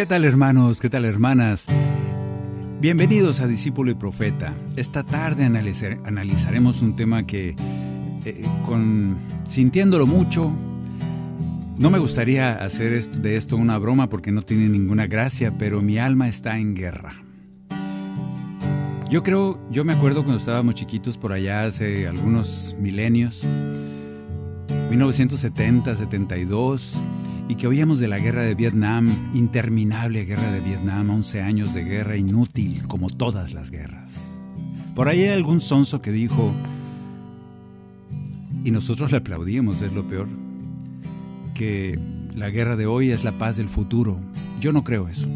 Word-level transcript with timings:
¿Qué 0.00 0.06
tal 0.06 0.24
hermanos? 0.24 0.80
¿Qué 0.80 0.88
tal 0.88 1.04
hermanas? 1.04 1.66
Bienvenidos 2.80 3.40
a 3.40 3.46
Discípulo 3.46 3.90
y 3.90 3.94
Profeta. 3.94 4.54
Esta 4.74 5.04
tarde 5.04 5.44
analizar- 5.44 6.00
analizaremos 6.06 6.80
un 6.80 6.96
tema 6.96 7.26
que, 7.26 7.54
eh, 8.24 8.46
sintiéndolo 9.44 10.06
mucho, 10.06 10.50
no 11.76 11.90
me 11.90 11.98
gustaría 11.98 12.52
hacer 12.64 13.04
de 13.10 13.36
esto 13.36 13.58
una 13.58 13.76
broma 13.76 14.08
porque 14.08 14.32
no 14.32 14.40
tiene 14.40 14.70
ninguna 14.70 15.06
gracia, 15.06 15.52
pero 15.58 15.82
mi 15.82 15.98
alma 15.98 16.28
está 16.28 16.56
en 16.56 16.74
guerra. 16.74 17.16
Yo 19.10 19.22
creo, 19.22 19.60
yo 19.70 19.84
me 19.84 19.92
acuerdo 19.92 20.22
cuando 20.22 20.38
estábamos 20.38 20.76
chiquitos 20.76 21.18
por 21.18 21.34
allá 21.34 21.64
hace 21.64 22.08
algunos 22.08 22.74
milenios, 22.80 23.44
1970, 24.88 25.94
72, 25.94 26.94
y 27.50 27.56
que 27.56 27.66
oíamos 27.66 27.98
de 27.98 28.06
la 28.06 28.20
guerra 28.20 28.42
de 28.42 28.54
Vietnam, 28.54 29.32
interminable 29.34 30.24
guerra 30.24 30.52
de 30.52 30.60
Vietnam, 30.60 31.10
11 31.10 31.40
años 31.40 31.74
de 31.74 31.82
guerra 31.82 32.16
inútil, 32.16 32.86
como 32.86 33.10
todas 33.10 33.52
las 33.52 33.72
guerras. 33.72 34.20
Por 34.94 35.08
ahí 35.08 35.24
hay 35.24 35.30
algún 35.30 35.60
sonso 35.60 36.00
que 36.00 36.12
dijo, 36.12 36.52
y 38.62 38.70
nosotros 38.70 39.10
le 39.10 39.16
aplaudimos, 39.16 39.82
es 39.82 39.92
lo 39.92 40.06
peor, 40.06 40.28
que 41.52 41.98
la 42.36 42.50
guerra 42.50 42.76
de 42.76 42.86
hoy 42.86 43.10
es 43.10 43.24
la 43.24 43.32
paz 43.32 43.56
del 43.56 43.68
futuro. 43.68 44.20
Yo 44.60 44.70
no 44.70 44.84
creo 44.84 45.08
eso. 45.08 45.26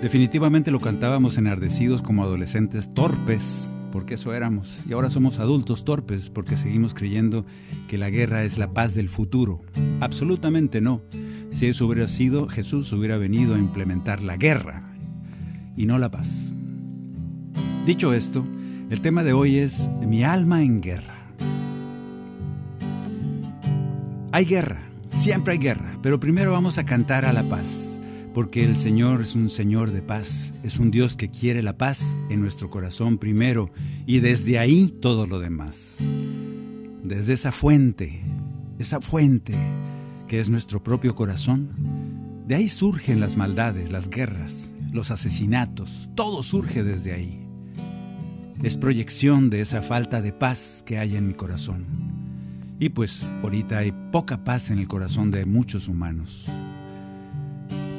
Definitivamente 0.00 0.70
lo 0.70 0.80
cantábamos 0.80 1.36
enardecidos 1.36 2.00
como 2.00 2.24
adolescentes 2.24 2.94
torpes, 2.94 3.73
porque 3.94 4.14
eso 4.14 4.34
éramos, 4.34 4.82
y 4.88 4.92
ahora 4.92 5.08
somos 5.08 5.38
adultos 5.38 5.84
torpes 5.84 6.28
porque 6.28 6.56
seguimos 6.56 6.94
creyendo 6.94 7.46
que 7.86 7.96
la 7.96 8.10
guerra 8.10 8.42
es 8.42 8.58
la 8.58 8.72
paz 8.72 8.96
del 8.96 9.08
futuro. 9.08 9.62
Absolutamente 10.00 10.80
no. 10.80 11.00
Si 11.52 11.68
eso 11.68 11.86
hubiera 11.86 12.08
sido, 12.08 12.48
Jesús 12.48 12.92
hubiera 12.92 13.18
venido 13.18 13.54
a 13.54 13.58
implementar 13.60 14.20
la 14.20 14.36
guerra 14.36 14.92
y 15.76 15.86
no 15.86 16.00
la 16.00 16.10
paz. 16.10 16.52
Dicho 17.86 18.12
esto, 18.12 18.44
el 18.90 19.00
tema 19.00 19.22
de 19.22 19.32
hoy 19.32 19.58
es 19.58 19.88
mi 20.04 20.24
alma 20.24 20.64
en 20.64 20.80
guerra. 20.80 21.14
Hay 24.32 24.44
guerra, 24.44 24.82
siempre 25.12 25.52
hay 25.52 25.58
guerra, 25.60 25.96
pero 26.02 26.18
primero 26.18 26.50
vamos 26.50 26.78
a 26.78 26.84
cantar 26.84 27.24
a 27.24 27.32
la 27.32 27.44
paz, 27.44 27.93
porque 28.34 28.64
el 28.64 28.76
Señor 28.76 29.22
es 29.22 29.36
un 29.36 29.48
Señor 29.48 29.92
de 29.92 30.02
paz, 30.02 30.54
es 30.64 30.80
un 30.80 30.90
Dios 30.90 31.16
que 31.16 31.30
quiere 31.30 31.62
la 31.62 31.78
paz 31.78 32.16
en 32.28 32.40
nuestro 32.40 32.68
corazón 32.68 33.16
primero 33.16 33.70
y 34.06 34.18
desde 34.18 34.58
ahí 34.58 34.88
todo 34.88 35.24
lo 35.26 35.38
demás. 35.38 35.98
Desde 37.04 37.32
esa 37.32 37.52
fuente, 37.52 38.22
esa 38.80 39.00
fuente 39.00 39.54
que 40.26 40.40
es 40.40 40.50
nuestro 40.50 40.82
propio 40.82 41.14
corazón, 41.14 41.70
de 42.48 42.56
ahí 42.56 42.66
surgen 42.66 43.20
las 43.20 43.36
maldades, 43.36 43.90
las 43.92 44.10
guerras, 44.10 44.74
los 44.92 45.12
asesinatos, 45.12 46.10
todo 46.16 46.42
surge 46.42 46.82
desde 46.82 47.12
ahí. 47.12 47.46
Es 48.64 48.76
proyección 48.76 49.48
de 49.48 49.60
esa 49.60 49.80
falta 49.80 50.20
de 50.20 50.32
paz 50.32 50.82
que 50.84 50.98
hay 50.98 51.16
en 51.16 51.28
mi 51.28 51.34
corazón. 51.34 51.86
Y 52.80 52.88
pues 52.88 53.30
ahorita 53.44 53.78
hay 53.78 53.92
poca 54.10 54.42
paz 54.42 54.70
en 54.70 54.80
el 54.80 54.88
corazón 54.88 55.30
de 55.30 55.46
muchos 55.46 55.86
humanos. 55.86 56.50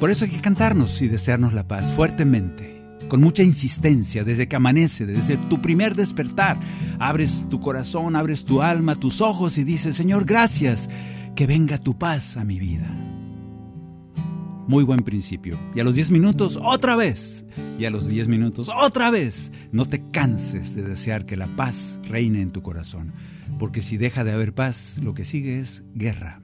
Por 0.00 0.10
eso 0.10 0.26
hay 0.26 0.30
que 0.30 0.40
cantarnos 0.40 1.00
y 1.00 1.08
desearnos 1.08 1.54
la 1.54 1.66
paz 1.66 1.90
fuertemente, 1.94 2.82
con 3.08 3.22
mucha 3.22 3.42
insistencia, 3.42 4.24
desde 4.24 4.46
que 4.46 4.56
amanece, 4.56 5.06
desde 5.06 5.38
tu 5.38 5.62
primer 5.62 5.94
despertar. 5.94 6.58
Abres 6.98 7.44
tu 7.48 7.60
corazón, 7.60 8.14
abres 8.14 8.44
tu 8.44 8.60
alma, 8.60 8.94
tus 8.94 9.22
ojos 9.22 9.56
y 9.56 9.64
dices, 9.64 9.96
Señor, 9.96 10.26
gracias, 10.26 10.90
que 11.34 11.46
venga 11.46 11.78
tu 11.78 11.96
paz 11.98 12.36
a 12.36 12.44
mi 12.44 12.58
vida. 12.58 12.86
Muy 14.68 14.84
buen 14.84 15.00
principio. 15.00 15.58
Y 15.74 15.80
a 15.80 15.84
los 15.84 15.94
10 15.94 16.10
minutos, 16.10 16.58
otra 16.62 16.96
vez. 16.96 17.46
Y 17.78 17.86
a 17.86 17.90
los 17.90 18.08
10 18.08 18.28
minutos, 18.28 18.68
otra 18.68 19.10
vez. 19.10 19.50
No 19.72 19.86
te 19.86 20.02
canses 20.10 20.74
de 20.74 20.82
desear 20.82 21.24
que 21.24 21.36
la 21.36 21.46
paz 21.46 22.00
reine 22.02 22.42
en 22.42 22.50
tu 22.50 22.62
corazón. 22.62 23.12
Porque 23.58 23.80
si 23.80 23.96
deja 23.96 24.24
de 24.24 24.32
haber 24.32 24.54
paz, 24.54 24.98
lo 25.02 25.14
que 25.14 25.24
sigue 25.24 25.60
es 25.60 25.84
guerra. 25.94 26.42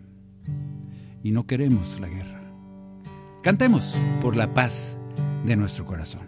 Y 1.23 1.33
no 1.33 1.47
queremos 1.47 1.99
la 2.01 2.09
guerra. 2.09 2.42
Cantemos 3.43 3.99
por 4.21 4.37
la 4.37 4.55
paz 4.55 4.97
de 5.45 5.57
nuestro 5.57 5.85
corazón. 5.85 6.23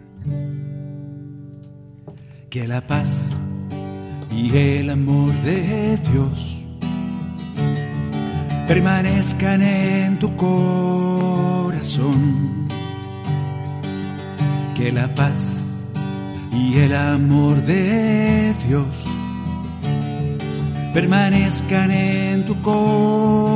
Que 2.49 2.67
la 2.67 2.81
paz 2.85 3.31
y 4.29 4.53
el 4.57 4.89
amor 4.89 5.31
de 5.35 5.97
Dios 6.11 6.61
permanezcan 8.67 9.61
en 9.61 10.19
tu 10.19 10.35
corazón. 10.35 12.17
Que 14.75 14.91
la 14.91 15.07
paz 15.15 15.77
y 16.51 16.79
el 16.79 16.93
amor 16.93 17.55
de 17.61 18.53
Dios 18.67 19.05
permanezcan 20.93 21.91
en 21.91 22.43
tu 22.45 22.61
corazón. 22.61 23.55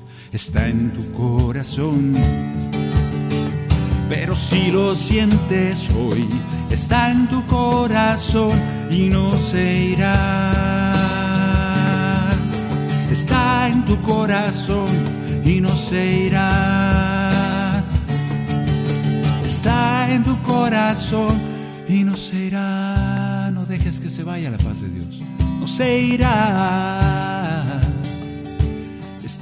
está 0.31 0.67
en 0.67 0.91
tu 0.93 1.11
corazón. 1.11 2.13
Pero 4.09 4.35
si 4.35 4.71
lo 4.71 4.93
sientes 4.93 5.89
hoy, 5.91 6.27
está 6.69 7.11
en 7.11 7.27
tu 7.27 7.45
corazón 7.47 8.51
y 8.91 9.09
no 9.09 9.31
se 9.33 9.83
irá. 9.93 10.51
Está 13.09 13.69
en 13.69 13.85
tu 13.85 13.99
corazón 14.01 14.87
y 15.45 15.61
no 15.61 15.75
se 15.75 16.25
irá. 16.27 17.83
Está 19.45 20.09
en 20.11 20.23
tu 20.23 20.41
corazón 20.43 21.39
y 21.87 22.03
no 22.03 22.15
se 22.15 22.37
irá. 22.45 23.51
No 23.51 23.65
dejes 23.65 23.99
que 23.99 24.09
se 24.09 24.23
vaya 24.23 24.49
la 24.49 24.57
paz 24.57 24.81
de 24.81 24.89
Dios. 24.89 25.21
No 25.59 25.67
se 25.67 25.99
irá. 25.99 27.20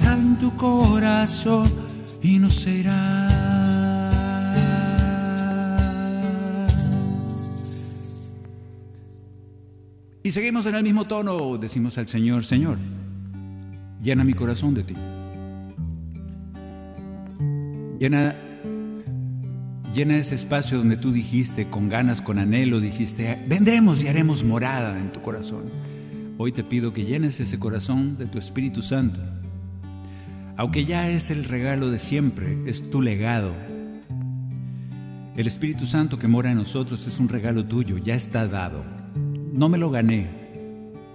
Está 0.00 0.16
en 0.16 0.38
tu 0.38 0.56
corazón 0.56 1.70
y 2.22 2.38
no 2.38 2.48
se 2.48 2.70
irá. 2.70 3.28
Y 10.22 10.30
seguimos 10.30 10.64
en 10.64 10.74
el 10.76 10.82
mismo 10.82 11.06
tono, 11.06 11.58
decimos 11.58 11.98
al 11.98 12.08
Señor, 12.08 12.46
Señor, 12.46 12.78
llena 14.02 14.24
mi 14.24 14.32
corazón 14.32 14.72
de 14.72 14.84
ti. 14.84 14.94
Llena, 17.98 18.34
llena 19.94 20.16
ese 20.16 20.34
espacio 20.34 20.78
donde 20.78 20.96
tú 20.96 21.12
dijiste, 21.12 21.66
con 21.68 21.90
ganas, 21.90 22.22
con 22.22 22.38
anhelo, 22.38 22.80
dijiste, 22.80 23.38
vendremos 23.48 24.02
y 24.02 24.08
haremos 24.08 24.44
morada 24.44 24.98
en 24.98 25.12
tu 25.12 25.20
corazón. 25.20 25.64
Hoy 26.38 26.52
te 26.52 26.64
pido 26.64 26.94
que 26.94 27.04
llenes 27.04 27.38
ese 27.40 27.58
corazón 27.58 28.16
de 28.16 28.24
tu 28.24 28.38
Espíritu 28.38 28.82
Santo. 28.82 29.20
Aunque 30.60 30.84
ya 30.84 31.08
es 31.08 31.30
el 31.30 31.46
regalo 31.46 31.90
de 31.90 31.98
siempre, 31.98 32.58
es 32.66 32.90
tu 32.90 33.00
legado. 33.00 33.54
El 35.34 35.46
Espíritu 35.46 35.86
Santo 35.86 36.18
que 36.18 36.28
mora 36.28 36.50
en 36.50 36.58
nosotros 36.58 37.06
es 37.06 37.18
un 37.18 37.30
regalo 37.30 37.64
tuyo, 37.64 37.96
ya 37.96 38.14
está 38.14 38.46
dado. 38.46 38.84
No 39.54 39.70
me 39.70 39.78
lo 39.78 39.90
gané. 39.90 40.26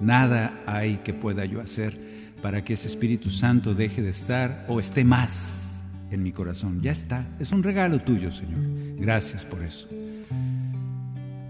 Nada 0.01 0.63
hay 0.65 0.95
que 1.03 1.13
pueda 1.13 1.45
yo 1.45 1.61
hacer 1.61 1.95
para 2.41 2.63
que 2.63 2.73
ese 2.73 2.87
Espíritu 2.87 3.29
Santo 3.29 3.75
deje 3.75 4.01
de 4.01 4.09
estar 4.09 4.65
o 4.67 4.79
esté 4.79 5.03
más 5.03 5.83
en 6.09 6.23
mi 6.23 6.31
corazón. 6.31 6.81
Ya 6.81 6.91
está. 6.91 7.27
Es 7.37 7.51
un 7.51 7.61
regalo 7.61 8.01
tuyo, 8.01 8.31
Señor. 8.31 8.61
Gracias 8.97 9.45
por 9.45 9.61
eso. 9.61 9.87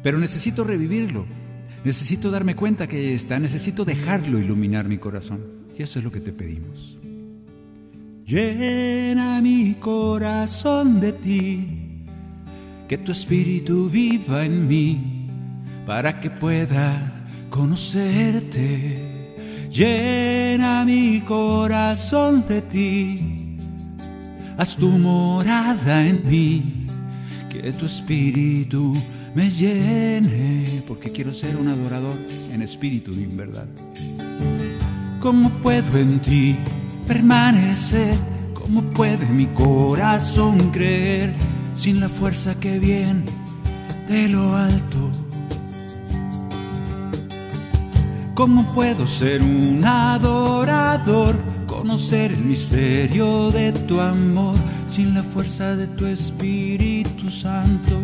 Pero 0.03 0.17
necesito 0.17 0.65
revivirlo. 0.65 1.25
Necesito 1.85 2.29
darme 2.29 2.57
cuenta 2.57 2.87
que 2.87 3.15
está. 3.15 3.39
Necesito 3.39 3.85
dejarlo 3.85 4.37
iluminar 4.37 4.85
mi 4.85 4.97
corazón. 4.97 5.39
Y 5.79 5.81
eso 5.81 5.99
es 5.99 6.03
lo 6.03 6.11
que 6.11 6.19
te 6.19 6.33
pedimos. 6.33 6.97
Llena 8.25 9.39
mi 9.39 9.75
corazón 9.75 10.99
de 10.99 11.13
ti, 11.13 11.67
que 12.87 12.97
tu 12.97 13.11
espíritu 13.11 13.87
viva 13.87 14.43
en 14.43 14.67
mí, 14.67 15.27
para 15.85 16.19
que 16.19 16.31
pueda 16.31 17.27
conocerte. 17.51 18.97
Llena 19.69 20.83
mi 20.85 21.21
corazón 21.21 22.43
de 22.47 22.63
ti, 22.63 23.57
haz 24.57 24.75
tu 24.75 24.89
morada 24.89 26.07
en 26.07 26.27
mí, 26.27 26.87
que 27.47 27.71
tu 27.73 27.85
espíritu 27.85 28.91
me 29.35 29.51
llene, 29.51 30.81
porque 30.87 31.11
quiero 31.11 31.31
ser 31.31 31.57
un 31.57 31.67
adorador 31.67 32.17
en 32.51 32.63
espíritu 32.63 33.11
y 33.11 33.25
en 33.25 33.37
verdad. 33.37 33.67
¿Cómo 35.19 35.51
puedo 35.61 35.95
en 35.99 36.19
ti 36.21 36.55
permanecer? 37.07 38.15
¿Cómo 38.53 38.81
puede 38.93 39.25
mi 39.27 39.45
corazón 39.47 40.71
creer 40.71 41.33
sin 41.75 41.99
la 41.99 42.09
fuerza 42.09 42.59
que 42.59 42.79
viene 42.79 43.23
de 44.07 44.27
lo 44.27 44.55
alto? 44.55 45.11
¿Cómo 48.33 48.63
puedo 48.73 49.07
ser 49.07 49.41
un 49.41 49.83
adorador? 49.85 51.35
Conocer 51.67 52.31
el 52.31 52.43
misterio 52.45 53.51
de 53.51 53.71
tu 53.71 54.01
amor 54.01 54.55
sin 54.87 55.13
la 55.13 55.23
fuerza 55.23 55.75
de 55.75 55.87
tu 55.87 56.05
Espíritu 56.05 57.29
Santo. 57.29 58.01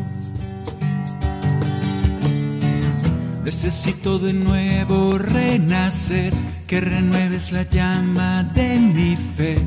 Necesito 3.43 4.19
de 4.19 4.33
nuevo 4.33 5.17
renacer, 5.17 6.31
que 6.71 6.79
renueves 6.79 7.51
la 7.51 7.63
llama 7.63 8.43
de 8.43 8.79
mi 8.79 9.17
fe, 9.17 9.57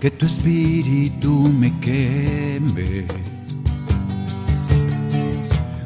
que 0.00 0.10
tu 0.10 0.24
espíritu 0.24 1.52
me 1.60 1.70
queme. 1.78 3.04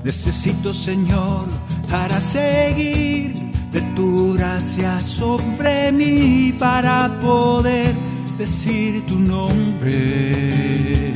Necesito, 0.04 0.72
Señor, 0.72 1.48
para 1.90 2.20
seguir 2.20 3.34
de 3.72 3.80
tu 3.96 4.34
gracia 4.34 5.00
sobre 5.00 5.90
mí, 5.90 6.54
para 6.56 7.18
poder 7.18 7.92
decir 8.38 9.04
tu 9.06 9.18
nombre. 9.18 11.12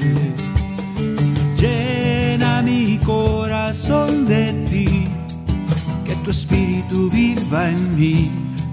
Llena 1.57 2.63
mi 2.63 2.99
corazón 2.99 4.27
de 4.27 4.53
ti 4.69 5.07
que 6.05 6.17
tu 6.17 6.33
espíritu 6.33 7.09
viva 7.11 7.71
en 7.71 7.95
mí 7.95 8.45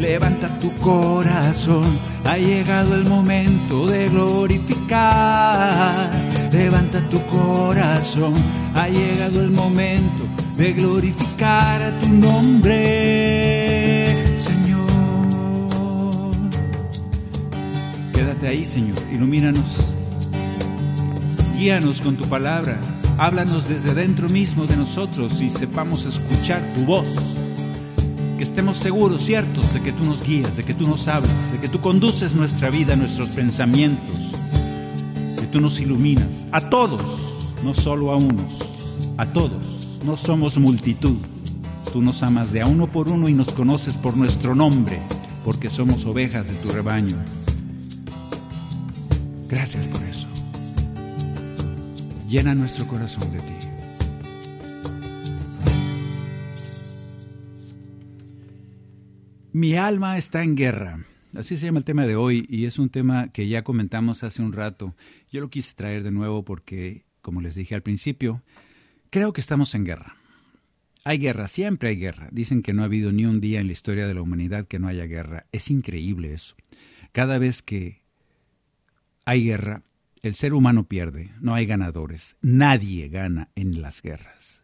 Levanta 0.00 0.48
tu 0.60 0.72
corazón, 0.78 1.98
ha 2.24 2.38
llegado 2.38 2.94
el 2.94 3.04
momento 3.04 3.86
de 3.86 4.08
glorificar. 4.08 6.10
Levanta 6.50 7.06
tu 7.10 7.20
corazón, 7.26 8.32
ha 8.74 8.88
llegado 8.88 9.42
el 9.42 9.50
momento 9.50 10.24
de 10.56 10.72
glorificar 10.72 11.82
a 11.82 12.00
tu 12.00 12.08
nombre, 12.08 14.06
Señor. 14.38 14.88
Quédate 18.14 18.48
ahí, 18.48 18.64
Señor, 18.64 18.96
ilumínanos. 19.12 19.92
Guíanos 21.58 22.00
con 22.00 22.16
tu 22.16 22.26
palabra. 22.26 22.80
Háblanos 23.18 23.68
desde 23.68 23.92
dentro 23.92 24.30
mismo 24.30 24.64
de 24.64 24.78
nosotros 24.78 25.42
y 25.42 25.50
sepamos 25.50 26.06
escuchar 26.06 26.62
tu 26.74 26.86
voz 26.86 27.06
estemos 28.60 28.76
seguros, 28.76 29.22
ciertos, 29.22 29.72
de 29.72 29.80
que 29.80 29.90
tú 29.90 30.04
nos 30.04 30.22
guías, 30.22 30.58
de 30.58 30.64
que 30.64 30.74
tú 30.74 30.86
nos 30.86 31.08
hablas, 31.08 31.50
de 31.50 31.58
que 31.58 31.68
tú 31.68 31.80
conduces 31.80 32.34
nuestra 32.34 32.68
vida, 32.68 32.94
nuestros 32.94 33.30
pensamientos, 33.30 34.32
que 35.38 35.46
tú 35.46 35.62
nos 35.62 35.80
iluminas, 35.80 36.46
a 36.52 36.60
todos, 36.68 37.00
no 37.64 37.72
solo 37.72 38.12
a 38.12 38.16
unos, 38.16 38.58
a 39.16 39.24
todos, 39.24 40.02
no 40.04 40.18
somos 40.18 40.58
multitud. 40.58 41.16
Tú 41.90 42.02
nos 42.02 42.22
amas 42.22 42.52
de 42.52 42.60
a 42.60 42.66
uno 42.66 42.86
por 42.86 43.10
uno 43.10 43.30
y 43.30 43.32
nos 43.32 43.50
conoces 43.50 43.96
por 43.96 44.14
nuestro 44.14 44.54
nombre, 44.54 45.00
porque 45.42 45.70
somos 45.70 46.04
ovejas 46.04 46.48
de 46.48 46.54
tu 46.56 46.68
rebaño. 46.68 47.16
Gracias 49.48 49.86
por 49.86 50.02
eso. 50.02 50.28
Llena 52.28 52.54
nuestro 52.54 52.86
corazón 52.86 53.32
de 53.32 53.38
ti. 53.38 53.59
Mi 59.52 59.74
alma 59.74 60.16
está 60.16 60.44
en 60.44 60.54
guerra. 60.54 61.04
Así 61.36 61.56
se 61.56 61.66
llama 61.66 61.80
el 61.80 61.84
tema 61.84 62.06
de 62.06 62.14
hoy 62.14 62.46
y 62.48 62.66
es 62.66 62.78
un 62.78 62.88
tema 62.88 63.28
que 63.32 63.48
ya 63.48 63.64
comentamos 63.64 64.22
hace 64.22 64.42
un 64.42 64.52
rato. 64.52 64.94
Yo 65.32 65.40
lo 65.40 65.50
quise 65.50 65.74
traer 65.74 66.04
de 66.04 66.12
nuevo 66.12 66.44
porque, 66.44 67.02
como 67.20 67.40
les 67.40 67.56
dije 67.56 67.74
al 67.74 67.82
principio, 67.82 68.44
creo 69.10 69.32
que 69.32 69.40
estamos 69.40 69.74
en 69.74 69.84
guerra. 69.84 70.14
Hay 71.02 71.18
guerra, 71.18 71.48
siempre 71.48 71.88
hay 71.88 71.96
guerra. 71.96 72.28
Dicen 72.30 72.62
que 72.62 72.72
no 72.72 72.82
ha 72.82 72.84
habido 72.84 73.10
ni 73.10 73.24
un 73.24 73.40
día 73.40 73.60
en 73.60 73.66
la 73.66 73.72
historia 73.72 74.06
de 74.06 74.14
la 74.14 74.22
humanidad 74.22 74.68
que 74.68 74.78
no 74.78 74.86
haya 74.86 75.06
guerra. 75.06 75.46
Es 75.50 75.68
increíble 75.68 76.32
eso. 76.32 76.54
Cada 77.10 77.38
vez 77.38 77.60
que 77.60 78.02
hay 79.24 79.42
guerra, 79.44 79.82
el 80.22 80.36
ser 80.36 80.54
humano 80.54 80.86
pierde. 80.86 81.32
No 81.40 81.54
hay 81.54 81.66
ganadores. 81.66 82.36
Nadie 82.40 83.08
gana 83.08 83.50
en 83.56 83.82
las 83.82 84.00
guerras. 84.00 84.62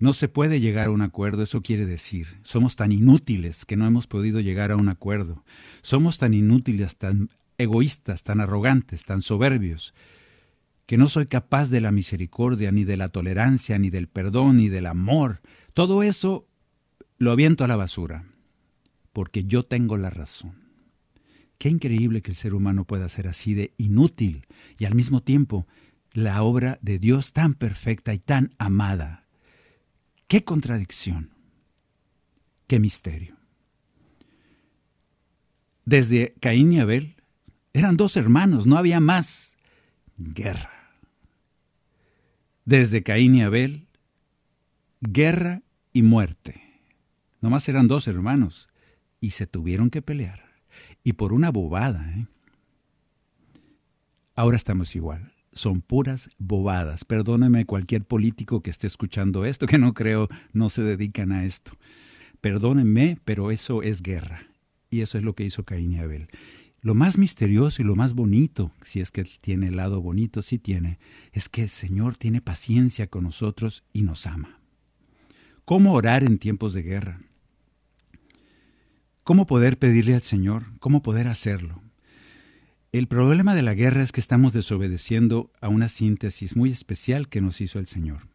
No 0.00 0.14
se 0.14 0.28
puede 0.28 0.60
llegar 0.60 0.86
a 0.86 0.90
un 0.90 1.02
acuerdo, 1.02 1.42
eso 1.42 1.60
quiere 1.60 1.84
decir, 1.84 2.40
somos 2.42 2.74
tan 2.74 2.90
inútiles 2.90 3.66
que 3.66 3.76
no 3.76 3.86
hemos 3.86 4.06
podido 4.06 4.40
llegar 4.40 4.72
a 4.72 4.76
un 4.76 4.88
acuerdo. 4.88 5.44
Somos 5.82 6.16
tan 6.16 6.32
inútiles, 6.32 6.96
tan 6.96 7.28
egoístas, 7.58 8.22
tan 8.22 8.40
arrogantes, 8.40 9.04
tan 9.04 9.20
soberbios, 9.20 9.92
que 10.86 10.96
no 10.96 11.06
soy 11.06 11.26
capaz 11.26 11.68
de 11.68 11.82
la 11.82 11.92
misericordia, 11.92 12.72
ni 12.72 12.84
de 12.84 12.96
la 12.96 13.10
tolerancia, 13.10 13.78
ni 13.78 13.90
del 13.90 14.08
perdón, 14.08 14.56
ni 14.56 14.70
del 14.70 14.86
amor. 14.86 15.42
Todo 15.74 16.02
eso 16.02 16.48
lo 17.18 17.30
aviento 17.30 17.64
a 17.64 17.68
la 17.68 17.76
basura, 17.76 18.24
porque 19.12 19.44
yo 19.44 19.64
tengo 19.64 19.98
la 19.98 20.08
razón. 20.08 20.54
Qué 21.58 21.68
increíble 21.68 22.22
que 22.22 22.30
el 22.30 22.36
ser 22.38 22.54
humano 22.54 22.86
pueda 22.86 23.06
ser 23.10 23.28
así 23.28 23.52
de 23.52 23.74
inútil 23.76 24.46
y 24.78 24.86
al 24.86 24.94
mismo 24.94 25.22
tiempo 25.22 25.66
la 26.14 26.42
obra 26.42 26.78
de 26.80 26.98
Dios 26.98 27.34
tan 27.34 27.52
perfecta 27.52 28.14
y 28.14 28.18
tan 28.18 28.54
amada. 28.56 29.19
Qué 30.30 30.44
contradicción, 30.44 31.30
qué 32.68 32.78
misterio. 32.78 33.36
Desde 35.84 36.34
Caín 36.38 36.72
y 36.72 36.78
Abel 36.78 37.16
eran 37.72 37.96
dos 37.96 38.16
hermanos, 38.16 38.64
no 38.64 38.76
había 38.76 39.00
más 39.00 39.56
guerra. 40.16 40.94
Desde 42.64 43.02
Caín 43.02 43.34
y 43.34 43.42
Abel, 43.42 43.88
guerra 45.00 45.62
y 45.92 46.02
muerte. 46.02 46.62
Nomás 47.40 47.68
eran 47.68 47.88
dos 47.88 48.06
hermanos 48.06 48.68
y 49.20 49.30
se 49.30 49.48
tuvieron 49.48 49.90
que 49.90 50.00
pelear. 50.00 50.44
Y 51.02 51.14
por 51.14 51.32
una 51.32 51.50
bobada. 51.50 52.08
¿eh? 52.16 52.28
Ahora 54.36 54.56
estamos 54.56 54.94
igual 54.94 55.32
son 55.60 55.82
puras 55.82 56.30
bobadas. 56.38 57.04
Perdóneme 57.04 57.66
cualquier 57.66 58.04
político 58.04 58.62
que 58.62 58.70
esté 58.70 58.86
escuchando 58.86 59.44
esto, 59.44 59.66
que 59.66 59.78
no 59.78 59.94
creo 59.94 60.28
no 60.52 60.70
se 60.70 60.82
dedican 60.82 61.30
a 61.32 61.44
esto. 61.44 61.72
Perdónenme, 62.40 63.18
pero 63.24 63.50
eso 63.50 63.82
es 63.82 64.02
guerra. 64.02 64.46
Y 64.88 65.02
eso 65.02 65.18
es 65.18 65.24
lo 65.24 65.34
que 65.34 65.44
hizo 65.44 65.64
Caín 65.64 65.92
y 65.92 65.98
Abel. 65.98 66.28
lo 66.82 66.94
más 66.94 67.18
misterioso 67.18 67.82
y 67.82 67.84
lo 67.84 67.94
más 67.94 68.14
bonito, 68.14 68.72
si 68.82 69.00
es 69.00 69.12
que 69.12 69.24
tiene 69.24 69.66
el 69.66 69.76
lado 69.76 70.00
bonito, 70.00 70.40
sí 70.40 70.58
tiene, 70.58 70.98
es 71.30 71.50
que 71.50 71.62
el 71.64 71.68
Señor 71.68 72.16
tiene 72.16 72.40
paciencia 72.40 73.06
con 73.06 73.24
nosotros 73.24 73.84
y 73.92 74.02
nos 74.02 74.26
ama. 74.26 74.58
¿Cómo 75.66 75.92
orar 75.92 76.24
en 76.24 76.38
tiempos 76.38 76.72
de 76.72 76.82
guerra? 76.82 77.20
¿Cómo 79.24 79.46
poder 79.46 79.78
pedirle 79.78 80.14
al 80.14 80.22
Señor? 80.22 80.64
¿Cómo 80.80 81.02
poder 81.02 81.28
hacerlo? 81.28 81.82
El 82.92 83.06
problema 83.06 83.54
de 83.54 83.62
la 83.62 83.74
guerra 83.74 84.02
es 84.02 84.10
que 84.10 84.20
estamos 84.20 84.52
desobedeciendo 84.52 85.52
a 85.60 85.68
una 85.68 85.88
síntesis 85.88 86.56
muy 86.56 86.70
especial 86.70 87.28
que 87.28 87.40
nos 87.40 87.60
hizo 87.60 87.78
el 87.78 87.86
Señor. 87.86 88.26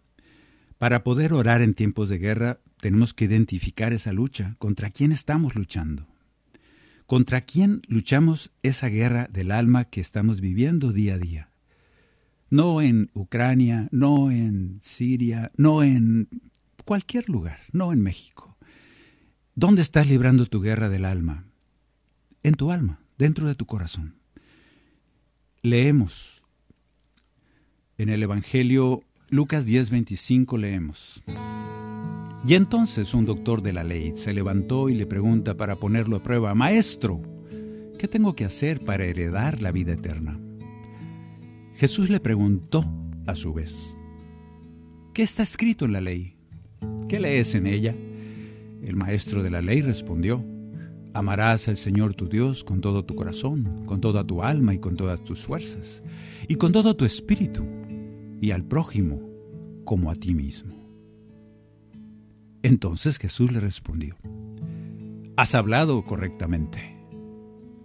Para 0.78 1.04
poder 1.04 1.34
orar 1.34 1.62
en 1.62 1.74
tiempos 1.74 2.08
de 2.08 2.20
guerra, 2.20 2.62
tenemos 2.80 3.14
que 3.14 3.26
identificar 3.26 3.92
esa 3.92 4.14
lucha, 4.14 4.56
contra 4.58 4.92
quién 4.92 5.12
estamos 5.12 5.56
luchando. 5.56 6.08
¿Contra 7.06 7.42
quién 7.42 7.82
luchamos 7.90 8.54
esa 8.64 8.88
guerra 8.88 9.28
del 9.30 9.52
alma 9.52 9.84
que 9.84 10.00
estamos 10.00 10.40
viviendo 10.40 10.94
día 10.94 11.16
a 11.16 11.18
día? 11.18 11.50
No 12.50 12.82
en 12.82 13.12
Ucrania, 13.14 13.90
no 13.92 14.32
en 14.32 14.80
Siria, 14.82 15.52
no 15.58 15.84
en 15.84 16.30
cualquier 16.86 17.28
lugar, 17.28 17.60
no 17.74 17.92
en 17.92 18.00
México. 18.00 18.58
¿Dónde 19.54 19.82
estás 19.82 20.08
librando 20.08 20.46
tu 20.46 20.62
guerra 20.62 20.88
del 20.88 21.04
alma? 21.04 21.44
En 22.42 22.54
tu 22.54 22.72
alma, 22.72 23.02
dentro 23.18 23.50
de 23.50 23.56
tu 23.56 23.66
corazón. 23.66 24.16
Leemos 25.66 26.46
en 27.98 28.10
el 28.10 28.22
Evangelio 28.22 29.02
Lucas 29.32 29.66
10:25 29.66 30.60
leemos. 30.60 31.24
Y 32.46 32.54
entonces 32.54 33.16
un 33.16 33.26
doctor 33.26 33.64
de 33.64 33.74
la 33.74 33.84
ley 33.84 34.12
se 34.14 34.32
levantó 34.32 34.90
y 34.90 34.94
le 34.94 35.08
pregunta 35.08 35.58
para 35.58 35.78
ponerlo 35.78 36.18
a 36.18 36.22
prueba, 36.22 36.54
Maestro, 36.54 37.20
¿qué 37.98 38.08
tengo 38.08 38.36
que 38.36 38.46
hacer 38.46 38.80
para 38.80 39.06
heredar 39.06 39.60
la 39.64 39.72
vida 39.72 39.94
eterna? 39.94 40.40
Jesús 41.74 42.12
le 42.12 42.20
preguntó 42.20 42.86
a 43.26 43.34
su 43.34 43.52
vez, 43.52 43.98
¿qué 45.16 45.24
está 45.24 45.42
escrito 45.42 45.86
en 45.86 45.94
la 45.94 46.02
ley? 46.02 46.36
¿Qué 47.10 47.20
lees 47.20 47.56
en 47.56 47.66
ella? 47.66 47.96
El 48.84 48.98
maestro 48.98 49.42
de 49.42 49.50
la 49.50 49.64
ley 49.64 49.82
respondió, 49.82 50.46
Amarás 51.16 51.70
al 51.70 51.78
Señor 51.78 52.14
tu 52.14 52.28
Dios 52.28 52.66
con 52.66 52.82
todo 52.82 53.06
tu 53.06 53.16
corazón, 53.16 53.86
con 53.86 54.02
toda 54.02 54.26
tu 54.26 54.44
alma 54.44 54.74
y 54.74 54.80
con 54.80 54.98
todas 54.98 55.24
tus 55.24 55.46
fuerzas, 55.46 56.04
y 56.50 56.56
con 56.56 56.74
todo 56.74 56.98
tu 56.98 57.06
espíritu, 57.06 57.66
y 58.42 58.52
al 58.52 58.66
prójimo 58.66 59.22
como 59.86 60.12
a 60.12 60.16
ti 60.16 60.36
mismo. 60.36 60.76
Entonces 62.64 63.18
Jesús 63.18 63.54
le 63.54 63.62
respondió, 63.62 64.18
Has 65.38 65.56
hablado 65.56 66.04
correctamente. 66.04 66.98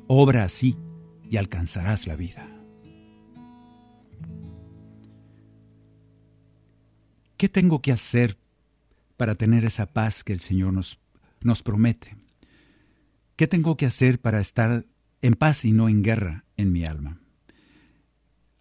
Obra 0.09 0.43
así 0.43 0.77
y 1.31 1.37
alcanzarás 1.37 2.09
la 2.09 2.17
vida. 2.17 2.49
¿Qué 7.37 7.49
tengo 7.49 7.81
que 7.81 7.93
hacer 7.93 8.37
para 9.17 9.37
tener 9.37 9.65
esa 9.65 9.87
paz 9.87 10.25
que 10.25 10.33
el 10.33 10.41
Señor 10.41 10.73
nos, 10.73 10.99
nos 11.43 11.63
promete? 11.63 12.20
¿Qué 13.41 13.49
tengo 13.49 13.79
que 13.79 13.87
hacer 13.87 14.21
para 14.21 14.39
estar 14.39 14.85
en 15.23 15.33
paz 15.33 15.65
y 15.65 15.73
no 15.73 15.89
en 15.89 16.03
guerra 16.03 16.45
en 16.59 16.73
mi 16.73 16.85
alma? 16.85 17.23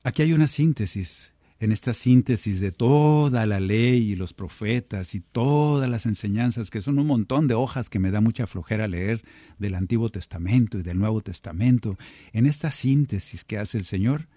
Aquí 0.04 0.22
hay 0.22 0.32
una 0.32 0.48
síntesis 0.48 1.34
en 1.60 1.74
esta 1.74 1.92
síntesis 1.92 2.62
de 2.62 2.72
toda 2.72 3.46
la 3.46 3.60
ley 3.60 4.12
y 4.12 4.16
los 4.16 4.34
profetas 4.34 5.16
y 5.16 5.20
todas 5.20 5.90
las 5.90 6.06
enseñanzas, 6.06 6.70
que 6.70 6.80
son 6.80 6.98
un 6.98 7.08
montón 7.08 7.48
de 7.48 7.56
hojas 7.56 7.90
que 7.90 8.00
me 8.00 8.10
da 8.10 8.22
mucha 8.22 8.48
flojera 8.48 8.88
leer 8.88 9.22
del 9.58 9.76
Antiguo 9.76 10.10
Testamento 10.12 10.80
y 10.80 10.84
del 10.84 10.98
Nuevo 10.98 11.20
Testamento, 11.20 11.98
en 12.32 12.46
esta 12.46 12.72
síntesis 12.72 13.44
que 13.44 13.58
hace 13.58 13.80
el 13.80 13.84
Señor, 13.84 14.30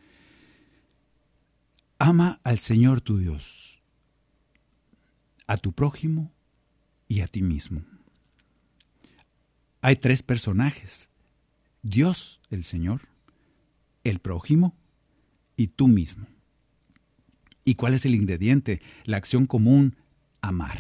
ama 2.01 2.41
al 2.43 2.59
Señor 2.59 3.01
tu 3.01 3.17
Dios, 3.17 3.81
a 5.47 5.57
tu 5.57 5.71
prójimo 5.71 6.33
y 7.07 7.21
a 7.21 7.29
ti 7.29 7.43
mismo. 7.43 7.92
Hay 9.83 9.97
tres 9.97 10.23
personajes, 10.23 11.11
Dios 11.83 12.41
el 12.51 12.63
Señor, 12.63 13.03
el 14.05 14.21
prójimo 14.21 14.77
y 15.57 15.67
tú 15.67 15.89
mismo. 15.89 16.29
¿Y 17.65 17.75
cuál 17.75 17.95
es 17.95 18.07
el 18.07 18.15
ingrediente? 18.15 18.81
La 19.05 19.17
acción 19.17 19.45
común, 19.45 19.97
amar. 20.41 20.79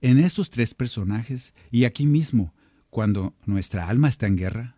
En 0.00 0.18
esos 0.18 0.50
tres 0.50 0.74
personajes, 0.74 1.54
y 1.70 1.84
aquí 1.84 2.06
mismo, 2.06 2.52
cuando 2.90 3.36
nuestra 3.46 3.88
alma 3.88 4.08
está 4.08 4.26
en 4.26 4.36
guerra, 4.36 4.76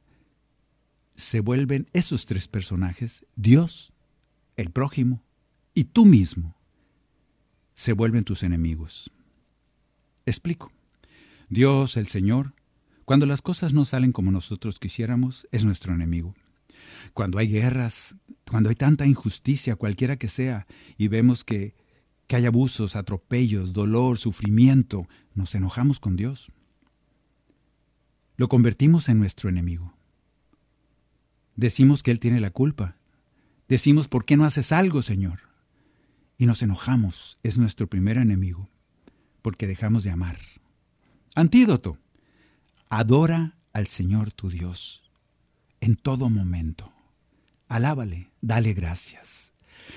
se 1.14 1.40
vuelven 1.40 1.88
esos 1.94 2.26
tres 2.26 2.46
personajes, 2.46 3.24
Dios, 3.36 3.94
el 4.56 4.70
prójimo 4.70 5.24
y 5.72 5.84
tú 5.84 6.04
mismo, 6.04 6.54
se 7.72 7.94
vuelven 7.94 8.24
tus 8.24 8.42
enemigos. 8.42 9.10
Explico. 10.26 10.70
Dios, 11.54 11.96
el 11.96 12.08
Señor, 12.08 12.54
cuando 13.04 13.26
las 13.26 13.40
cosas 13.40 13.72
no 13.72 13.84
salen 13.84 14.12
como 14.12 14.30
nosotros 14.30 14.78
quisiéramos, 14.78 15.46
es 15.52 15.64
nuestro 15.64 15.94
enemigo 15.94 16.34
cuando 17.12 17.38
hay 17.38 17.48
guerras, 17.48 18.16
cuando 18.50 18.68
hay 18.68 18.74
tanta 18.74 19.06
injusticia, 19.06 19.76
cualquiera 19.76 20.16
que 20.16 20.28
sea, 20.28 20.66
y 20.98 21.08
vemos 21.08 21.44
que, 21.44 21.74
que 22.26 22.36
hay 22.36 22.46
abusos, 22.46 22.96
atropellos, 22.96 23.72
dolor, 23.72 24.18
sufrimiento, 24.18 25.06
nos 25.34 25.54
enojamos 25.54 26.00
con 26.00 26.16
Dios. 26.16 26.50
Lo 28.36 28.48
convertimos 28.48 29.08
en 29.08 29.18
nuestro 29.18 29.48
enemigo. 29.48 29.94
Decimos 31.56 32.02
que 32.02 32.10
Él 32.10 32.18
tiene 32.18 32.40
la 32.40 32.50
culpa. 32.50 32.96
Decimos, 33.68 34.08
¿por 34.08 34.24
qué 34.24 34.36
no 34.36 34.44
haces 34.44 34.72
algo, 34.72 35.02
Señor? 35.02 35.40
Y 36.36 36.46
nos 36.46 36.62
enojamos. 36.62 37.38
Es 37.44 37.58
nuestro 37.58 37.86
primer 37.86 38.18
enemigo, 38.18 38.68
porque 39.40 39.68
dejamos 39.68 40.02
de 40.02 40.10
amar. 40.10 40.38
Antídoto. 41.36 41.98
Adora 42.88 43.56
al 43.72 43.88
Señor 43.88 44.30
tu 44.30 44.50
Dios 44.50 45.02
en 45.80 45.96
todo 45.96 46.30
momento. 46.30 46.92
Alábale, 47.66 48.30
dale 48.40 48.72
gracias. 48.72 49.52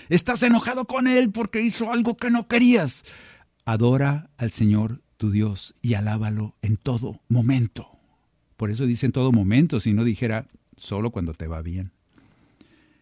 Estás 0.09 0.41
enojado 0.41 0.85
con 0.85 1.05
Él 1.05 1.31
porque 1.31 1.61
hizo 1.61 1.93
algo 1.93 2.17
que 2.17 2.31
no 2.31 2.47
querías. 2.47 3.05
Adora 3.65 4.31
al 4.37 4.49
Señor 4.49 5.03
tu 5.17 5.29
Dios 5.29 5.75
y 5.83 5.93
alábalo 5.93 6.55
en 6.63 6.75
todo 6.75 7.19
momento. 7.27 7.87
Por 8.55 8.71
eso 8.71 8.87
dice 8.87 9.05
en 9.05 9.11
todo 9.11 9.31
momento, 9.31 9.79
si 9.79 9.93
no 9.93 10.03
dijera 10.03 10.47
solo 10.75 11.11
cuando 11.11 11.35
te 11.35 11.45
va 11.45 11.61
bien. 11.61 11.91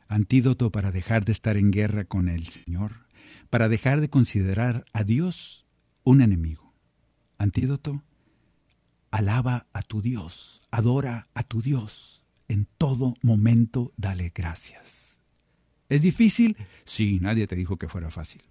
Antídoto 0.10 0.74
para 0.74 0.92
dejar 0.92 1.24
de 1.24 1.32
estar 1.32 1.56
en 1.56 1.72
guerra 1.72 2.04
con 2.04 2.28
el 2.28 2.48
Señor, 2.48 3.08
para 3.50 3.70
dejar 3.70 4.02
de 4.02 4.10
considerar 4.10 4.84
a 4.92 5.06
Dios 5.06 5.66
un 6.04 6.22
enemigo. 6.22 6.74
Antídoto, 7.38 8.04
alaba 9.16 9.66
a 9.72 9.82
tu 9.82 10.02
Dios, 10.02 10.62
adora 10.72 11.30
a 11.36 11.44
tu 11.44 11.62
Dios 11.62 12.26
en 12.50 12.68
todo 12.78 13.14
momento 13.22 13.94
dale 13.96 14.34
gracias. 14.36 15.22
¿Es 15.88 16.02
difícil? 16.02 16.58
Sí, 16.84 17.20
nadie 17.22 17.48
te 17.48 17.56
dijo 17.56 17.78
que 17.78 17.88
fuera 17.88 18.12
fácil. 18.12 18.42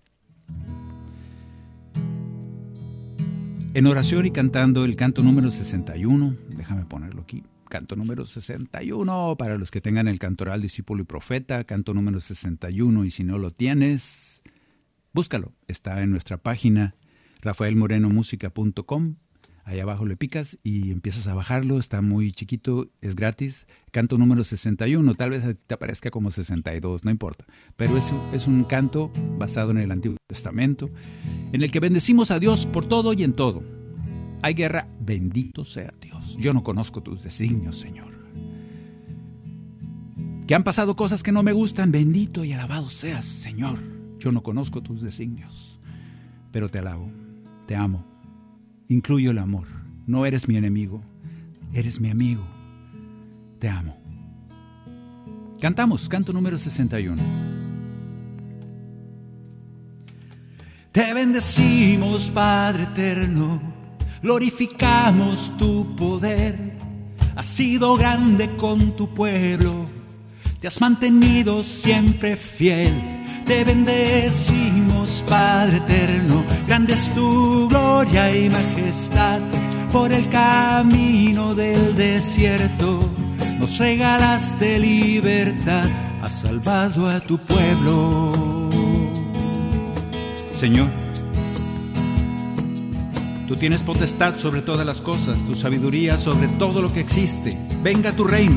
En 3.74 3.86
oración 3.86 4.24
y 4.24 4.30
cantando 4.30 4.86
el 4.86 4.96
canto 4.96 5.22
número 5.22 5.50
61, 5.50 6.34
déjame 6.56 6.86
ponerlo 6.86 7.20
aquí, 7.20 7.44
canto 7.68 7.94
número 7.94 8.24
61 8.24 9.36
para 9.36 9.58
los 9.58 9.70
que 9.70 9.82
tengan 9.82 10.08
el 10.08 10.18
cantoral 10.18 10.62
discípulo 10.62 11.02
y 11.02 11.04
profeta, 11.04 11.64
canto 11.64 11.92
número 11.92 12.20
61 12.20 13.04
y 13.04 13.10
si 13.10 13.22
no 13.22 13.36
lo 13.36 13.50
tienes, 13.50 14.42
búscalo, 15.12 15.52
está 15.68 16.02
en 16.02 16.10
nuestra 16.10 16.38
página 16.38 16.94
rafaelmorenomusica.com 17.42 19.16
Ahí 19.66 19.80
abajo 19.80 20.04
le 20.04 20.16
picas 20.16 20.58
y 20.62 20.90
empiezas 20.90 21.26
a 21.26 21.34
bajarlo, 21.34 21.78
está 21.78 22.02
muy 22.02 22.32
chiquito, 22.32 22.90
es 23.00 23.16
gratis. 23.16 23.66
Canto 23.92 24.18
número 24.18 24.44
61, 24.44 25.14
tal 25.14 25.30
vez 25.30 25.42
a 25.44 25.54
ti 25.54 25.62
te 25.66 25.74
aparezca 25.74 26.10
como 26.10 26.30
62, 26.30 27.04
no 27.04 27.10
importa. 27.10 27.46
Pero 27.76 27.96
es, 27.96 28.12
es 28.34 28.46
un 28.46 28.64
canto 28.64 29.10
basado 29.38 29.70
en 29.70 29.78
el 29.78 29.90
Antiguo 29.90 30.18
Testamento, 30.26 30.90
en 31.52 31.62
el 31.62 31.72
que 31.72 31.80
bendecimos 31.80 32.30
a 32.30 32.38
Dios 32.38 32.66
por 32.66 32.86
todo 32.86 33.14
y 33.14 33.24
en 33.24 33.32
todo. 33.32 33.62
Hay 34.42 34.52
guerra, 34.52 34.86
bendito 35.00 35.64
sea 35.64 35.94
Dios. 35.98 36.36
Yo 36.38 36.52
no 36.52 36.62
conozco 36.62 37.02
tus 37.02 37.22
designios, 37.22 37.76
Señor. 37.76 38.12
Que 40.46 40.54
han 40.54 40.64
pasado 40.64 40.94
cosas 40.94 41.22
que 41.22 41.32
no 41.32 41.42
me 41.42 41.52
gustan, 41.52 41.90
bendito 41.90 42.44
y 42.44 42.52
alabado 42.52 42.90
seas, 42.90 43.24
Señor. 43.24 43.78
Yo 44.18 44.30
no 44.30 44.42
conozco 44.42 44.82
tus 44.82 45.00
designios, 45.00 45.80
pero 46.52 46.68
te 46.68 46.80
alabo, 46.80 47.10
te 47.66 47.76
amo 47.76 48.13
incluyo 48.88 49.30
el 49.30 49.38
amor. 49.38 49.66
No 50.06 50.26
eres 50.26 50.48
mi 50.48 50.56
enemigo, 50.56 51.02
eres 51.72 52.00
mi 52.00 52.10
amigo. 52.10 52.44
Te 53.58 53.68
amo. 53.68 53.96
Cantamos, 55.60 56.08
canto 56.08 56.32
número 56.32 56.58
61. 56.58 57.22
Te 60.92 61.12
bendecimos, 61.12 62.30
Padre 62.30 62.84
eterno, 62.84 63.60
glorificamos 64.22 65.50
tu 65.58 65.96
poder. 65.96 66.74
has 67.34 67.46
sido 67.46 67.96
grande 67.96 68.54
con 68.56 68.94
tu 68.94 69.12
pueblo, 69.12 69.86
te 70.60 70.68
has 70.68 70.80
mantenido 70.80 71.64
siempre 71.64 72.36
fiel. 72.36 72.92
Te 73.44 73.64
bendecimos, 73.64 74.93
Padre 75.28 75.78
eterno, 75.78 76.42
grande 76.66 76.94
es 76.94 77.12
tu 77.14 77.68
gloria 77.68 78.34
y 78.36 78.50
majestad. 78.50 79.40
Por 79.92 80.12
el 80.12 80.28
camino 80.30 81.54
del 81.54 81.94
desierto 81.94 83.00
nos 83.58 83.78
regalaste 83.78 84.78
libertad, 84.78 85.88
has 86.22 86.40
salvado 86.40 87.08
a 87.08 87.20
tu 87.20 87.38
pueblo. 87.38 88.70
Señor, 90.50 90.88
Tú 93.46 93.56
tienes 93.56 93.82
potestad 93.82 94.36
sobre 94.36 94.62
todas 94.62 94.86
las 94.86 95.02
cosas, 95.02 95.36
tu 95.46 95.54
sabiduría 95.54 96.16
sobre 96.16 96.48
todo 96.48 96.80
lo 96.80 96.90
que 96.90 97.00
existe. 97.00 97.56
Venga 97.82 98.16
tu 98.16 98.24
reino, 98.24 98.56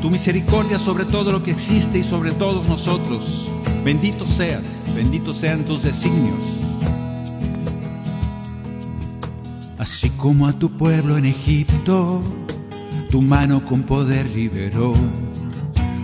tu 0.00 0.10
misericordia 0.10 0.78
sobre 0.78 1.04
todo 1.04 1.32
lo 1.32 1.42
que 1.42 1.50
existe 1.50 1.98
y 1.98 2.02
sobre 2.02 2.32
todos 2.32 2.66
nosotros. 2.66 3.52
Bendito 3.88 4.26
seas, 4.26 4.84
benditos 4.94 5.38
sean 5.38 5.64
tus 5.64 5.82
designios. 5.82 6.58
Así 9.78 10.10
como 10.10 10.46
a 10.46 10.52
tu 10.52 10.76
pueblo 10.76 11.16
en 11.16 11.24
Egipto, 11.24 12.22
tu 13.08 13.22
mano 13.22 13.64
con 13.64 13.84
poder 13.84 14.28
liberó. 14.28 14.92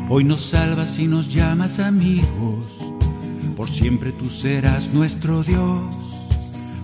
Hoy 0.09 0.25
nos 0.25 0.41
salvas 0.41 0.99
y 0.99 1.07
nos 1.07 1.31
llamas 1.31 1.79
amigos, 1.79 2.91
por 3.55 3.69
siempre 3.69 4.13
tú 4.13 4.31
serás 4.31 4.95
nuestro 4.95 5.43
Dios. 5.43 5.85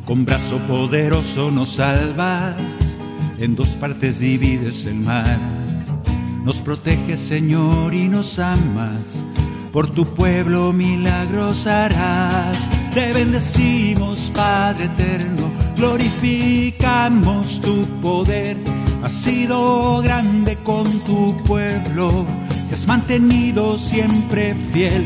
Con 0.05 0.27
brazo 0.27 0.59
poderoso 0.69 1.51
nos 1.51 1.77
salvas, 1.77 2.57
en 3.39 3.57
dos 3.57 3.71
partes 3.71 4.19
divides 4.19 4.85
el 4.85 4.97
mar. 4.97 5.41
Nos 6.45 6.61
proteges, 6.61 7.21
Señor, 7.21 7.95
y 7.95 8.07
nos 8.07 8.39
amas. 8.39 9.25
Por 9.73 9.89
tu 9.91 10.05
pueblo 10.15 10.73
milagros 10.73 11.67
harás. 11.67 12.69
Te 12.93 13.13
bendecimos, 13.13 14.31
Padre 14.35 14.87
eterno. 14.87 15.51
Glorificamos 15.77 17.61
tu 17.61 17.85
poder. 18.01 18.57
Has 19.03 19.13
sido 19.13 20.01
grande 20.03 20.57
con 20.65 20.87
tu 21.01 21.37
pueblo. 21.45 22.27
Te 22.69 22.75
has 22.75 22.87
mantenido 22.87 23.79
siempre 23.79 24.55
fiel. 24.73 25.05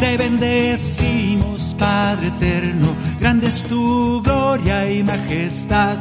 Te 0.00 0.18
bendecimos, 0.18 1.74
Padre 1.78 2.28
eterno, 2.28 2.88
grande 3.18 3.46
es 3.46 3.62
tu 3.62 4.20
gloria 4.22 4.90
y 4.90 5.02
majestad. 5.02 5.96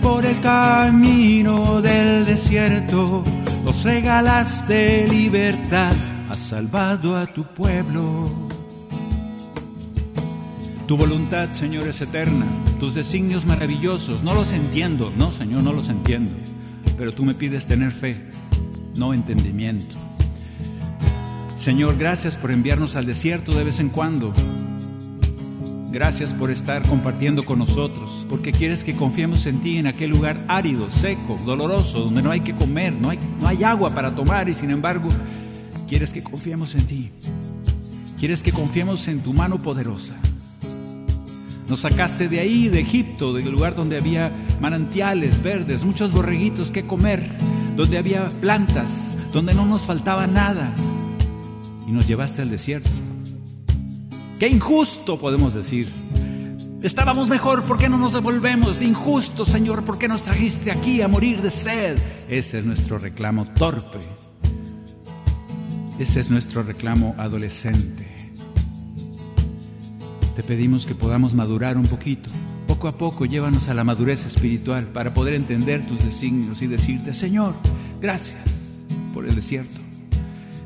Por 0.00 0.24
el 0.24 0.40
camino 0.40 1.82
del 1.82 2.24
desierto 2.26 3.24
nos 3.64 3.82
regalaste 3.82 5.08
libertad, 5.08 5.92
salvado 6.50 7.16
a 7.16 7.26
tu 7.26 7.44
pueblo. 7.44 8.28
Tu 10.88 10.96
voluntad, 10.96 11.48
Señor, 11.50 11.86
es 11.86 12.00
eterna, 12.00 12.44
tus 12.80 12.96
designios 12.96 13.46
maravillosos, 13.46 14.24
no 14.24 14.34
los 14.34 14.52
entiendo, 14.52 15.12
no, 15.16 15.30
Señor, 15.30 15.62
no 15.62 15.72
los 15.72 15.88
entiendo, 15.90 16.32
pero 16.98 17.14
tú 17.14 17.22
me 17.22 17.34
pides 17.34 17.66
tener 17.66 17.92
fe, 17.92 18.16
no 18.96 19.14
entendimiento. 19.14 19.94
Señor, 21.54 21.96
gracias 21.96 22.36
por 22.36 22.50
enviarnos 22.50 22.96
al 22.96 23.06
desierto 23.06 23.52
de 23.52 23.62
vez 23.62 23.78
en 23.78 23.88
cuando, 23.88 24.34
Gracias 25.92 26.34
por 26.34 26.52
estar 26.52 26.84
compartiendo 26.84 27.42
con 27.42 27.58
nosotros, 27.58 28.24
porque 28.30 28.52
quieres 28.52 28.84
que 28.84 28.94
confiemos 28.94 29.46
en 29.46 29.60
ti 29.60 29.76
en 29.76 29.88
aquel 29.88 30.10
lugar 30.10 30.36
árido, 30.46 30.88
seco, 30.88 31.36
doloroso, 31.44 32.04
donde 32.04 32.22
no 32.22 32.30
hay 32.30 32.42
que 32.42 32.54
comer, 32.54 32.92
no 32.92 33.10
hay, 33.10 33.18
no 33.40 33.48
hay 33.48 33.64
agua 33.64 33.90
para 33.90 34.14
tomar 34.14 34.48
y 34.48 34.54
sin 34.54 34.70
embargo 34.70 35.08
quieres 35.90 36.12
que 36.12 36.22
confiemos 36.22 36.76
en 36.76 36.86
ti. 36.86 37.10
Quieres 38.20 38.44
que 38.44 38.52
confiemos 38.52 39.08
en 39.08 39.22
tu 39.22 39.32
mano 39.32 39.60
poderosa. 39.60 40.14
Nos 41.68 41.80
sacaste 41.80 42.28
de 42.28 42.38
ahí, 42.38 42.68
de 42.68 42.78
Egipto, 42.78 43.32
del 43.32 43.50
lugar 43.50 43.74
donde 43.74 43.96
había 43.96 44.30
manantiales 44.60 45.42
verdes, 45.42 45.82
muchos 45.82 46.12
borreguitos 46.12 46.70
que 46.70 46.86
comer, 46.86 47.28
donde 47.76 47.98
había 47.98 48.28
plantas, 48.28 49.16
donde 49.32 49.52
no 49.52 49.66
nos 49.66 49.82
faltaba 49.82 50.28
nada. 50.28 50.72
Y 51.88 51.90
nos 51.90 52.06
llevaste 52.06 52.40
al 52.40 52.50
desierto 52.50 52.88
Qué 54.38 54.46
injusto 54.46 55.18
podemos 55.18 55.54
decir. 55.54 55.88
Estábamos 56.84 57.28
mejor, 57.28 57.64
¿por 57.64 57.78
qué 57.78 57.88
no 57.88 57.98
nos 57.98 58.12
devolvemos? 58.12 58.80
Injusto, 58.80 59.44
Señor, 59.44 59.84
¿por 59.84 59.98
qué 59.98 60.06
nos 60.06 60.22
trajiste 60.22 60.70
aquí 60.70 61.02
a 61.02 61.08
morir 61.08 61.42
de 61.42 61.50
sed? 61.50 61.98
Ese 62.28 62.60
es 62.60 62.64
nuestro 62.64 62.98
reclamo 62.98 63.44
torpe. 63.54 63.98
Ese 66.00 66.18
es 66.18 66.30
nuestro 66.30 66.62
reclamo 66.62 67.14
adolescente. 67.18 68.08
Te 70.34 70.42
pedimos 70.42 70.86
que 70.86 70.94
podamos 70.94 71.34
madurar 71.34 71.76
un 71.76 71.84
poquito. 71.84 72.30
Poco 72.66 72.88
a 72.88 72.96
poco 72.96 73.26
llévanos 73.26 73.68
a 73.68 73.74
la 73.74 73.84
madurez 73.84 74.24
espiritual 74.24 74.86
para 74.86 75.12
poder 75.12 75.34
entender 75.34 75.86
tus 75.86 76.02
designios 76.02 76.62
y 76.62 76.68
decirte, 76.68 77.12
Señor, 77.12 77.54
gracias 78.00 78.78
por 79.12 79.26
el 79.26 79.34
desierto. 79.34 79.76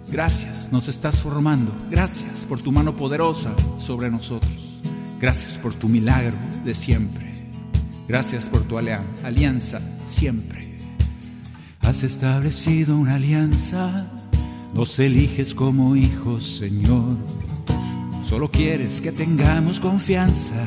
Gracias, 0.08 0.70
nos 0.70 0.86
estás 0.86 1.16
formando. 1.16 1.74
Gracias 1.90 2.46
por 2.48 2.60
tu 2.60 2.70
mano 2.70 2.94
poderosa 2.94 3.52
sobre 3.76 4.12
nosotros. 4.12 4.84
Gracias 5.20 5.58
por 5.58 5.74
tu 5.74 5.88
milagro 5.88 6.36
de 6.64 6.76
siempre. 6.76 7.48
Gracias 8.06 8.48
por 8.48 8.62
tu 8.62 8.78
alianza 8.78 9.80
siempre. 10.06 10.78
Has 11.80 12.04
establecido 12.04 12.96
una 12.96 13.16
alianza. 13.16 14.13
Nos 14.74 14.98
eliges 14.98 15.54
como 15.54 15.94
hijos, 15.94 16.58
Señor. 16.58 17.16
Solo 18.28 18.50
quieres 18.50 19.00
que 19.00 19.12
tengamos 19.12 19.78
confianza. 19.78 20.66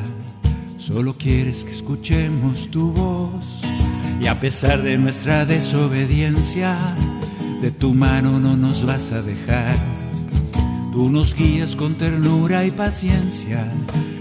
Solo 0.78 1.12
quieres 1.12 1.64
que 1.64 1.72
escuchemos 1.72 2.70
tu 2.70 2.90
voz. 2.92 3.60
Y 4.18 4.26
a 4.26 4.40
pesar 4.40 4.82
de 4.82 4.96
nuestra 4.96 5.44
desobediencia, 5.44 6.76
de 7.60 7.70
tu 7.70 7.92
mano 7.92 8.40
no 8.40 8.56
nos 8.56 8.86
vas 8.86 9.12
a 9.12 9.20
dejar. 9.20 9.76
Tú 10.90 11.10
nos 11.10 11.34
guías 11.34 11.76
con 11.76 11.94
ternura 11.94 12.64
y 12.64 12.70
paciencia, 12.70 13.70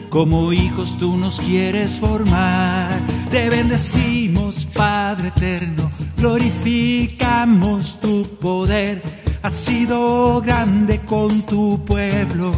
como 0.09 0.51
hijos 0.51 0.97
tú 0.97 1.15
nos 1.15 1.39
quieres 1.39 1.97
formar. 1.97 2.99
Te 3.31 3.49
bendecimos, 3.49 4.65
Padre 4.65 5.29
eterno, 5.29 5.89
glorificamos 6.17 7.99
tu 8.01 8.27
poder. 8.41 9.26
Has 9.47 9.55
sido 9.55 10.41
grande 10.41 10.99
con 10.99 11.41
tu 11.43 11.79
pueblo, 11.85 12.51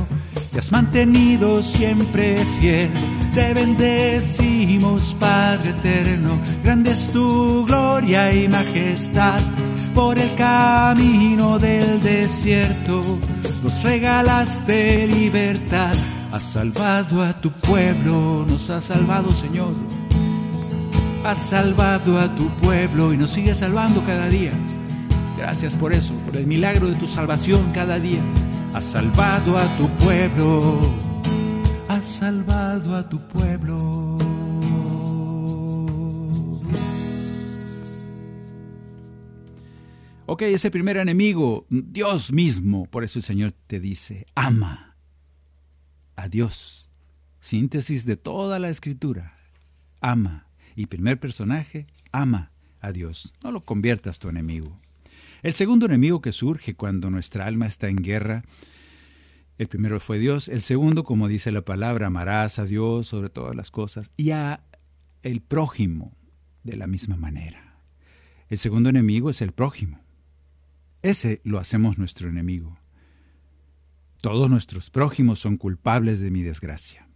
te 0.52 0.58
has 0.58 0.71
mantenido 0.71 1.62
siempre 1.62 2.43
fiel. 2.60 2.89
Te 3.36 3.54
bendecimos, 3.54 5.15
Padre 5.19 5.69
eterno, 5.69 6.39
grande 6.63 6.89
es 6.89 7.08
tu 7.10 7.63
gloria 7.67 8.34
y 8.34 8.47
majestad 8.47 9.39
por 9.93 10.17
el 10.17 10.34
camino 10.34 11.60
del 11.60 12.02
desierto, 12.02 13.02
nos 13.62 13.84
regalaste 13.84 15.06
libertad, 15.06 15.93
has 16.32 16.41
salvado 16.41 17.21
a 17.21 17.39
tu 17.39 17.52
pueblo, 17.52 18.47
nos 18.49 18.67
has 18.71 18.86
salvado 18.86 19.32
Señor, 19.32 19.75
has 21.23 21.38
salvado 21.38 22.19
a 22.19 22.34
tu 22.34 22.49
pueblo 22.63 23.13
y 23.13 23.17
nos 23.17 23.30
sigues 23.30 23.60
salvando 23.60 24.04
cada 24.08 24.28
día. 24.28 24.54
Gracias 25.39 25.73
por 25.73 25.93
eso, 25.93 26.13
por 26.25 26.36
el 26.36 26.45
milagro 26.45 26.89
de 26.89 26.95
tu 26.95 27.08
salvación 27.08 27.71
cada 27.71 27.97
día. 27.97 28.21
Has 28.73 28.84
salvado 28.84 29.58
a 29.58 29.65
tu 29.78 29.88
pueblo, 29.95 30.82
has 31.88 32.04
salvado 32.04 32.93
a 32.93 33.08
tu 33.08 33.25
pueblo. 33.30 34.17
Ok, 40.25 40.41
ese 40.41 40.69
primer 40.69 40.97
enemigo, 40.97 41.65
Dios 41.69 42.34
mismo. 42.34 42.86
Por 42.88 43.06
eso 43.06 43.19
el 43.19 43.23
Señor 43.23 43.54
te 43.65 43.80
dice, 43.80 44.25
ama 44.36 44.97
a 46.17 46.28
Dios. 46.28 46.91
Síntesis 47.39 48.06
de 48.06 48.17
toda 48.17 48.60
la 48.60 48.69
escritura. 48.69 49.38
Ama. 50.02 50.47
Y 50.75 50.88
primer 50.88 51.17
personaje, 51.17 51.88
ama 52.12 52.52
a 52.82 52.91
Dios. 52.91 53.34
No 53.41 53.54
lo 53.54 53.63
conviertas 53.63 54.19
tu 54.19 54.28
enemigo. 54.28 54.78
El 55.41 55.54
segundo 55.54 55.86
enemigo 55.86 56.21
que 56.21 56.32
surge 56.32 56.75
cuando 56.75 57.10
nuestra 57.10 57.45
alma 57.45 57.67
está 57.67 57.88
en 57.88 57.97
guerra, 57.97 58.43
el 59.58 59.67
primero 59.67 59.99
fue 59.99 60.19
Dios. 60.19 60.47
El 60.47 60.62
segundo, 60.62 61.04
como 61.04 61.28
dice 61.28 61.52
la 61.52 61.63
palabra, 61.63 62.08
amarás 62.08 62.60
a 62.60 62.65
Dios 62.65 63.08
sobre 63.08 63.30
todas 63.30 63.56
las 63.56 63.71
cosas 63.71 64.12
y 64.15 64.32
a 64.32 64.63
el 65.21 65.41
prójimo 65.41 66.15
de 66.63 66.78
la 66.78 66.88
misma 66.88 67.17
manera. 67.17 67.82
El 68.47 68.58
segundo 68.58 68.89
enemigo 68.89 69.30
es 69.30 69.41
el 69.41 69.52
prójimo. 69.52 70.02
Ese 71.02 71.41
lo 71.43 71.60
hacemos 71.60 71.97
nuestro 71.97 72.30
enemigo. 72.30 72.80
Todos 74.21 74.49
nuestros 74.49 74.89
prójimos 74.89 75.39
son 75.39 75.58
culpables 75.58 76.19
de 76.19 76.32
mi 76.32 76.41
desgracia. 76.41 77.09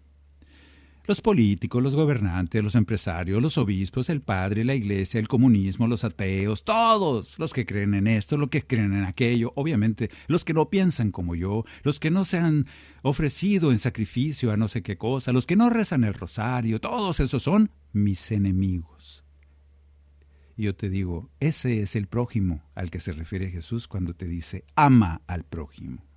Los 1.06 1.20
políticos, 1.20 1.84
los 1.84 1.98
gobernantes, 1.98 2.64
los 2.64 2.76
empresarios, 2.76 3.42
los 3.42 3.58
obispos, 3.58 4.10
el 4.10 4.22
padre, 4.22 4.64
la 4.64 4.74
iglesia, 4.74 5.20
el 5.20 5.28
comunismo, 5.28 5.86
los 5.88 6.06
ateos, 6.06 6.64
todos 6.64 7.38
los 7.40 7.52
que 7.52 7.66
creen 7.66 7.94
en 7.94 8.08
esto, 8.08 8.38
los 8.38 8.48
que 8.48 8.62
creen 8.62 8.94
en 8.94 9.04
aquello, 9.04 9.52
obviamente, 9.56 10.10
los 10.28 10.46
que 10.46 10.54
no 10.54 10.70
piensan 10.70 11.12
como 11.12 11.36
yo, 11.36 11.66
los 11.84 12.00
que 12.00 12.10
no 12.10 12.24
se 12.24 12.38
han 12.38 12.68
ofrecido 13.02 13.74
en 13.74 13.80
sacrificio 13.80 14.52
a 14.52 14.58
no 14.58 14.70
sé 14.70 14.82
qué 14.82 14.98
cosa, 14.98 15.34
los 15.34 15.46
que 15.46 15.58
no 15.58 15.70
rezan 15.70 16.06
el 16.06 16.14
rosario, 16.14 16.80
todos 16.80 17.20
esos 17.20 17.44
son 17.44 17.70
mis 17.92 18.32
enemigos. 18.32 19.26
Y 20.56 20.64
yo 20.64 20.76
te 20.76 20.90
digo, 20.90 21.32
ese 21.42 21.82
es 21.82 21.98
el 21.98 22.08
prójimo 22.08 22.64
al 22.76 22.92
que 22.92 23.02
se 23.02 23.12
refiere 23.12 23.52
Jesús 23.52 23.90
cuando 23.90 24.14
te 24.14 24.26
dice, 24.26 24.64
ama 24.76 25.22
al 25.28 25.44
prójimo. 25.44 26.13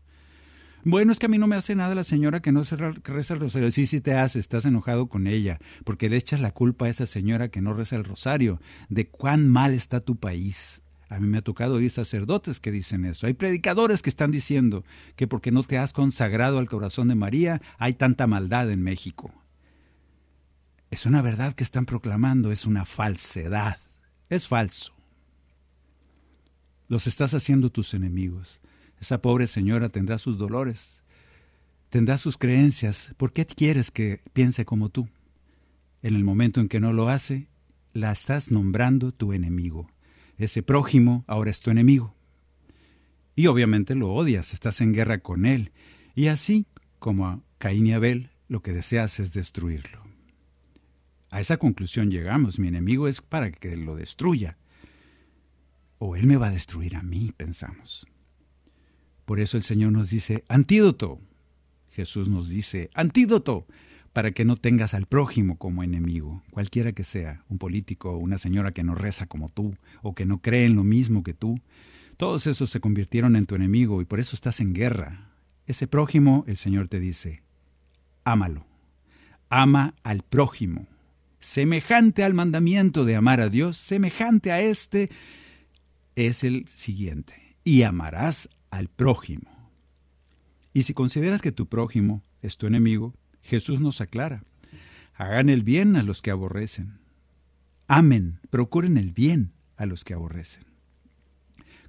Bueno, 0.89 1.11
es 1.11 1.19
que 1.19 1.27
a 1.27 1.29
mí 1.29 1.37
no 1.37 1.49
me 1.49 1.57
hace 1.57 1.75
nada 1.75 1.97
la 1.97 2.05
señora 2.05 2.41
que 2.41 2.53
no 2.53 2.63
reza 2.63 3.35
el 3.35 3.41
rosario. 3.41 3.73
Sí, 3.73 3.89
sí 3.89 4.01
te 4.01 4.15
hace, 4.15 4.39
estás 4.39 4.67
enojado 4.67 5.09
con 5.09 5.27
ella, 5.27 5.59
porque 5.83 6.09
le 6.09 6.17
echas 6.17 6.39
la 6.39 6.53
culpa 6.53 6.87
a 6.87 6.89
esa 6.89 7.07
señora 7.07 7.49
que 7.49 7.61
no 7.61 7.73
reza 7.73 7.97
el 7.97 8.05
rosario, 8.05 8.61
de 8.89 9.09
cuán 9.09 9.49
mal 9.49 9.75
está 9.75 9.99
tu 9.99 10.15
país. 10.15 10.83
A 11.09 11.19
mí 11.19 11.27
me 11.27 11.39
ha 11.39 11.43
tocado 11.43 11.75
oír 11.75 11.91
sacerdotes 11.91 12.61
que 12.61 12.71
dicen 12.71 13.05
eso. 13.05 13.27
Hay 13.27 13.35
predicadores 13.35 14.01
que 14.01 14.11
están 14.11 14.31
diciendo 14.31 14.85
que 15.17 15.27
porque 15.27 15.51
no 15.51 15.65
te 15.65 15.77
has 15.77 15.93
consagrado 15.93 16.61
al 16.61 16.69
corazón 16.69 17.09
de 17.09 17.17
María 17.17 17.61
hay 17.79 17.95
tanta 17.95 18.29
maldad 18.29 18.71
en 18.71 18.85
México. 18.85 19.35
Es 20.93 21.05
una 21.05 21.21
verdad 21.21 21.55
que 21.55 21.65
están 21.65 21.85
proclamando, 21.85 22.53
es 22.53 22.65
una 22.65 22.85
falsedad. 22.85 23.79
Es 24.29 24.47
falso. 24.47 24.95
Los 26.87 27.09
estás 27.09 27.35
haciendo 27.35 27.71
tus 27.71 27.93
enemigos. 27.93 28.61
Esa 29.01 29.21
pobre 29.21 29.47
señora 29.47 29.89
tendrá 29.89 30.19
sus 30.19 30.39
dolores, 30.39 31.03
tendrá 31.91 32.17
sus 32.19 32.39
creencias. 32.39 33.15
¿Por 33.17 33.33
qué 33.33 33.47
quieres 33.47 33.91
que 33.91 34.21
piense 34.33 34.65
como 34.65 34.89
tú? 34.89 35.09
En 36.03 36.15
el 36.15 36.25
momento 36.25 36.61
en 36.61 36.69
que 36.69 36.81
no 36.81 36.93
lo 36.93 37.09
hace, 37.09 37.49
la 37.93 38.13
estás 38.13 38.51
nombrando 38.51 39.13
tu 39.13 39.33
enemigo. 39.33 39.91
Ese 40.39 40.63
prójimo 40.63 41.25
ahora 41.27 41.51
es 41.51 41.61
tu 41.61 41.71
enemigo. 41.71 42.15
Y 43.35 43.47
obviamente 43.49 43.95
lo 43.95 44.13
odias, 44.13 44.53
estás 44.53 44.81
en 44.81 44.93
guerra 44.93 45.19
con 45.19 45.47
él. 45.47 45.73
Y 46.15 46.29
así 46.29 46.67
como 46.99 47.27
a 47.27 47.41
Caín 47.59 47.87
y 47.87 47.93
Abel, 47.93 48.31
lo 48.49 48.63
que 48.63 48.73
deseas 48.73 49.21
es 49.21 49.33
destruirlo. 49.33 50.03
A 51.31 51.41
esa 51.41 51.57
conclusión 51.59 52.11
llegamos, 52.11 52.59
mi 52.59 52.69
enemigo 52.69 53.09
es 53.09 53.21
para 53.21 53.51
que 53.51 53.77
lo 53.77 53.97
destruya. 53.97 54.57
O 55.99 56.17
él 56.17 56.27
me 56.27 56.37
va 56.37 56.49
a 56.49 56.53
destruir 56.53 56.97
a 56.97 57.03
mí, 57.03 57.33
pensamos. 57.37 58.07
Por 59.27 59.41
eso 59.41 59.57
el 59.57 59.65
Señor 59.65 59.93
nos 59.93 60.09
dice, 60.09 60.45
antídoto. 60.49 61.21
Jesús 61.91 62.29
nos 62.29 62.49
dice, 62.49 62.91
antídoto, 62.95 63.67
para 64.13 64.31
que 64.31 64.45
no 64.47 64.57
tengas 64.57 64.95
al 64.95 65.07
prójimo 65.07 65.59
como 65.59 65.83
enemigo, 65.83 66.43
cualquiera 66.51 66.93
que 66.93 67.05
sea, 67.05 67.45
un 67.49 67.59
político 67.59 68.17
una 68.17 68.39
señora 68.39 68.73
que 68.73 68.85
no 68.85 68.95
reza 68.95 69.27
como 69.27 69.51
tú, 69.51 69.77
o 70.01 70.15
que 70.15 70.25
no 70.25 70.41
cree 70.41 70.65
en 70.65 70.77
lo 70.77 70.85
mismo 70.85 71.23
que 71.23 71.35
tú. 71.35 71.61
Todos 72.17 72.47
esos 72.47 72.71
se 72.71 72.81
convirtieron 72.81 73.37
en 73.37 73.45
tu 73.45 73.57
enemigo 73.57 74.01
y 74.01 74.07
por 74.07 74.21
eso 74.21 74.35
estás 74.35 74.61
en 74.61 74.73
guerra. 74.73 75.33
Ese 75.67 75.87
prójimo, 75.87 76.45
el 76.47 76.57
Señor 76.57 76.89
te 76.89 77.01
dice, 77.01 77.43
ámalo. 78.25 78.65
Ama 79.49 79.95
al 80.03 80.23
prójimo. 80.23 80.87
Semejante 81.41 82.25
al 82.25 82.33
mandamiento 82.33 83.05
de 83.05 83.17
amar 83.17 83.41
a 83.41 83.49
Dios, 83.49 83.77
semejante 83.77 84.53
a 84.53 84.61
este, 84.61 85.11
es 86.15 86.45
el 86.45 86.67
siguiente. 86.69 87.57
Y 87.65 87.83
amarás 87.83 88.49
al 88.77 88.89
prójimo. 88.89 89.51
Y 90.75 90.83
si 90.83 90.93
consideras 90.93 91.41
que 91.41 91.53
tu 91.53 91.67
prójimo 91.67 92.23
es 92.43 92.59
tu 92.59 92.67
enemigo, 92.67 93.15
Jesús 93.41 93.81
nos 93.81 94.03
aclara. 94.03 94.45
Hagan 95.15 95.49
el 95.49 95.63
bien 95.63 95.97
a 95.97 96.03
los 96.03 96.21
que 96.21 96.31
aborrecen. 96.31 96.99
Amen, 97.89 98.41
procuren 98.51 98.99
el 98.99 99.13
bien 99.13 99.53
a 99.77 99.87
los 99.87 100.05
que 100.05 100.13
aborrecen. 100.13 100.65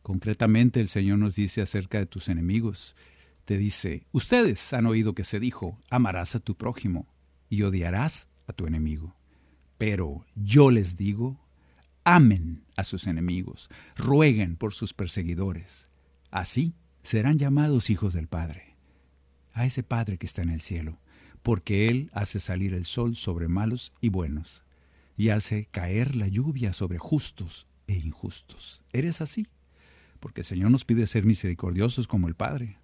Concretamente 0.01 0.79
el 0.79 0.87
Señor 0.87 1.19
nos 1.19 1.35
dice 1.35 1.61
acerca 1.61 1.97
de 1.97 2.05
tus 2.05 2.29
enemigos. 2.29 2.95
Te 3.43 3.57
dice, 3.57 4.05
ustedes 4.13 4.71
han 4.71 4.85
oído 4.85 5.13
que 5.13 5.25
se 5.25 5.41
dijo, 5.41 5.77
amarás 5.89 6.35
a 6.35 6.39
tu 6.39 6.55
prójimo 6.55 7.07
y 7.49 7.63
odiarás 7.63 8.29
a 8.47 8.53
tu 8.53 8.65
enemigo. 8.65 9.17
Pero 9.77 10.25
yo 10.35 10.71
les 10.71 10.95
digo, 10.95 11.45
amen 12.05 12.63
a 12.77 12.85
sus 12.85 13.07
enemigos, 13.07 13.69
rueguen 13.97 14.55
por 14.55 14.73
sus 14.73 14.93
perseguidores, 14.93 15.86
Así 16.31 16.75
serán 17.03 17.37
llamados 17.37 17.89
hijos 17.89 18.13
del 18.13 18.27
Padre, 18.27 18.75
a 19.53 19.65
ese 19.65 19.83
Padre 19.83 20.17
que 20.17 20.25
está 20.25 20.41
en 20.41 20.49
el 20.49 20.59
cielo, 20.59 20.99
porque 21.41 21.87
Él 21.87 22.09
hace 22.13 22.39
salir 22.39 22.73
el 22.73 22.85
sol 22.85 23.15
sobre 23.15 23.47
malos 23.47 23.93
y 24.01 24.09
buenos, 24.09 24.63
y 25.15 25.29
hace 25.29 25.67
caer 25.71 26.15
la 26.15 26.27
lluvia 26.27 26.73
sobre 26.73 26.97
justos 26.97 27.67
e 27.87 27.95
injustos. 27.95 28.83
¿Eres 28.91 29.21
así? 29.21 29.47
Porque 30.19 30.41
el 30.41 30.45
Señor 30.45 30.71
nos 30.71 30.83
pide 30.83 31.07
ser 31.07 31.25
misericordiosos 31.25 32.07
como 32.07 32.27
el 32.27 32.35
Padre. 32.35 32.77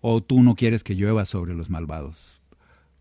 ¿O 0.00 0.20
tú 0.20 0.42
no 0.42 0.56
quieres 0.56 0.82
que 0.82 0.96
llueva 0.96 1.24
sobre 1.24 1.54
los 1.54 1.70
malvados? 1.70 2.40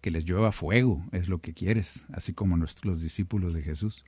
Que 0.01 0.11
les 0.11 0.25
llueva 0.25 0.51
fuego, 0.51 1.03
es 1.11 1.27
lo 1.29 1.41
que 1.41 1.53
quieres, 1.53 2.05
así 2.13 2.33
como 2.33 2.57
los 2.57 3.01
discípulos 3.01 3.55
de 3.55 3.63
Jesús. 3.63 4.03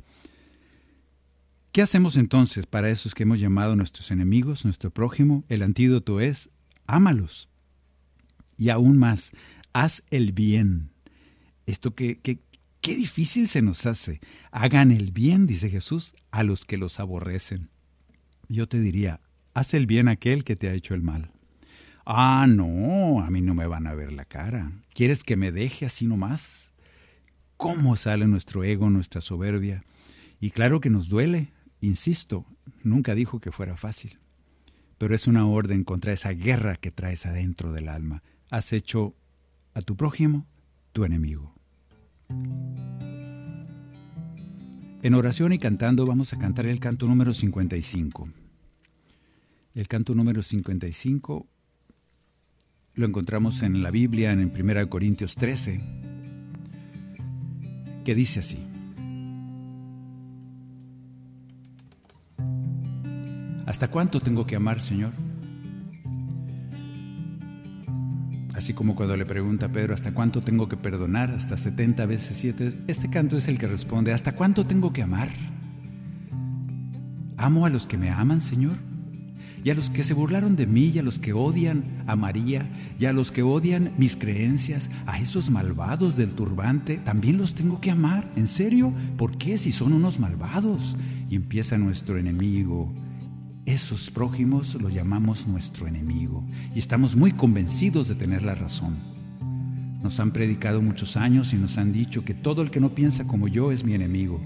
¿Qué 1.74 1.82
hacemos 1.82 2.18
entonces 2.18 2.68
para 2.68 2.92
esos 2.92 3.16
que 3.16 3.24
hemos 3.24 3.40
llamado 3.40 3.76
nuestros 3.76 4.12
enemigos, 4.12 4.64
nuestro 4.64 4.92
prójimo? 4.92 5.44
El 5.50 5.64
antídoto 5.64 6.22
es, 6.22 6.52
ámalos. 6.86 7.50
Y 8.60 8.70
aún 8.70 9.00
más, 9.00 9.32
haz 9.74 10.04
el 10.12 10.34
bien. 10.34 10.92
Esto 11.66 11.96
que, 11.96 12.20
qué 12.22 12.96
difícil 12.96 13.48
se 13.48 13.64
nos 13.64 13.88
hace. 13.88 14.22
Hagan 14.52 14.92
el 14.92 15.12
bien, 15.12 15.48
dice 15.48 15.68
Jesús, 15.68 16.14
a 16.30 16.44
los 16.44 16.68
que 16.68 16.78
los 16.78 17.00
aborrecen. 17.00 17.72
Yo 18.48 18.68
te 18.68 18.80
diría, 18.80 19.20
haz 19.56 19.74
el 19.74 19.88
bien 19.88 20.08
a 20.10 20.12
aquel 20.12 20.44
que 20.44 20.56
te 20.56 20.70
ha 20.70 20.74
hecho 20.74 20.94
el 20.94 21.02
mal. 21.02 21.32
Ah, 22.06 22.46
no, 22.48 23.22
a 23.22 23.32
mí 23.32 23.42
no 23.42 23.56
me 23.56 23.66
van 23.66 23.88
a 23.88 23.96
ver 23.96 24.14
la 24.14 24.26
cara. 24.26 24.72
¿Quieres 24.94 25.24
que 25.24 25.38
me 25.38 25.52
deje 25.52 25.88
así 25.88 26.06
nomás? 26.06 26.72
¿Cómo 27.58 27.96
sale 27.96 28.28
nuestro 28.28 28.64
ego, 28.64 28.92
nuestra 28.92 29.22
soberbia? 29.22 29.84
Y 30.40 30.52
claro 30.52 30.80
que 30.80 30.92
nos 30.92 31.10
duele, 31.10 31.52
Insisto, 31.84 32.46
nunca 32.82 33.14
dijo 33.14 33.42
que 33.42 33.52
fuera 33.52 33.76
fácil, 33.76 34.18
pero 34.98 35.14
es 35.14 35.28
una 35.28 35.46
orden 35.46 35.84
contra 35.84 36.14
esa 36.14 36.30
guerra 36.30 36.78
que 36.78 36.92
traes 36.92 37.26
adentro 37.26 37.74
del 37.74 37.90
alma. 37.90 38.24
Has 38.50 38.72
hecho 38.72 39.14
a 39.74 39.82
tu 39.82 39.98
prójimo 39.98 40.48
tu 40.94 41.04
enemigo. 41.04 41.54
En 45.02 45.14
oración 45.14 45.52
y 45.52 45.60
cantando 45.60 46.06
vamos 46.06 46.32
a 46.32 46.38
cantar 46.38 46.68
el 46.68 46.80
canto 46.80 47.06
número 47.06 47.34
55. 47.34 48.30
El 49.76 49.88
canto 49.90 50.14
número 50.14 50.42
55 50.42 51.48
lo 52.94 53.06
encontramos 53.06 53.62
en 53.62 53.84
la 53.84 53.92
Biblia 53.92 54.32
en 54.32 54.54
1 54.58 54.90
Corintios 54.90 55.36
13, 55.36 55.82
que 58.06 58.16
dice 58.16 58.40
así. 58.40 58.73
¿Hasta 63.66 63.88
cuánto 63.90 64.20
tengo 64.20 64.46
que 64.46 64.56
amar, 64.56 64.82
Señor? 64.82 65.12
Así 68.54 68.74
como 68.74 68.96
cuando 68.96 69.18
le 69.18 69.26
pregunta 69.26 69.66
a 69.66 69.70
Pedro, 69.70 69.94
¿hasta 69.94 70.14
cuánto 70.14 70.42
tengo 70.42 70.70
que 70.70 70.78
perdonar? 70.78 71.32
Hasta 71.32 71.58
70 71.58 72.06
veces 72.06 72.38
7. 72.38 72.84
Este 72.88 73.10
canto 73.10 73.38
es 73.38 73.48
el 73.48 73.58
que 73.58 73.68
responde, 73.68 74.14
¿hasta 74.14 74.34
cuánto 74.34 74.66
tengo 74.66 74.94
que 74.94 75.02
amar? 75.02 75.30
¿Amo 77.38 77.66
a 77.66 77.70
los 77.70 77.88
que 77.88 77.98
me 77.98 78.10
aman, 78.10 78.42
Señor? 78.42 78.74
Y 79.64 79.70
a 79.70 79.76
los 79.76 79.90
que 79.90 80.04
se 80.04 80.14
burlaron 80.14 80.58
de 80.58 80.68
mí, 80.68 80.92
y 80.94 81.00
a 81.00 81.04
los 81.04 81.20
que 81.20 81.32
odian 81.32 81.84
a 82.06 82.18
María, 82.18 82.70
y 83.00 83.06
a 83.06 83.14
los 83.14 83.32
que 83.32 83.44
odian 83.44 83.94
mis 83.98 84.18
creencias, 84.18 84.92
a 85.06 85.20
esos 85.20 85.50
malvados 85.50 86.18
del 86.18 86.34
turbante, 86.34 86.98
también 86.98 87.38
los 87.38 87.54
tengo 87.54 87.80
que 87.80 87.92
amar. 87.92 88.30
¿En 88.36 88.48
serio? 88.48 88.94
¿Por 89.18 89.38
qué 89.38 89.58
si 89.58 89.72
son 89.72 89.94
unos 89.94 90.20
malvados? 90.20 90.98
Y 91.30 91.36
empieza 91.36 91.78
nuestro 91.78 92.18
enemigo 92.18 92.94
esos 93.66 94.12
prójimos 94.12 94.76
lo 94.76 94.90
llamamos 94.90 95.48
nuestro 95.48 95.88
enemigo 95.88 96.44
y 96.76 96.80
estamos 96.80 97.16
muy 97.16 97.32
convencidos 97.32 98.08
de 98.08 98.16
tener 98.16 98.44
la 98.44 98.56
razón. 98.56 98.96
Nos 100.02 100.20
han 100.20 100.32
predicado 100.32 100.82
muchos 100.82 101.16
años 101.16 101.54
y 101.54 101.58
nos 101.58 101.78
han 101.78 101.94
dicho 101.94 102.26
que 102.26 102.34
todo 102.34 102.62
el 102.62 102.72
que 102.72 102.82
no 102.82 102.94
piensa 102.94 103.26
como 103.26 103.48
yo 103.48 103.72
es 103.72 103.86
mi 103.86 103.94
enemigo. 103.94 104.42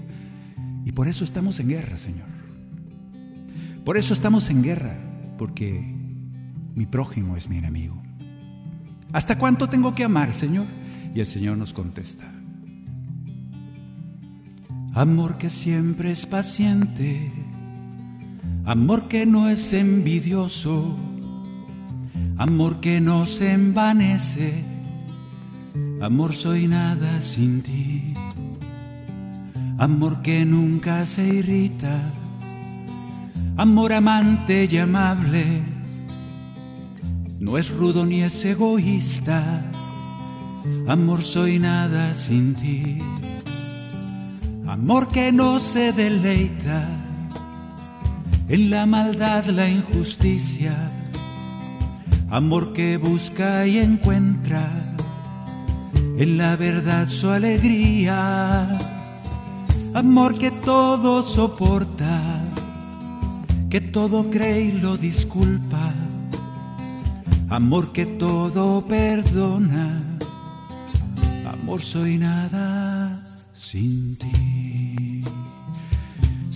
Y 0.84 0.92
por 0.92 1.08
eso 1.08 1.24
estamos 1.24 1.58
en 1.58 1.68
guerra, 1.68 1.96
Señor. 1.96 2.28
Por 3.84 3.96
eso 3.96 4.12
estamos 4.12 4.50
en 4.50 4.62
guerra, 4.62 4.96
porque 5.36 5.82
mi 6.76 6.86
prójimo 6.86 7.36
es 7.36 7.48
mi 7.48 7.56
enemigo. 7.56 8.00
¿Hasta 9.12 9.36
cuánto 9.36 9.68
tengo 9.68 9.94
que 9.94 10.04
amar, 10.04 10.32
Señor? 10.32 10.66
Y 11.12 11.20
el 11.20 11.26
Señor 11.26 11.58
nos 11.58 11.74
contesta. 11.74 12.30
Amor 14.94 15.38
que 15.38 15.50
siempre 15.50 16.12
es 16.12 16.24
paciente 16.26 17.32
amor 18.68 19.08
que 19.08 19.24
no 19.24 19.48
es 19.48 19.72
envidioso, 19.72 20.94
amor 22.36 22.80
que 22.80 23.00
no 23.00 23.24
se 23.24 23.52
envanece, 23.52 24.62
Amor 26.00 26.32
soy 26.32 26.68
nada 26.68 27.20
sin 27.20 27.60
ti. 27.60 28.14
Amor 29.78 30.22
que 30.22 30.44
nunca 30.44 31.04
se 31.06 31.26
irrita. 31.26 32.12
Amor 33.56 33.92
amante 33.92 34.68
y 34.70 34.78
amable. 34.78 35.60
No 37.40 37.58
es 37.58 37.70
rudo 37.70 38.06
ni 38.06 38.22
es 38.22 38.44
egoísta. 38.44 39.42
Amor 40.86 41.24
soy 41.24 41.58
nada 41.58 42.14
sin 42.14 42.54
ti. 42.54 43.00
Amor 44.68 45.08
que 45.08 45.32
no 45.32 45.58
se 45.58 45.92
deleita 45.92 47.07
en 48.48 48.70
la 48.70 48.86
maldad, 48.86 49.44
la 49.46 49.68
injusticia. 49.68 50.74
Amor 52.30 52.72
que 52.72 52.96
busca 52.96 53.66
y 53.66 53.78
encuentra 53.78 54.70
en 56.18 56.38
la 56.38 56.56
verdad 56.56 57.08
su 57.08 57.30
alegría. 57.30 58.78
Amor 59.94 60.38
que 60.38 60.50
todo 60.50 61.22
soporta, 61.22 62.20
que 63.70 63.80
todo 63.80 64.30
cree 64.30 64.60
y 64.62 64.72
lo 64.72 64.96
disculpa. 64.96 65.92
Amor 67.48 67.92
que 67.92 68.04
todo 68.04 68.84
perdona. 68.86 70.02
Amor 71.50 71.82
soy 71.82 72.18
nada 72.18 73.22
sin 73.54 74.16
ti. 74.16 74.47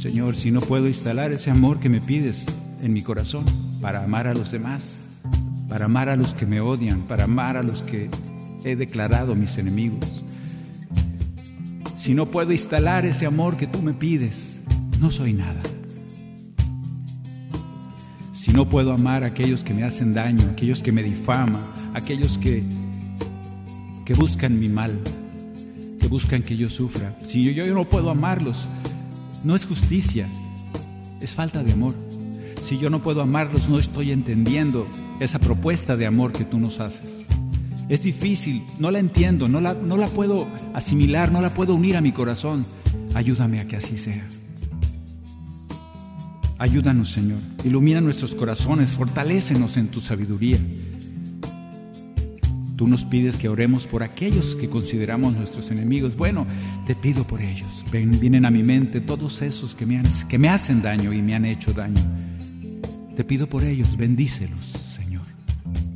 Señor, 0.03 0.35
si 0.35 0.51
no 0.51 0.61
puedo 0.61 0.89
instalar 0.89 1.31
ese 1.31 1.53
amor 1.53 1.79
que 1.79 1.89
me 1.89 2.01
pides 2.01 2.47
en 2.83 2.93
mi 2.93 3.03
corazón 3.03 3.45
para 3.81 4.03
amar 4.03 4.27
a 4.27 4.35
los 4.35 4.51
demás, 4.51 5.23
para 5.69 5.85
amar 5.85 6.09
a 6.09 6.17
los 6.17 6.35
que 6.35 6.45
me 6.45 6.61
odian, 6.61 7.03
para 7.03 7.23
amar 7.23 7.57
a 7.57 7.63
los 7.63 7.85
que 7.85 8.11
he 8.65 8.75
declarado 8.75 9.37
mis 9.37 9.59
enemigos. 9.59 10.25
Si 11.97 12.15
no 12.15 12.27
puedo 12.27 12.51
instalar 12.51 13.07
ese 13.07 13.27
amor 13.27 13.57
que 13.57 13.69
tú 13.69 13.81
me 13.81 13.95
pides, 13.95 14.63
no 14.99 15.09
soy 15.09 15.35
nada. 15.35 15.63
Si 18.33 18.53
no 18.53 18.69
puedo 18.69 18.93
amar 18.93 19.23
a 19.23 19.29
aquellos 19.29 19.63
que 19.63 19.73
me 19.73 19.85
hacen 19.85 20.15
daño, 20.15 20.51
aquellos 20.51 20.83
que 20.83 20.91
me 20.91 21.05
difaman, 21.05 21.63
aquellos 21.95 22.39
que, 22.39 22.65
que 24.05 24.15
buscan 24.15 24.59
mi 24.59 24.69
mal, 24.69 24.99
que 26.01 26.09
buscan 26.09 26.43
que 26.43 26.57
yo 26.57 26.69
sufra, 26.69 27.17
si 27.25 27.45
yo, 27.45 27.65
yo 27.65 27.73
no 27.73 27.89
puedo 27.89 28.11
amarlos, 28.11 28.69
no 29.45 29.57
es 29.57 29.67
justicia, 29.67 30.29
es 31.21 31.33
falta 31.33 31.63
de 31.63 31.73
amor. 31.73 31.95
Si 32.63 32.79
yo 32.79 32.91
no 32.91 33.03
puedo 33.03 33.23
amarlos, 33.23 33.69
no 33.69 33.79
estoy 33.79 34.13
entendiendo 34.13 34.87
esa 35.21 35.39
propuesta 35.39 35.97
de 35.97 36.07
amor 36.07 36.33
que 36.33 36.45
tú 36.45 36.59
nos 36.59 36.81
haces. 36.81 37.27
Es 37.89 38.03
difícil, 38.03 38.63
no 38.79 38.91
la 38.91 38.99
entiendo, 38.99 39.49
no 39.49 39.61
la, 39.61 39.75
no 39.75 39.97
la 39.97 40.07
puedo 40.07 40.47
asimilar, 40.73 41.33
no 41.33 41.41
la 41.41 41.51
puedo 41.51 41.75
unir 41.75 41.97
a 41.97 42.01
mi 42.01 42.13
corazón. 42.13 42.65
Ayúdame 43.15 43.61
a 43.61 43.67
que 43.67 43.77
así 43.77 43.99
sea. 43.99 44.25
Ayúdanos, 46.59 47.11
Señor. 47.11 47.39
Ilumina 47.65 48.01
nuestros 48.01 48.37
corazones, 48.37 48.93
fortalécenos 48.93 49.77
en 49.77 49.89
tu 49.89 50.01
sabiduría. 50.01 50.59
Tú 52.83 52.89
nos 52.89 53.05
pides 53.05 53.37
que 53.37 53.49
oremos 53.49 53.87
por 53.87 54.03
aquellos 54.03 54.57
que 54.57 54.69
consideramos 54.69 55.37
nuestros 55.37 55.71
enemigos. 55.71 56.17
Bueno, 56.17 56.49
te 56.85 56.97
pido 56.97 57.25
por 57.25 57.41
ellos. 57.41 57.85
Vienen 57.93 58.45
a 58.45 58.51
mi 58.51 58.65
mente 58.65 59.01
todos 59.01 59.41
esos 59.41 59.77
que 59.77 59.87
me 59.87 60.49
hacen 60.49 60.83
daño 60.83 61.13
y 61.13 61.23
me 61.23 61.37
han 61.37 61.45
hecho 61.45 61.73
daño. 61.73 62.03
Te 63.15 63.23
pido 63.23 63.47
por 63.47 63.63
ellos, 63.63 63.97
bendícelos, 63.97 64.59
Señor. 64.67 65.23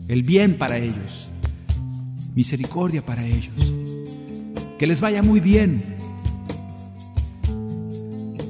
El 0.06 0.22
bien 0.22 0.58
para 0.58 0.78
ellos 0.78 1.28
misericordia 2.36 3.04
para 3.04 3.26
ellos. 3.26 3.74
Que 4.78 4.86
les 4.86 5.00
vaya 5.00 5.24
muy 5.24 5.40
bien. 5.40 5.82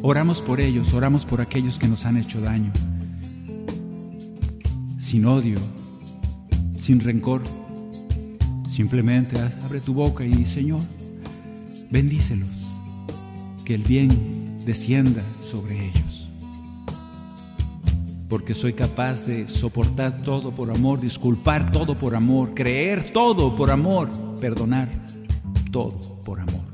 Oramos 0.03 0.43
por 0.43 0.61
ellos, 0.61 0.93
oramos 0.93 1.25
por 1.25 1.41
aquellos 1.41 1.79
que 1.79 1.89
nos 1.89 2.05
han 2.05 2.19
hecho 2.19 2.43
daño. 2.43 2.71
Sin 5.01 5.25
odio, 5.25 5.59
sin 6.79 7.01
rencor. 7.01 7.41
Simplemente 8.77 9.41
abre 9.65 9.81
tu 9.81 9.95
boca 9.95 10.23
y 10.23 10.45
Señor, 10.45 10.83
bendícelos. 11.91 12.77
Que 13.65 13.75
el 13.75 13.83
bien 13.83 14.59
descienda 14.67 15.23
sobre 15.43 15.87
ellos 15.87 16.29
porque 18.29 18.55
soy 18.55 18.75
capaz 18.75 19.25
de 19.25 19.49
soportar 19.49 20.21
todo 20.21 20.51
por 20.51 20.71
amor, 20.71 21.01
disculpar 21.01 21.73
todo 21.73 21.95
por 21.95 22.15
amor, 22.15 22.53
creer 22.53 23.13
todo 23.13 23.57
por 23.57 23.71
amor, 23.71 24.11
perdonar 24.43 24.89
todo 25.71 26.21
por 26.23 26.41
amor. 26.41 26.67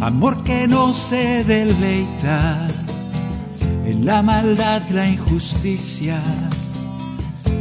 Amor 0.00 0.42
que 0.42 0.66
no 0.66 0.92
se 0.92 1.44
deleita 1.44 2.66
en 3.86 4.04
la 4.04 4.20
maldad, 4.20 4.82
la 4.90 5.06
injusticia. 5.06 6.20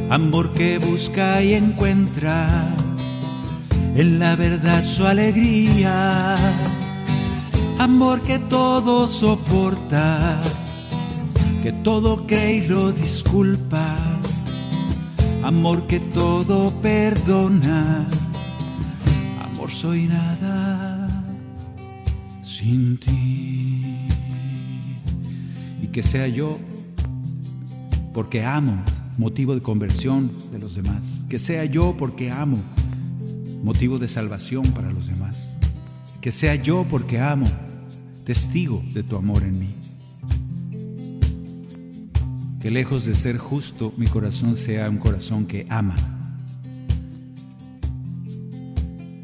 Amor 0.09 0.53
que 0.53 0.77
busca 0.77 1.41
y 1.41 1.53
encuentra 1.53 2.67
en 3.95 4.19
la 4.19 4.35
verdad 4.35 4.83
su 4.83 5.05
alegría. 5.05 6.35
Amor 7.79 8.21
que 8.21 8.39
todo 8.39 9.07
soporta 9.07 10.39
que 11.61 11.71
todo 11.71 12.25
cree 12.25 12.57
y 12.57 12.67
lo 12.67 12.91
disculpa, 12.91 13.97
amor 15.43 15.85
que 15.85 15.99
todo 15.99 16.71
perdona, 16.81 18.07
amor 19.43 19.69
soy 19.69 20.07
nada 20.07 21.07
sin 22.43 22.97
ti. 22.97 24.07
Y 25.81 25.87
que 25.87 26.01
sea 26.01 26.27
yo, 26.27 26.57
porque 28.11 28.43
amo, 28.43 28.81
motivo 29.17 29.55
de 29.55 29.61
conversión 29.61 30.31
de 30.51 30.59
los 30.59 30.75
demás, 30.75 31.25
que 31.29 31.39
sea 31.39 31.65
yo 31.65 31.95
porque 31.97 32.31
amo, 32.31 32.57
motivo 33.63 33.97
de 33.97 34.07
salvación 34.07 34.63
para 34.71 34.91
los 34.91 35.07
demás, 35.07 35.57
que 36.21 36.31
sea 36.31 36.55
yo 36.55 36.85
porque 36.89 37.19
amo, 37.19 37.47
testigo 38.25 38.83
de 38.93 39.03
tu 39.03 39.15
amor 39.15 39.43
en 39.43 39.59
mí 39.59 39.75
que 42.61 42.69
lejos 42.69 43.05
de 43.05 43.15
ser 43.15 43.37
justo, 43.37 43.91
mi 43.97 44.05
corazón 44.05 44.55
sea 44.55 44.87
un 44.87 44.97
corazón 44.97 45.47
que 45.47 45.65
ama. 45.69 45.95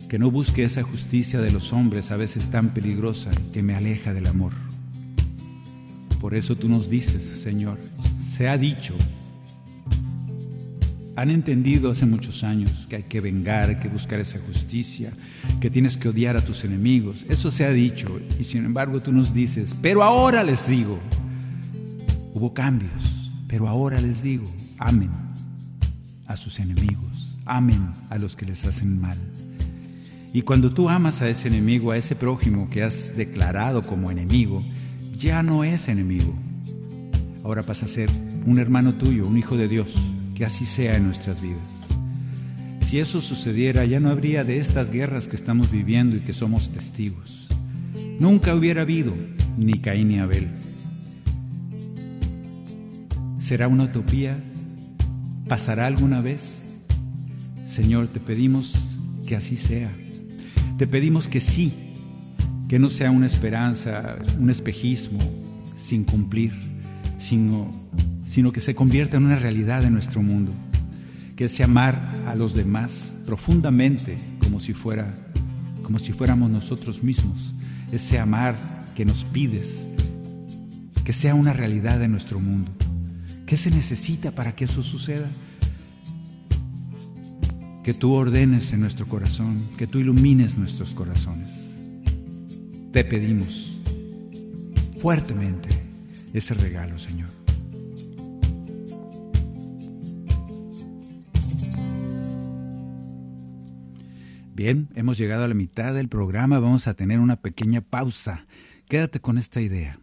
Que 0.10 0.18
no 0.18 0.32
busque 0.32 0.64
esa 0.64 0.82
justicia 0.82 1.40
de 1.40 1.52
los 1.52 1.72
hombres 1.72 2.10
a 2.10 2.18
veces 2.18 2.50
tan 2.50 2.70
peligrosa 2.70 3.30
que 3.54 3.62
me 3.62 3.76
aleja 3.76 4.14
del 4.16 4.26
amor. 4.26 4.54
Por 6.20 6.34
eso 6.34 6.56
tú 6.56 6.68
nos 6.68 6.90
dices, 6.90 7.24
Señor, 7.24 7.78
se 8.18 8.50
ha 8.50 8.58
dicho, 8.58 8.96
han 11.18 11.30
entendido 11.30 11.92
hace 11.92 12.06
muchos 12.06 12.46
años 12.46 12.88
que 12.90 12.96
hay 12.96 13.04
que 13.04 13.20
vengar, 13.20 13.80
que 13.80 13.90
buscar 13.90 14.22
esa 14.22 14.40
justicia, 14.40 15.12
que 15.60 15.70
tienes 15.70 15.98
que 15.98 16.08
odiar 16.08 16.38
a 16.38 16.42
tus 16.42 16.64
enemigos. 16.64 17.26
Eso 17.28 17.52
se 17.52 17.66
ha 17.66 17.72
dicho 17.72 18.22
y 18.40 18.46
sin 18.46 18.64
embargo 18.64 19.02
tú 19.02 19.12
nos 19.12 19.34
dices, 19.34 19.76
pero 19.82 20.04
ahora 20.04 20.44
les 20.44 20.66
digo, 20.66 20.98
hubo 22.34 22.54
cambios 22.54 23.18
pero 23.48 23.68
ahora 23.68 24.00
les 24.00 24.22
digo, 24.22 24.46
amen 24.78 25.12
a 26.28 26.36
sus 26.36 26.60
enemigos, 26.60 27.38
amen 27.46 27.92
a 28.10 28.18
los 28.18 28.36
que 28.36 28.46
les 28.46 28.66
hacen 28.66 29.00
mal. 29.00 29.18
Y 30.34 30.42
cuando 30.42 30.74
tú 30.74 30.90
amas 30.90 31.22
a 31.22 31.30
ese 31.30 31.48
enemigo, 31.48 31.92
a 31.92 31.98
ese 31.98 32.16
prójimo 32.16 32.70
que 32.70 32.84
has 32.84 33.16
declarado 33.16 33.82
como 33.82 34.12
enemigo, 34.12 34.64
ya 35.18 35.42
no 35.42 35.64
es 35.64 35.88
enemigo. 35.88 36.36
Ahora 37.46 37.64
pasa 37.64 37.86
a 37.86 37.90
ser 37.90 38.10
un 38.46 38.60
hermano 38.60 38.96
tuyo, 38.96 39.26
un 39.26 39.38
hijo 39.38 39.56
de 39.56 39.70
Dios, 39.70 39.98
que 40.38 40.46
así 40.46 40.68
sea 40.68 40.96
en 40.96 41.06
nuestras 41.06 41.42
vidas. 41.42 41.58
Si 42.82 43.00
eso 43.00 43.22
sucediera, 43.22 43.86
ya 43.86 44.00
no 44.00 44.12
habría 44.12 44.44
de 44.44 44.60
estas 44.60 44.92
guerras 44.92 45.28
que 45.28 45.36
estamos 45.36 45.72
viviendo 45.72 46.16
y 46.16 46.20
que 46.20 46.34
somos 46.34 46.70
testigos. 46.70 47.48
Nunca 48.20 48.54
hubiera 48.54 48.84
habido 48.84 49.16
ni 49.58 49.80
Caín 49.80 50.10
ni 50.10 50.20
Abel. 50.20 50.52
¿Será 53.40 53.68
una 53.68 53.86
utopía? 53.86 54.38
¿Pasará 55.48 55.88
alguna 55.88 56.22
vez? 56.22 56.68
Señor, 57.66 58.08
te 58.08 58.20
pedimos 58.20 58.76
que 59.26 59.36
así 59.36 59.56
sea. 59.56 59.92
Te 60.78 60.86
pedimos 60.86 61.28
que 61.28 61.42
sí, 61.42 61.74
que 62.70 62.78
no 62.78 62.90
sea 62.90 63.10
una 63.10 63.26
esperanza, 63.26 64.20
un 64.40 64.52
espejismo 64.52 65.20
sin 65.76 66.04
cumplir, 66.04 66.54
sino, 67.18 67.72
sino 68.26 68.52
que 68.52 68.62
se 68.62 68.76
convierta 68.76 69.18
en 69.18 69.26
una 69.26 69.40
realidad 69.40 69.84
en 69.84 69.94
nuestro 69.94 70.22
mundo. 70.22 70.52
Que 71.36 71.46
ese 71.46 71.64
amar 71.64 72.16
a 72.26 72.36
los 72.36 72.54
demás 72.54 73.18
profundamente, 73.26 74.18
como 74.42 74.60
si 74.60 74.74
fuera, 74.74 75.14
como 75.84 76.00
si 76.00 76.14
fuéramos 76.14 76.50
nosotros 76.50 77.04
mismos, 77.04 77.54
ese 77.92 78.20
amar 78.20 78.58
que 78.96 79.06
nos 79.06 79.24
pides, 79.26 79.90
que 81.04 81.14
sea 81.14 81.36
una 81.36 81.54
realidad 81.54 82.02
en 82.02 82.12
nuestro 82.12 82.40
mundo. 82.40 82.72
¿Qué 83.46 83.56
se 83.56 83.70
necesita 83.70 84.32
para 84.32 84.56
que 84.56 84.66
eso 84.66 84.84
suceda? 84.84 85.30
que 87.88 87.94
tú 87.94 88.12
ordenes 88.12 88.74
en 88.74 88.82
nuestro 88.82 89.08
corazón, 89.08 89.64
que 89.78 89.88
tú 89.88 90.00
ilumines 90.00 90.58
nuestros 90.58 90.94
corazones. 90.94 91.78
Te 92.92 93.06
pedimos 93.06 93.78
fuertemente 95.00 95.70
ese 96.34 96.54
regalo, 96.54 96.98
Señor. 96.98 97.30
Bien, 104.58 104.90
hemos 104.96 105.20
llegado 105.20 105.44
a 105.44 105.48
la 105.48 105.54
mitad 105.54 105.94
del 105.94 106.10
programa, 106.10 106.58
vamos 106.58 106.88
a 106.88 106.96
tener 106.96 107.20
una 107.20 107.36
pequeña 107.36 107.82
pausa. 107.82 108.48
Quédate 108.88 109.20
con 109.20 109.38
esta 109.38 109.62
idea. 109.62 110.00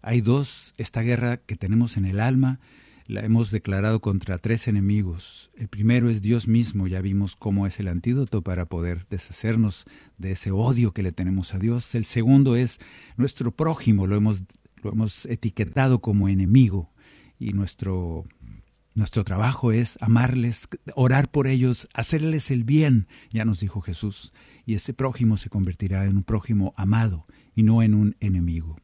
Hay 0.00 0.22
dos, 0.22 0.72
esta 0.78 1.02
guerra 1.02 1.36
que 1.36 1.56
tenemos 1.56 1.98
en 1.98 2.06
el 2.06 2.18
alma, 2.18 2.58
la 3.08 3.22
hemos 3.22 3.50
declarado 3.50 4.00
contra 4.00 4.38
tres 4.38 4.68
enemigos. 4.68 5.50
El 5.56 5.68
primero 5.68 6.08
es 6.10 6.22
Dios 6.22 6.46
mismo, 6.46 6.86
ya 6.86 7.00
vimos 7.00 7.36
cómo 7.36 7.66
es 7.66 7.80
el 7.80 7.88
antídoto 7.88 8.42
para 8.42 8.66
poder 8.66 9.06
deshacernos 9.10 9.86
de 10.18 10.32
ese 10.32 10.50
odio 10.52 10.92
que 10.92 11.02
le 11.02 11.12
tenemos 11.12 11.54
a 11.54 11.58
Dios. 11.58 11.94
El 11.94 12.04
segundo 12.04 12.54
es 12.54 12.80
nuestro 13.16 13.50
prójimo, 13.50 14.06
lo 14.06 14.16
hemos, 14.16 14.44
lo 14.82 14.92
hemos 14.92 15.26
etiquetado 15.26 16.00
como 16.00 16.28
enemigo 16.28 16.92
y 17.38 17.52
nuestro 17.52 18.24
nuestro 18.98 19.22
trabajo 19.22 19.70
es 19.70 19.96
amarles, 20.00 20.68
orar 20.96 21.30
por 21.30 21.46
ellos, 21.46 21.88
hacerles 21.94 22.50
el 22.50 22.64
bien, 22.64 23.06
ya 23.30 23.44
nos 23.44 23.60
dijo 23.60 23.80
Jesús, 23.80 24.32
y 24.66 24.74
ese 24.74 24.92
prójimo 24.92 25.36
se 25.36 25.48
convertirá 25.48 26.04
en 26.04 26.16
un 26.16 26.24
prójimo 26.24 26.74
amado 26.76 27.24
y 27.54 27.62
no 27.62 27.80
en 27.82 27.94
un 27.94 28.16
enemigo. 28.18 28.76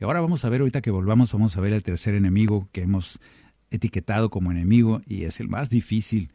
Y 0.00 0.04
ahora 0.04 0.20
vamos 0.20 0.44
a 0.44 0.48
ver, 0.50 0.60
ahorita 0.60 0.80
que 0.80 0.92
volvamos, 0.92 1.32
vamos 1.32 1.56
a 1.56 1.60
ver 1.60 1.72
el 1.72 1.82
tercer 1.82 2.14
enemigo 2.14 2.68
que 2.70 2.82
hemos 2.82 3.18
etiquetado 3.72 4.30
como 4.30 4.52
enemigo 4.52 5.02
y 5.04 5.24
es 5.24 5.40
el 5.40 5.48
más 5.48 5.68
difícil 5.68 6.30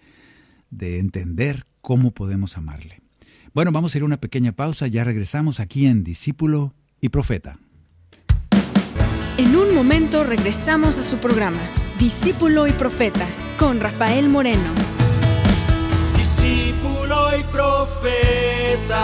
de 0.69 0.99
entender 0.99 1.63
cómo 1.79 2.11
podemos 2.11 2.57
amarle. 2.57 3.01
Bueno, 3.53 3.71
vamos 3.71 3.95
a 3.95 3.97
ir 3.97 4.01
a 4.01 4.07
una 4.07 4.19
pequeña 4.19 4.51
pausa, 4.51 4.87
ya 4.87 5.05
regresamos 5.05 5.61
aquí 5.61 5.85
en 5.85 6.03
Discípulo 6.03 6.73
y 6.99 7.09
Profeta. 7.09 7.59
En 9.37 9.55
un 9.55 9.75
momento 9.75 10.23
regresamos 10.23 10.97
a 10.97 11.03
su 11.03 11.17
programa 11.17 11.59
Discípulo 11.99 12.67
y 12.67 12.71
Profeta 12.71 13.25
con 13.59 13.79
Rafael 13.79 14.29
Moreno. 14.29 14.63
Discípulo 16.17 17.37
y 17.37 17.43
Profeta. 17.43 19.01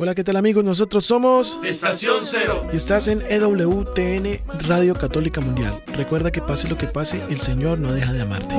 Hola, 0.00 0.14
¿qué 0.14 0.22
tal 0.22 0.36
amigos? 0.36 0.62
Nosotros 0.62 1.04
somos 1.04 1.58
Estación 1.64 2.24
Cero. 2.24 2.68
y 2.72 2.76
estás 2.76 3.08
en 3.08 3.20
EWTN 3.28 4.38
Radio 4.68 4.94
Católica 4.94 5.40
Mundial. 5.40 5.82
Recuerda 5.96 6.30
que 6.30 6.40
pase 6.40 6.68
lo 6.68 6.78
que 6.78 6.86
pase, 6.86 7.20
el 7.30 7.40
Señor 7.40 7.78
no 7.80 7.92
deja 7.92 8.12
de 8.12 8.22
amarte. 8.22 8.54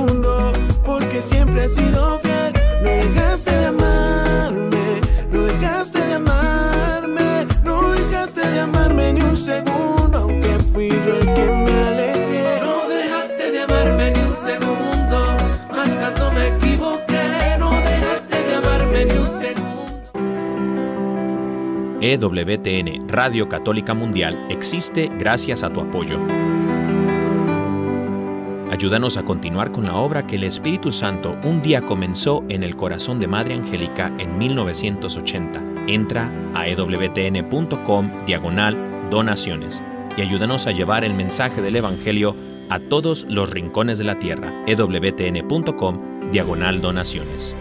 porque 0.84 1.22
siempre 1.22 1.64
has 1.64 1.74
sido 1.74 2.18
fiel. 2.20 2.52
No 2.82 2.88
dejaste 2.90 3.50
de 3.52 3.66
amarme, 3.66 3.89
segundo, 9.40 10.18
aunque 10.18 10.50
fui 10.72 10.88
yo 10.88 11.16
el 11.16 11.34
que 11.34 11.46
me 11.46 11.88
alejé. 11.88 12.60
No 12.60 12.88
dejaste 12.88 13.50
de 13.50 13.62
amarme 13.62 14.12
ni 14.12 14.20
un 14.20 14.34
segundo, 14.34 15.36
más 15.70 15.88
cuando 15.88 16.32
me 16.32 16.48
equivoqué. 16.56 17.56
No 17.58 17.70
dejaste 17.70 18.42
de 18.44 18.54
amarme 18.54 19.04
ni 19.06 19.12
un 19.12 19.30
segundo. 19.30 19.60
EWTN 22.02 23.08
Radio 23.08 23.48
Católica 23.48 23.94
Mundial 23.94 24.46
existe 24.50 25.10
gracias 25.18 25.62
a 25.62 25.70
tu 25.70 25.80
apoyo. 25.80 26.20
Ayúdanos 28.70 29.16
a 29.16 29.24
continuar 29.24 29.72
con 29.72 29.84
la 29.84 29.96
obra 29.96 30.26
que 30.26 30.36
el 30.36 30.44
Espíritu 30.44 30.92
Santo 30.92 31.36
un 31.44 31.60
día 31.60 31.82
comenzó 31.82 32.44
en 32.48 32.62
el 32.62 32.76
corazón 32.76 33.18
de 33.18 33.26
Madre 33.26 33.54
Angélica 33.54 34.12
en 34.18 34.38
1980. 34.38 35.60
Entra 35.86 36.30
a 36.54 36.68
ewtn.com 36.68 38.24
diagonal 38.24 38.89
donaciones 39.10 39.82
y 40.16 40.22
ayúdanos 40.22 40.66
a 40.66 40.72
llevar 40.72 41.04
el 41.04 41.14
mensaje 41.14 41.60
del 41.60 41.76
Evangelio 41.76 42.34
a 42.70 42.78
todos 42.78 43.26
los 43.28 43.50
rincones 43.50 43.98
de 43.98 44.04
la 44.04 44.18
tierra. 44.18 44.52
ewtn.com 44.66 46.30
diagonal 46.30 46.80
donaciones. 46.80 47.56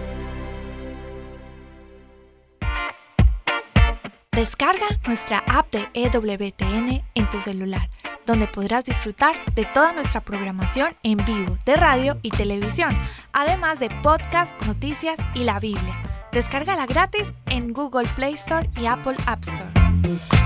Descarga 4.31 4.87
nuestra 5.05 5.43
app 5.47 5.69
de 5.73 5.89
EWTN 5.93 7.03
en 7.13 7.29
tu 7.29 7.41
celular, 7.41 7.89
donde 8.25 8.47
podrás 8.47 8.85
disfrutar 8.85 9.35
de 9.53 9.65
toda 9.65 9.91
nuestra 9.91 10.21
programación 10.21 10.95
en 11.03 11.17
vivo 11.25 11.57
de 11.65 11.75
radio 11.75 12.17
y 12.21 12.29
televisión, 12.29 12.97
además 13.33 13.79
de 13.79 13.89
podcast, 14.01 14.55
noticias 14.65 15.19
y 15.35 15.43
la 15.43 15.59
Biblia. 15.59 16.01
Descárgala 16.31 16.85
gratis 16.85 17.33
en 17.47 17.73
Google 17.73 18.07
Play 18.15 18.35
Store 18.35 18.69
y 18.77 18.85
Apple 18.85 19.17
App 19.25 19.41
Store. 19.41 20.38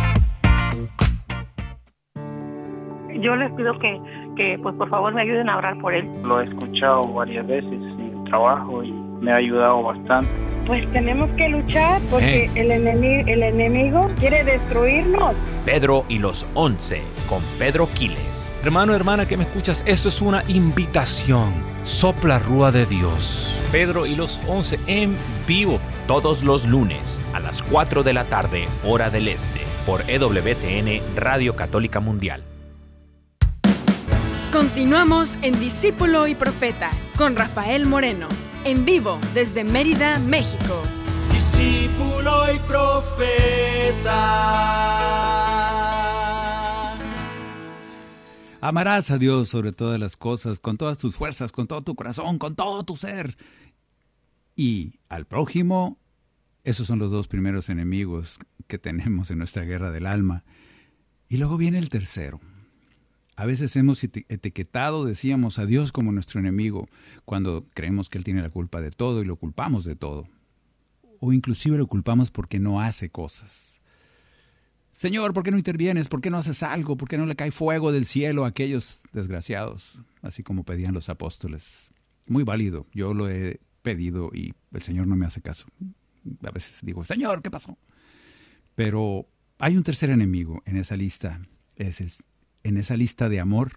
Yo 3.20 3.36
les 3.36 3.52
pido 3.54 3.78
que, 3.80 4.00
que 4.36 4.60
pues 4.62 4.76
por 4.76 4.90
favor 4.90 5.14
me 5.14 5.22
ayuden 5.22 5.50
a 5.50 5.58
orar 5.58 5.78
por 5.80 5.94
él. 5.94 6.10
Lo 6.24 6.42
he 6.42 6.46
escuchado 6.46 7.08
varias 7.14 7.46
veces 7.48 7.72
en 7.72 8.18
el 8.18 8.24
trabajo 8.26 8.84
y 8.84 8.92
me 8.92 9.32
ha 9.32 9.36
ayudado 9.38 9.84
bastante. 9.84 10.30
Pues 10.66 10.90
tenemos 10.94 11.30
que 11.32 11.50
luchar 11.50 12.02
porque 12.10 12.50
el, 12.56 12.72
enemigo, 12.72 13.28
el 13.28 13.44
enemigo 13.44 14.10
quiere 14.18 14.44
destruirnos. 14.44 15.36
Pedro 15.66 16.06
y 16.08 16.20
los 16.20 16.46
once 16.54 17.02
con 17.28 17.42
Pedro 17.60 17.88
Quiles. 17.94 18.50
Hermano, 18.64 18.96
hermana 18.96 19.28
que 19.28 19.36
me 19.36 19.44
escuchas, 19.44 19.84
esto 19.86 20.08
es 20.08 20.22
una 20.22 20.42
invitación. 20.48 21.54
Sopla 21.84 22.40
Rúa 22.40 22.72
de 22.72 22.86
Dios. 22.86 23.60
Pedro 23.74 24.06
y 24.06 24.16
los 24.16 24.42
once 24.48 24.80
en 24.88 25.18
vivo. 25.46 25.80
Todos 26.08 26.44
los 26.44 26.68
lunes 26.68 27.22
a 27.34 27.42
las 27.42 27.62
4 27.62 28.04
de 28.04 28.14
la 28.14 28.24
tarde, 28.24 28.68
hora 28.86 29.10
del 29.10 29.28
este, 29.28 29.60
por 29.86 30.02
EWTN 30.10 31.02
Radio 31.18 31.56
Católica 31.58 32.00
Mundial. 32.00 32.44
Continuamos 34.54 35.40
en 35.42 35.60
Discípulo 35.60 36.28
y 36.28 36.36
Profeta 36.36 36.92
con 37.18 37.36
Rafael 37.36 37.88
Moreno, 37.88 38.28
en 38.66 38.86
vivo 38.86 39.20
desde 39.34 39.64
Mérida, 39.64 40.20
México. 40.20 40.84
Discípulo 41.32 42.54
y 42.54 42.60
profeta. 42.60 44.14
Amarás 48.62 49.10
a 49.10 49.18
Dios 49.18 49.50
sobre 49.50 49.72
todas 49.72 50.00
las 50.00 50.18
cosas, 50.18 50.60
con 50.60 50.78
todas 50.78 51.00
tus 51.00 51.16
fuerzas, 51.16 51.52
con 51.52 51.66
todo 51.66 51.82
tu 51.82 51.96
corazón, 51.96 52.38
con 52.38 52.56
todo 52.56 52.84
tu 52.86 52.96
ser. 52.96 53.36
Y 54.56 55.00
al 55.10 55.26
prójimo, 55.26 55.98
esos 56.64 56.86
son 56.86 57.00
los 57.00 57.10
dos 57.10 57.28
primeros 57.28 57.70
enemigos 57.70 58.38
que 58.68 58.78
tenemos 58.78 59.32
en 59.32 59.40
nuestra 59.40 59.64
guerra 59.64 59.90
del 59.90 60.06
alma. 60.06 60.44
Y 61.28 61.38
luego 61.38 61.58
viene 61.58 61.80
el 61.80 61.90
tercero. 61.90 62.40
A 63.36 63.46
veces 63.46 63.76
hemos 63.76 64.04
eti- 64.04 64.26
etiquetado, 64.30 65.06
decíamos, 65.06 65.58
a 65.60 65.66
Dios 65.66 65.92
como 65.92 66.12
nuestro 66.12 66.40
enemigo, 66.40 66.88
cuando 67.26 67.66
creemos 67.74 68.10
que 68.10 68.18
Él 68.18 68.24
tiene 68.24 68.42
la 68.42 68.50
culpa 68.50 68.80
de 68.82 68.92
todo 68.92 69.22
y 69.22 69.26
lo 69.26 69.36
culpamos 69.38 69.86
de 69.86 69.96
todo. 69.96 70.28
O 71.20 71.34
inclusive 71.34 71.78
lo 71.78 71.88
culpamos 71.88 72.32
porque 72.32 72.60
no 72.60 72.82
hace 72.82 73.10
cosas. 73.10 73.82
Señor, 74.92 75.34
¿por 75.34 75.44
qué 75.44 75.50
no 75.52 75.58
intervienes? 75.58 76.08
¿Por 76.10 76.22
qué 76.22 76.30
no 76.30 76.38
haces 76.38 76.62
algo? 76.62 76.96
¿Por 76.98 77.08
qué 77.10 77.18
no 77.18 77.26
le 77.26 77.36
cae 77.36 77.50
fuego 77.52 77.92
del 77.92 78.06
cielo 78.06 78.46
a 78.46 78.50
aquellos 78.50 79.02
desgraciados? 79.12 79.98
Así 80.22 80.44
como 80.44 80.64
pedían 80.64 80.94
los 80.94 81.10
apóstoles. 81.10 81.92
Muy 82.28 82.44
válido. 82.44 82.86
Yo 82.94 83.14
lo 83.16 83.30
he 83.30 83.60
pedido 83.82 84.30
y 84.34 84.54
el 84.72 84.82
Señor 84.84 85.08
no 85.08 85.16
me 85.16 85.26
hace 85.26 85.42
caso. 85.42 85.66
A 86.44 86.52
veces 86.52 86.82
digo, 86.84 87.04
Señor, 87.04 87.42
¿qué 87.42 87.50
pasó? 87.50 87.78
Pero 88.76 89.28
hay 89.58 89.76
un 89.78 89.84
tercer 89.84 90.10
enemigo 90.12 90.62
en 90.66 90.78
esa 90.78 90.96
lista. 90.96 91.42
Es 91.76 92.24
en 92.64 92.78
esa 92.78 92.98
lista 92.98 93.30
de 93.30 93.40
amor 93.40 93.74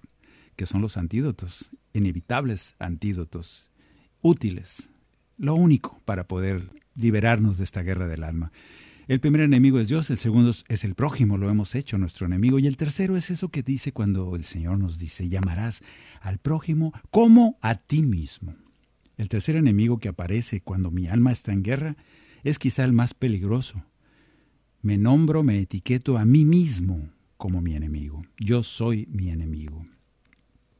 que 0.56 0.66
son 0.66 0.80
los 0.80 0.96
antídotos, 0.96 1.70
inevitables 1.92 2.74
antídotos, 2.78 3.70
útiles, 4.22 4.88
lo 5.36 5.54
único 5.54 6.00
para 6.04 6.26
poder 6.26 6.70
liberarnos 6.94 7.58
de 7.58 7.64
esta 7.64 7.82
guerra 7.82 8.06
del 8.06 8.24
alma. 8.24 8.52
El 9.06 9.20
primer 9.20 9.42
enemigo 9.42 9.78
es 9.78 9.88
Dios, 9.88 10.10
el 10.10 10.18
segundo 10.18 10.50
es- 10.50 10.84
el 10.84 10.94
prójimo, 10.94 11.38
lo 11.38 11.48
hemos 11.48 11.74
hecho 11.74 11.96
nuestro 11.98 12.26
enemigo, 12.26 12.58
y 12.58 12.66
el 12.66 12.76
tercero 12.76 13.16
es 13.16 13.30
eso 13.30 13.50
que 13.50 13.62
dice 13.62 13.92
cuando 13.92 14.34
el 14.34 14.44
Señor 14.44 14.78
nos 14.78 14.98
dice, 14.98 15.28
llamarás 15.28 15.84
al 16.20 16.38
prójimo 16.38 16.92
como 17.10 17.58
a 17.60 17.76
ti 17.76 18.02
mismo. 18.02 18.56
El 19.16 19.28
tercer 19.28 19.56
enemigo 19.56 19.98
que 19.98 20.08
aparece 20.08 20.60
cuando 20.60 20.90
mi 20.90 21.06
alma 21.06 21.32
está 21.32 21.52
en 21.52 21.62
guerra 21.62 21.96
es 22.42 22.58
quizá 22.58 22.84
el 22.84 22.92
más 22.92 23.14
peligroso. 23.14 23.76
Me 24.82 24.98
nombro, 24.98 25.42
me 25.42 25.60
etiqueto 25.60 26.18
a 26.18 26.24
mí 26.24 26.44
mismo 26.44 27.08
como 27.36 27.60
mi 27.60 27.74
enemigo. 27.74 28.22
Yo 28.38 28.62
soy 28.62 29.06
mi 29.10 29.30
enemigo. 29.30 29.86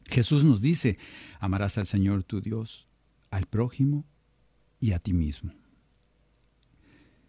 Jesús 0.09 0.45
nos 0.45 0.61
dice, 0.61 0.99
amarás 1.41 1.79
al 1.79 1.87
Señor 1.87 2.25
tu 2.25 2.41
Dios, 2.41 2.87
al 3.31 3.47
prójimo 3.47 4.05
y 4.81 4.93
a 4.93 4.99
ti 4.99 5.13
mismo. 5.13 5.53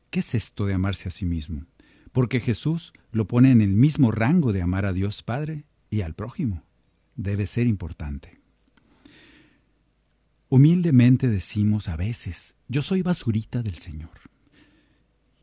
¿Qué 0.09 0.19
es 0.19 0.35
esto 0.35 0.65
de 0.65 0.73
amarse 0.73 1.09
a 1.09 1.11
sí 1.11 1.25
mismo? 1.25 1.65
Porque 2.11 2.39
Jesús 2.39 2.93
lo 3.11 3.27
pone 3.27 3.51
en 3.51 3.61
el 3.61 3.75
mismo 3.75 4.11
rango 4.11 4.53
de 4.53 4.61
amar 4.61 4.85
a 4.85 4.93
Dios 4.93 5.23
Padre 5.23 5.65
y 5.89 6.01
al 6.01 6.13
prójimo. 6.13 6.63
debe 7.15 7.47
ser 7.47 7.65
importante. 7.65 8.39
Humildemente 10.49 11.27
decimos 11.27 11.89
a 11.89 11.97
veces, 11.97 12.55
yo 12.67 12.83
soy 12.83 13.01
basurita 13.01 13.63
del 13.63 13.79
Señor. 13.79 14.11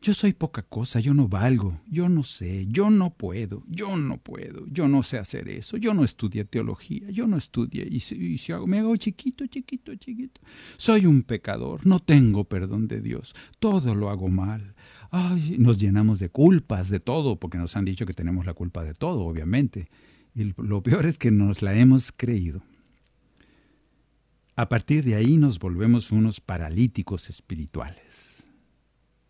Yo 0.05 0.13
soy 0.13 0.33
poca 0.33 0.61
cosa, 0.61 0.99
yo 0.99 1.15
no 1.15 1.27
valgo, 1.27 1.81
yo 1.89 2.09
no 2.09 2.21
sé, 2.21 2.67
yo 2.69 2.91
no 2.91 3.09
puedo, 3.09 3.63
yo 3.67 3.97
no 3.97 4.19
puedo, 4.19 4.67
yo 4.67 4.87
no 4.87 5.01
sé 5.01 5.17
hacer 5.17 5.49
eso, 5.49 5.77
yo 5.77 5.95
no 5.95 6.03
estudié 6.03 6.45
teología, 6.45 7.09
yo 7.09 7.25
no 7.25 7.37
estudié 7.37 7.87
y 7.89 8.01
si, 8.01 8.51
hago, 8.51 8.67
me 8.67 8.77
hago 8.77 8.95
chiquito, 8.97 9.47
chiquito, 9.47 9.95
chiquito. 9.95 10.41
Soy 10.77 11.07
un 11.07 11.23
pecador, 11.23 11.87
no 11.87 11.99
tengo 11.99 12.43
perdón 12.43 12.87
de 12.87 13.01
Dios, 13.01 13.33
todo 13.57 13.95
lo 13.95 14.11
hago 14.11 14.27
mal. 14.27 14.75
Ay, 15.09 15.55
nos 15.57 15.79
llenamos 15.79 16.19
de 16.19 16.29
culpas 16.29 16.91
de 16.91 16.99
todo, 16.99 17.39
porque 17.39 17.57
nos 17.57 17.75
han 17.75 17.85
dicho 17.85 18.05
que 18.05 18.13
tenemos 18.13 18.45
la 18.45 18.53
culpa 18.53 18.83
de 18.83 18.93
todo, 18.93 19.21
obviamente. 19.21 19.89
Y 20.35 20.53
lo 20.55 20.83
peor 20.83 21.07
es 21.07 21.17
que 21.17 21.31
nos 21.31 21.63
la 21.63 21.73
hemos 21.73 22.11
creído. 22.11 22.61
A 24.55 24.69
partir 24.69 25.03
de 25.03 25.15
ahí 25.15 25.37
nos 25.37 25.57
volvemos 25.57 26.11
unos 26.11 26.41
paralíticos 26.41 27.27
espirituales 27.31 28.34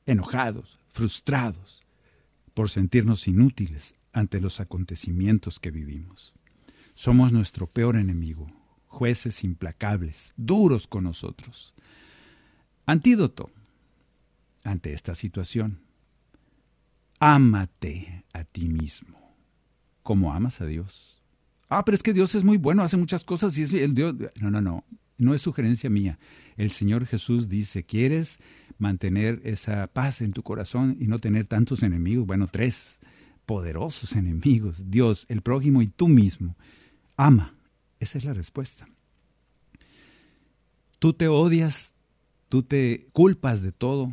enojados, 0.05 0.79
frustrados, 0.89 1.83
por 2.53 2.69
sentirnos 2.69 3.27
inútiles 3.27 3.95
ante 4.13 4.39
los 4.39 4.59
acontecimientos 4.59 5.59
que 5.59 5.71
vivimos. 5.71 6.33
Somos 6.93 7.33
nuestro 7.33 7.67
peor 7.67 7.97
enemigo, 7.97 8.47
jueces 8.87 9.43
implacables, 9.43 10.33
duros 10.37 10.87
con 10.87 11.03
nosotros. 11.03 11.73
Antídoto 12.85 13.51
ante 14.63 14.93
esta 14.93 15.15
situación. 15.15 15.79
Ámate 17.19 18.25
a 18.33 18.43
ti 18.43 18.67
mismo, 18.67 19.35
como 20.03 20.33
amas 20.33 20.61
a 20.61 20.65
Dios. 20.65 21.21
Ah, 21.69 21.83
pero 21.83 21.95
es 21.95 22.03
que 22.03 22.13
Dios 22.13 22.35
es 22.35 22.43
muy 22.43 22.57
bueno, 22.57 22.83
hace 22.83 22.97
muchas 22.97 23.23
cosas 23.23 23.57
y 23.57 23.63
es 23.63 23.73
el 23.73 23.95
Dios. 23.95 24.15
No, 24.39 24.51
no, 24.51 24.61
no, 24.61 24.85
no 25.17 25.33
es 25.33 25.41
sugerencia 25.41 25.89
mía. 25.89 26.19
El 26.57 26.71
Señor 26.71 27.05
Jesús 27.05 27.49
dice, 27.49 27.83
¿quieres 27.83 28.39
mantener 28.77 29.41
esa 29.43 29.87
paz 29.87 30.21
en 30.21 30.33
tu 30.33 30.43
corazón 30.43 30.97
y 30.99 31.07
no 31.07 31.19
tener 31.19 31.47
tantos 31.47 31.83
enemigos? 31.83 32.25
Bueno, 32.25 32.47
tres 32.47 32.99
poderosos 33.45 34.15
enemigos, 34.15 34.89
Dios, 34.89 35.25
el 35.29 35.41
prójimo 35.41 35.81
y 35.81 35.87
tú 35.87 36.07
mismo. 36.07 36.55
Ama. 37.17 37.53
Esa 37.99 38.17
es 38.17 38.25
la 38.25 38.33
respuesta. 38.33 38.87
Tú 40.99 41.13
te 41.13 41.27
odias, 41.27 41.93
tú 42.49 42.63
te 42.63 43.07
culpas 43.13 43.61
de 43.61 43.71
todo, 43.71 44.11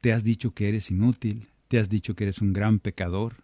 te 0.00 0.12
has 0.12 0.24
dicho 0.24 0.52
que 0.52 0.68
eres 0.68 0.90
inútil, 0.90 1.48
te 1.68 1.78
has 1.78 1.88
dicho 1.88 2.14
que 2.14 2.24
eres 2.24 2.40
un 2.40 2.52
gran 2.52 2.78
pecador, 2.78 3.34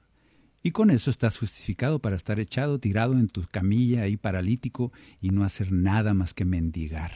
y 0.62 0.70
con 0.70 0.90
eso 0.90 1.10
estás 1.10 1.38
justificado 1.38 1.98
para 1.98 2.16
estar 2.16 2.40
echado, 2.40 2.78
tirado 2.78 3.14
en 3.14 3.28
tu 3.28 3.44
camilla 3.50 4.02
ahí 4.02 4.16
paralítico 4.16 4.90
y 5.20 5.28
no 5.28 5.44
hacer 5.44 5.72
nada 5.72 6.14
más 6.14 6.32
que 6.32 6.46
mendigar. 6.46 7.12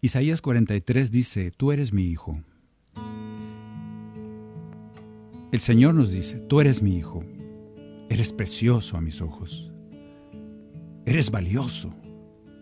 Isaías 0.00 0.40
43 0.40 1.10
dice, 1.10 1.50
tú 1.50 1.72
eres 1.72 1.92
mi 1.92 2.04
hijo. 2.04 2.42
El 5.50 5.60
Señor 5.60 5.94
nos 5.94 6.12
dice, 6.12 6.40
tú 6.40 6.60
eres 6.60 6.82
mi 6.82 6.96
hijo, 6.96 7.24
eres 8.08 8.32
precioso 8.32 8.96
a 8.96 9.00
mis 9.00 9.22
ojos, 9.22 9.72
eres 11.06 11.30
valioso 11.30 11.94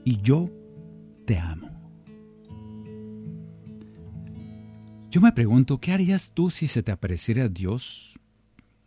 y 0.05 0.21
yo 0.23 0.51
te 1.25 1.39
amo. 1.39 1.73
Yo 5.11 5.21
me 5.21 5.33
pregunto, 5.33 5.79
¿qué 5.79 5.93
harías 5.93 6.33
tú 6.33 6.51
si 6.51 6.69
se 6.69 6.83
te 6.83 6.93
apareciera 6.93 7.49
Dios 7.49 8.17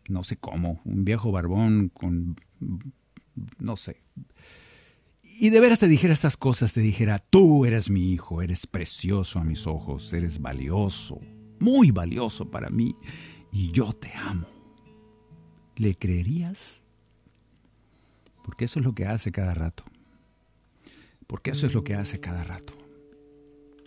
no 0.09 0.23
sé 0.23 0.37
cómo, 0.37 0.81
un 0.83 1.05
viejo 1.05 1.31
barbón 1.31 1.89
con, 1.89 2.35
no 3.59 3.77
sé. 3.77 4.01
Y 5.41 5.51
de 5.51 5.61
veras 5.61 5.79
te 5.79 5.87
dijera 5.87 6.11
estas 6.11 6.35
cosas, 6.35 6.73
te 6.73 6.81
dijera, 6.81 7.19
tú 7.19 7.63
eres 7.63 7.89
mi 7.89 8.11
hijo, 8.11 8.41
eres 8.41 8.67
precioso 8.67 9.39
a 9.39 9.43
mis 9.45 9.67
ojos, 9.67 10.11
eres 10.11 10.41
valioso, 10.41 11.17
muy 11.59 11.91
valioso 11.91 12.51
para 12.51 12.69
mí, 12.69 12.93
y 13.49 13.71
yo 13.71 13.93
te 13.93 14.11
amo. 14.13 14.49
¿Le 15.77 15.95
creerías? 15.95 16.83
Porque 18.43 18.65
eso 18.65 18.79
es 18.79 18.85
lo 18.85 18.93
que 18.93 19.05
hace 19.05 19.31
cada 19.31 19.53
rato. 19.53 19.85
Porque 21.25 21.51
eso 21.51 21.65
es 21.67 21.73
lo 21.73 21.85
que 21.85 21.95
hace 21.95 22.19
cada 22.19 22.43
rato. 22.43 22.73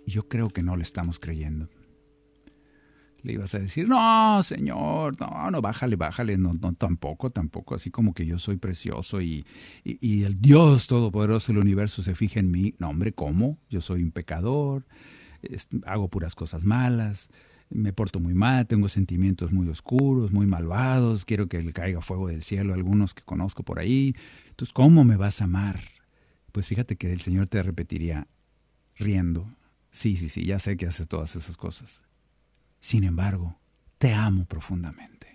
Y 0.07 0.13
yo 0.13 0.29
creo 0.29 0.49
que 0.49 0.63
no 0.63 0.75
le 0.79 0.85
estamos 0.85 1.19
creyendo 1.19 1.69
le 3.23 3.35
ibas 3.35 3.55
a 3.55 3.59
decir, 3.59 3.89
no, 3.89 4.43
señor, 4.43 5.19
no, 5.21 5.51
no, 5.51 5.63
bájale, 5.63 5.97
bájale, 5.97 6.37
no, 6.37 6.55
no, 6.55 6.73
tampoco, 6.75 7.31
tampoco, 7.31 7.75
así 7.75 7.91
como 7.91 8.15
que 8.15 8.27
yo 8.27 8.39
soy 8.39 8.57
precioso 8.57 9.21
y, 9.21 9.47
y, 9.85 10.25
el 10.25 10.41
Dios 10.41 10.87
Todopoderoso 10.89 11.53
del 11.53 11.63
universo 11.63 12.03
se 12.03 12.15
fija 12.15 12.41
en 12.41 12.51
mí. 12.51 12.75
No, 12.79 12.89
hombre, 12.89 13.13
¿cómo? 13.13 13.59
Yo 13.71 13.81
soy 13.81 14.03
un 14.03 14.11
pecador, 14.11 14.87
hago 15.87 16.09
puras 16.09 16.35
cosas 16.35 16.65
malas, 16.65 17.31
me 17.71 17.93
porto 17.93 18.19
muy 18.19 18.35
mal, 18.35 18.67
tengo 18.67 18.89
sentimientos 18.89 19.53
muy 19.53 19.69
oscuros, 19.69 20.33
muy 20.33 20.47
malvados, 20.47 21.25
quiero 21.25 21.49
que 21.49 21.63
le 21.63 21.73
caiga 21.73 22.01
fuego 22.01 22.29
del 22.29 22.43
cielo 22.43 22.73
a 22.73 22.77
algunos 22.77 23.15
que 23.15 23.23
conozco 23.23 23.63
por 23.63 23.79
ahí. 23.79 24.15
Entonces, 24.51 24.73
¿cómo 24.73 25.05
me 25.05 25.17
vas 25.17 25.41
a 25.41 25.45
amar? 25.45 25.81
Pues 26.51 26.67
fíjate 26.67 26.97
que 26.97 27.13
el 27.13 27.21
Señor 27.21 27.47
te 27.47 27.63
repetiría 27.63 28.27
riendo, 28.97 29.49
sí, 29.91 30.17
sí, 30.17 30.29
sí, 30.29 30.45
ya 30.45 30.59
sé 30.59 30.77
que 30.77 30.87
haces 30.87 31.09
todas 31.09 31.35
esas 31.35 31.57
cosas 31.57 32.03
sin 32.83 33.05
embargo, 33.05 33.61
te 33.97 34.13
amo 34.13 34.45
profundamente. 34.45 35.29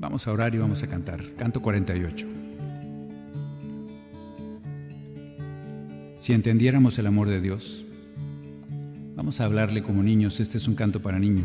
Vamos 0.00 0.26
a 0.26 0.32
orar 0.32 0.52
y 0.56 0.58
vamos 0.58 0.82
a 0.82 0.88
cantar. 0.88 1.22
Canto 1.36 1.62
48. 1.62 2.26
Si 6.18 6.32
entendiéramos 6.32 6.98
el 6.98 7.06
amor 7.06 7.28
de 7.28 7.40
Dios, 7.40 7.84
vamos 9.14 9.40
a 9.40 9.44
hablarle 9.44 9.84
como 9.84 10.02
niños. 10.02 10.40
Este 10.40 10.58
es 10.58 10.66
un 10.66 10.74
canto 10.74 11.00
para 11.00 11.20
niño 11.20 11.44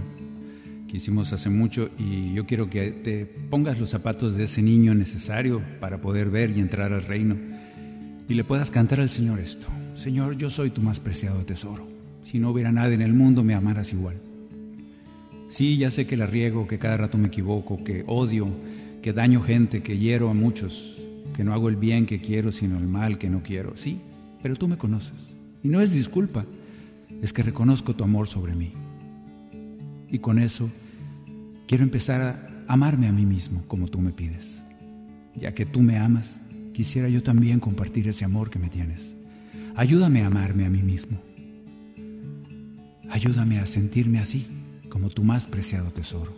que 0.88 0.98
hicimos 0.98 1.32
hace 1.32 1.52
mucho 1.52 1.92
y 2.00 2.34
yo 2.34 2.48
quiero 2.48 2.72
que 2.72 2.90
te 2.92 3.28
pongas 3.28 3.80
los 3.80 3.92
zapatos 3.92 4.36
de 4.36 4.46
ese 4.46 4.64
niño 4.64 4.96
necesario 4.96 5.62
para 5.80 6.02
poder 6.02 6.32
ver 6.32 6.50
y 6.50 6.60
entrar 6.60 6.92
al 6.92 7.04
reino 7.04 7.53
y 8.34 8.36
le 8.36 8.44
puedas 8.44 8.72
cantar 8.72 9.00
al 9.00 9.10
Señor 9.10 9.40
esto. 9.40 9.68
Señor, 9.94 10.36
yo 10.38 10.50
soy 10.50 10.72
tu 10.72 10.82
más 10.82 11.00
preciado 11.00 11.46
tesoro. 11.46 11.88
Si 12.24 12.40
no 12.40 12.50
hubiera 12.50 12.72
nada 12.72 12.92
en 12.92 13.04
el 13.04 13.14
mundo, 13.14 13.44
me 13.44 13.54
amaras 13.54 13.94
igual. 13.94 14.20
Sí, 15.50 15.78
ya 15.78 15.92
sé 15.92 16.08
que 16.08 16.18
la 16.18 16.26
riego, 16.26 16.68
que 16.68 16.80
cada 16.80 16.98
rato 16.98 17.20
me 17.20 17.28
equivoco, 17.28 17.84
que 17.84 18.04
odio, 18.08 18.48
que 19.04 19.14
daño 19.14 19.44
gente, 19.44 19.84
que 19.84 20.00
hiero 20.00 20.32
a 20.32 20.34
muchos, 20.34 21.00
que 21.36 21.44
no 21.44 21.54
hago 21.54 21.70
el 21.70 21.76
bien 21.76 22.08
que 22.08 22.22
quiero, 22.22 22.52
sino 22.52 22.80
el 22.80 22.88
mal 22.88 23.20
que 23.20 23.30
no 23.30 23.44
quiero. 23.44 23.78
Sí, 23.78 24.02
pero 24.42 24.56
tú 24.56 24.68
me 24.68 24.80
conoces. 24.80 25.36
Y 25.62 25.68
no 25.68 25.80
es 25.80 25.94
disculpa, 25.94 26.44
es 27.22 27.34
que 27.34 27.44
reconozco 27.44 27.96
tu 27.96 28.04
amor 28.04 28.28
sobre 28.28 28.56
mí. 28.56 28.74
Y 30.10 30.18
con 30.18 30.40
eso 30.40 30.72
quiero 31.68 31.84
empezar 31.84 32.22
a 32.24 32.64
amarme 32.68 33.08
a 33.08 33.14
mí 33.14 33.28
mismo 33.28 33.64
como 33.68 33.90
tú 33.90 34.00
me 34.00 34.12
pides. 34.12 34.64
Ya 35.36 35.54
que 35.54 35.68
tú 35.68 35.84
me 35.84 36.00
amas, 36.00 36.42
quisiera 36.74 37.08
yo 37.08 37.24
también 37.24 37.60
compartir 37.60 38.08
ese 38.08 38.26
amor 38.26 38.50
que 38.50 38.60
me 38.60 38.70
tienes. 38.70 39.16
Ayúdame 39.76 40.24
a 40.24 40.28
amarme 40.28 40.66
a 40.66 40.70
mí 40.70 40.82
mismo. 40.82 41.20
Ayúdame 43.10 43.60
a 43.60 43.66
sentirme 43.66 44.20
así, 44.20 44.48
como 44.90 45.10
tu 45.10 45.24
más 45.24 45.48
preciado 45.48 45.92
tesoro. 45.92 46.34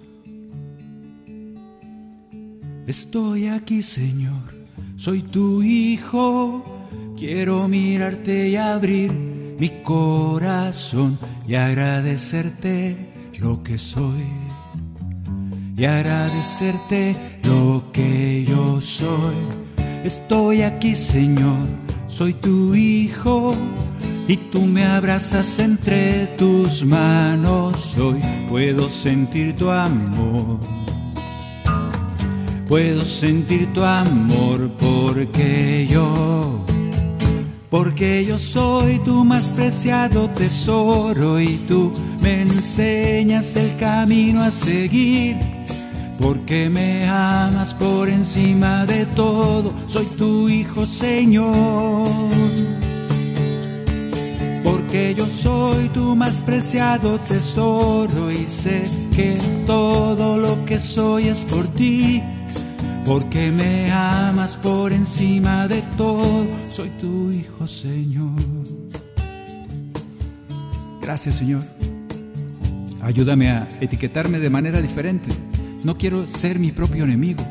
Estoy 2.86 3.48
aquí, 3.48 3.82
Señor, 3.82 4.54
soy 4.96 5.22
tu 5.22 5.64
hijo. 5.64 6.64
Quiero 7.18 7.68
mirarte 7.68 8.50
y 8.50 8.58
abrir 8.58 9.12
mi 9.12 9.70
corazón 9.84 11.18
y 11.48 11.56
agradecerte 11.56 12.96
lo 13.40 13.64
que 13.64 13.78
soy. 13.78 14.26
Y 15.78 15.86
agradecerte 15.86 17.16
lo 17.44 17.86
que 17.92 18.46
yo 18.48 18.80
soy 18.80 19.65
Estoy 20.06 20.62
aquí, 20.62 20.96
Señor, 20.96 21.68
soy 22.06 22.36
tu 22.36 22.76
hijo 22.76 23.56
y 24.28 24.38
tú 24.38 24.62
me 24.62 24.86
abrazas 24.86 25.58
entre 25.58 26.28
tus 26.38 26.86
manos. 26.86 27.98
Hoy 27.98 28.22
puedo 28.48 28.88
sentir 28.88 29.56
tu 29.56 29.72
amor. 29.72 30.60
Puedo 32.68 33.04
sentir 33.04 33.74
tu 33.74 33.84
amor 33.84 34.70
porque 34.78 35.88
yo, 35.90 36.64
porque 37.72 38.28
yo 38.28 38.38
soy 38.38 39.00
tu 39.00 39.26
más 39.26 39.50
preciado 39.50 40.30
tesoro 40.30 41.40
y 41.40 41.58
tú 41.68 41.92
me 42.22 42.44
enseñas 42.44 43.56
el 43.56 43.76
camino 43.78 44.44
a 44.44 44.52
seguir 44.52 45.38
porque 46.20 46.70
me 46.70 47.08
amas 47.08 47.74
por 47.74 48.10
encima 48.10 48.86
de 48.86 49.06
todo, 49.08 49.74
soy 49.88 50.06
tu 50.18 50.48
hijo 50.50 50.86
Señor. 50.86 52.08
porque 54.64 55.14
yo 55.16 55.26
soy 55.26 55.90
tu 55.90 56.16
más 56.16 56.42
preciado 56.42 57.20
tesoro 57.20 58.32
y 58.32 58.46
sé 58.48 58.84
que 59.14 59.38
todo 59.68 60.38
lo 60.38 60.64
que 60.66 60.80
soy 60.80 61.28
es 61.28 61.44
por 61.44 61.68
ti, 61.68 62.24
porque 63.06 63.52
me 63.52 63.92
amas 63.92 64.56
por 64.56 64.94
encima 64.94 65.68
de 65.68 65.82
todo, 65.98 66.46
soy 66.72 66.90
tu 66.92 67.30
hijo 67.32 67.68
Señor. 67.68 68.32
Gracias 71.02 71.36
Señor. 71.36 71.62
Ayúdame 73.02 73.52
a 73.52 73.68
etiquetarme 73.82 74.40
de 74.40 74.50
manera 74.50 74.82
diferente. 74.82 75.30
No 75.86 76.00
quiero 76.00 76.28
ser 76.28 76.58
mi 76.58 76.72
propio 76.72 77.04
enemigo. 77.04 77.44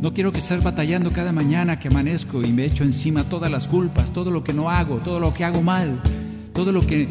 No 0.00 0.14
quiero 0.14 0.30
estar 0.30 0.62
batallando 0.62 1.10
cada 1.10 1.30
mañana 1.30 1.78
que 1.78 1.88
amanezco 1.88 2.42
y 2.42 2.50
me 2.50 2.64
echo 2.64 2.82
encima 2.82 3.24
todas 3.24 3.50
las 3.50 3.68
culpas, 3.68 4.10
todo 4.10 4.30
lo 4.30 4.42
que 4.42 4.54
no 4.54 4.70
hago, 4.70 4.96
todo 4.96 5.20
lo 5.20 5.34
que 5.34 5.44
hago 5.44 5.60
mal, 5.60 6.00
todo 6.54 6.72
lo 6.72 6.80
que 6.80 7.06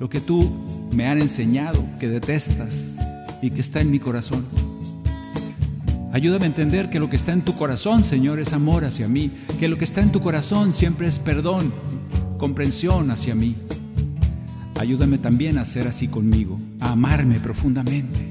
lo 0.00 0.08
que 0.08 0.22
tú 0.22 0.88
me 0.90 1.06
han 1.06 1.20
enseñado 1.20 1.84
que 2.00 2.08
detestas 2.08 2.96
y 3.42 3.50
que 3.50 3.60
está 3.60 3.82
en 3.82 3.90
mi 3.90 3.98
corazón. 3.98 4.46
Ayúdame 6.14 6.46
a 6.46 6.48
entender 6.48 6.88
que 6.88 7.00
lo 7.00 7.10
que 7.10 7.16
está 7.16 7.32
en 7.32 7.42
tu 7.42 7.52
corazón, 7.52 8.04
Señor, 8.04 8.38
es 8.38 8.54
amor 8.54 8.86
hacia 8.86 9.06
mí, 9.06 9.32
que 9.60 9.68
lo 9.68 9.76
que 9.76 9.84
está 9.84 10.00
en 10.00 10.12
tu 10.12 10.20
corazón 10.20 10.72
siempre 10.72 11.08
es 11.08 11.18
perdón, 11.18 11.74
comprensión 12.38 13.10
hacia 13.10 13.34
mí. 13.34 13.54
Ayúdame 14.84 15.16
también 15.16 15.56
a 15.56 15.64
ser 15.64 15.88
así 15.88 16.08
conmigo, 16.08 16.60
a 16.78 16.90
amarme 16.90 17.40
profundamente 17.40 18.30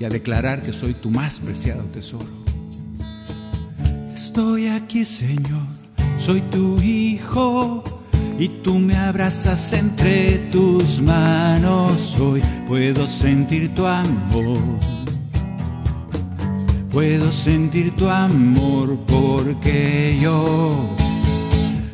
y 0.00 0.04
a 0.04 0.08
declarar 0.08 0.62
que 0.62 0.72
soy 0.72 0.94
tu 0.94 1.10
más 1.10 1.40
preciado 1.40 1.82
tesoro. 1.92 2.24
Estoy 4.14 4.68
aquí, 4.68 5.04
Señor, 5.04 5.66
soy 6.18 6.40
tu 6.40 6.80
hijo 6.80 7.84
y 8.38 8.48
tú 8.48 8.78
me 8.78 8.96
abrazas 8.96 9.74
entre 9.74 10.38
tus 10.50 11.02
manos. 11.02 12.16
Hoy 12.18 12.40
puedo 12.66 13.06
sentir 13.06 13.74
tu 13.74 13.84
amor. 13.84 14.56
Puedo 16.90 17.30
sentir 17.30 17.94
tu 17.94 18.08
amor 18.08 18.98
porque 19.06 20.18
yo, 20.18 20.96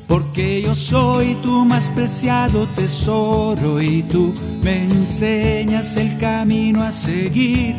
porque 0.07 0.63
yo 0.63 0.75
soy 0.75 1.35
tu 1.43 1.65
más 1.65 1.91
preciado 1.91 2.67
tesoro 2.69 3.81
y 3.81 4.03
tú 4.03 4.33
me 4.63 4.85
enseñas 4.85 5.97
el 5.97 6.17
camino 6.19 6.83
a 6.83 6.93
seguir 6.93 7.77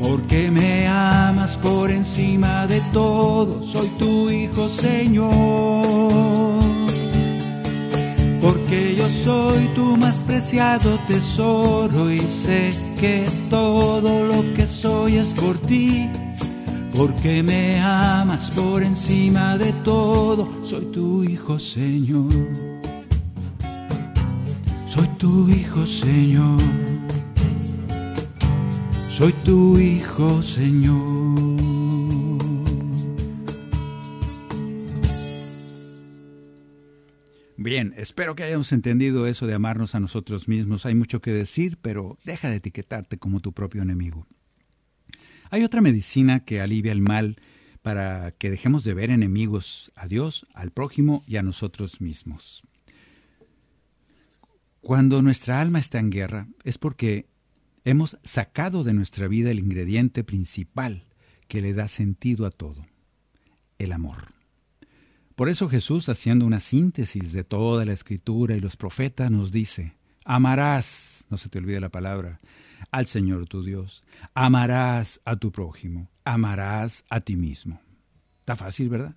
porque 0.00 0.50
me 0.50 0.88
amas 0.88 1.56
por 1.56 1.90
encima 1.90 2.66
de 2.66 2.80
todo, 2.92 3.62
soy 3.62 3.88
tu 3.98 4.30
hijo 4.30 4.68
Señor. 4.68 5.84
Porque 8.40 8.94
yo 8.96 9.06
soy 9.08 9.66
tu 9.74 9.96
más 9.98 10.20
preciado 10.20 10.98
tesoro 11.06 12.10
y 12.10 12.20
sé 12.20 12.70
que 12.98 13.26
todo 13.50 14.24
lo 14.24 14.54
que 14.54 14.66
soy 14.66 15.18
es 15.18 15.34
por 15.34 15.58
ti. 15.58 16.08
Porque 17.00 17.42
me 17.42 17.80
amas 17.80 18.50
por 18.50 18.82
encima 18.82 19.56
de 19.56 19.72
todo, 19.84 20.46
soy 20.62 20.84
tu 20.92 21.24
hijo 21.24 21.58
Señor. 21.58 22.30
Soy 24.84 25.08
tu 25.16 25.48
hijo 25.48 25.86
Señor. 25.86 26.60
Soy 29.08 29.32
tu 29.46 29.78
hijo, 29.78 30.42
Señor. 30.42 31.56
Bien, 37.56 37.94
espero 37.96 38.34
que 38.34 38.42
hayamos 38.42 38.72
entendido 38.72 39.26
eso 39.26 39.46
de 39.46 39.54
amarnos 39.54 39.94
a 39.94 40.00
nosotros 40.00 40.48
mismos. 40.48 40.84
Hay 40.84 40.94
mucho 40.94 41.22
que 41.22 41.32
decir, 41.32 41.78
pero 41.80 42.18
deja 42.24 42.50
de 42.50 42.56
etiquetarte 42.56 43.16
como 43.16 43.40
tu 43.40 43.54
propio 43.54 43.80
enemigo. 43.80 44.26
Hay 45.50 45.64
otra 45.64 45.80
medicina 45.80 46.44
que 46.44 46.60
alivia 46.60 46.92
el 46.92 47.02
mal 47.02 47.36
para 47.82 48.32
que 48.32 48.50
dejemos 48.50 48.84
de 48.84 48.94
ver 48.94 49.10
enemigos 49.10 49.90
a 49.96 50.06
Dios, 50.06 50.46
al 50.54 50.70
prójimo 50.70 51.24
y 51.26 51.36
a 51.36 51.42
nosotros 51.42 52.00
mismos. 52.00 52.62
Cuando 54.80 55.22
nuestra 55.22 55.60
alma 55.60 55.78
está 55.80 55.98
en 55.98 56.10
guerra 56.10 56.46
es 56.62 56.78
porque 56.78 57.26
hemos 57.84 58.18
sacado 58.22 58.84
de 58.84 58.92
nuestra 58.92 59.26
vida 59.26 59.50
el 59.50 59.58
ingrediente 59.58 60.22
principal 60.22 61.04
que 61.48 61.60
le 61.60 61.74
da 61.74 61.88
sentido 61.88 62.46
a 62.46 62.50
todo, 62.50 62.86
el 63.78 63.92
amor. 63.92 64.34
Por 65.34 65.48
eso 65.48 65.68
Jesús, 65.68 66.08
haciendo 66.08 66.46
una 66.46 66.60
síntesis 66.60 67.32
de 67.32 67.42
toda 67.42 67.84
la 67.84 67.92
escritura 67.92 68.56
y 68.56 68.60
los 68.60 68.76
profetas, 68.76 69.30
nos 69.30 69.50
dice, 69.50 69.96
amarás, 70.24 71.24
no 71.28 71.38
se 71.38 71.48
te 71.48 71.58
olvide 71.58 71.80
la 71.80 71.88
palabra, 71.88 72.40
al 72.90 73.06
Señor 73.06 73.46
tu 73.46 73.62
Dios, 73.62 74.04
amarás 74.34 75.20
a 75.24 75.36
tu 75.36 75.52
prójimo, 75.52 76.08
amarás 76.24 77.04
a 77.08 77.20
ti 77.20 77.36
mismo. 77.36 77.80
Está 78.40 78.56
fácil, 78.56 78.88
¿verdad? 78.88 79.16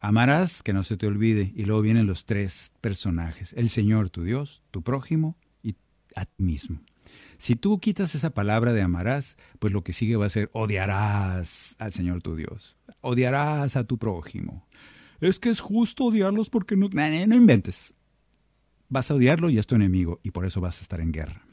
Amarás, 0.00 0.62
que 0.62 0.72
no 0.72 0.82
se 0.82 0.96
te 0.96 1.06
olvide, 1.06 1.52
y 1.56 1.64
luego 1.64 1.82
vienen 1.82 2.06
los 2.06 2.24
tres 2.24 2.72
personajes, 2.80 3.52
el 3.54 3.68
Señor 3.68 4.10
tu 4.10 4.22
Dios, 4.22 4.62
tu 4.70 4.82
prójimo 4.82 5.36
y 5.62 5.76
a 6.14 6.24
ti 6.24 6.42
mismo. 6.42 6.80
Si 7.38 7.56
tú 7.56 7.78
quitas 7.78 8.14
esa 8.14 8.30
palabra 8.30 8.72
de 8.72 8.82
amarás, 8.82 9.36
pues 9.58 9.72
lo 9.72 9.82
que 9.82 9.92
sigue 9.92 10.16
va 10.16 10.26
a 10.26 10.30
ser 10.30 10.50
odiarás 10.52 11.76
al 11.78 11.92
Señor 11.92 12.20
tu 12.20 12.34
Dios. 12.34 12.76
Odiarás 13.00 13.76
a 13.76 13.84
tu 13.84 13.96
prójimo. 13.96 14.66
Es 15.20 15.38
que 15.38 15.48
es 15.48 15.60
justo 15.60 16.06
odiarlos 16.06 16.50
porque 16.50 16.76
no... 16.76 16.88
No, 16.88 17.34
inventes. 17.34 17.94
Vas 18.88 19.10
a 19.10 19.14
odiarlo 19.14 19.50
y 19.50 19.58
es 19.58 19.66
tu 19.66 19.76
enemigo 19.76 20.20
y 20.22 20.32
por 20.32 20.46
eso 20.46 20.60
vas 20.60 20.78
a 20.80 20.82
estar 20.82 21.00
en 21.00 21.12
guerra. 21.12 21.47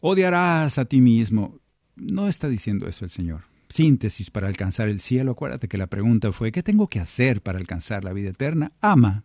Odiarás 0.00 0.78
a 0.78 0.84
ti 0.84 1.00
mismo. 1.00 1.60
No 1.96 2.28
está 2.28 2.48
diciendo 2.48 2.88
eso 2.88 3.04
el 3.04 3.10
Señor. 3.10 3.44
Síntesis 3.68 4.30
para 4.30 4.48
alcanzar 4.48 4.88
el 4.88 5.00
cielo. 5.00 5.32
Acuérdate 5.32 5.68
que 5.68 5.78
la 5.78 5.86
pregunta 5.86 6.32
fue, 6.32 6.50
¿qué 6.50 6.62
tengo 6.62 6.88
que 6.88 7.00
hacer 7.00 7.42
para 7.42 7.58
alcanzar 7.58 8.04
la 8.04 8.12
vida 8.12 8.30
eterna? 8.30 8.72
Ama 8.80 9.24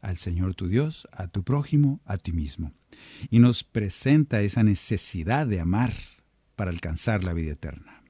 al 0.00 0.16
Señor 0.16 0.54
tu 0.54 0.68
Dios, 0.68 1.08
a 1.10 1.26
tu 1.26 1.42
prójimo, 1.42 2.00
a 2.04 2.16
ti 2.18 2.32
mismo 2.32 2.72
y 3.30 3.38
nos 3.38 3.64
presenta 3.64 4.40
esa 4.42 4.62
necesidad 4.62 5.46
de 5.46 5.60
amar 5.60 5.94
para 6.54 6.70
alcanzar 6.70 7.24
la 7.24 7.32
vida 7.32 7.52
eterna. 7.52 8.02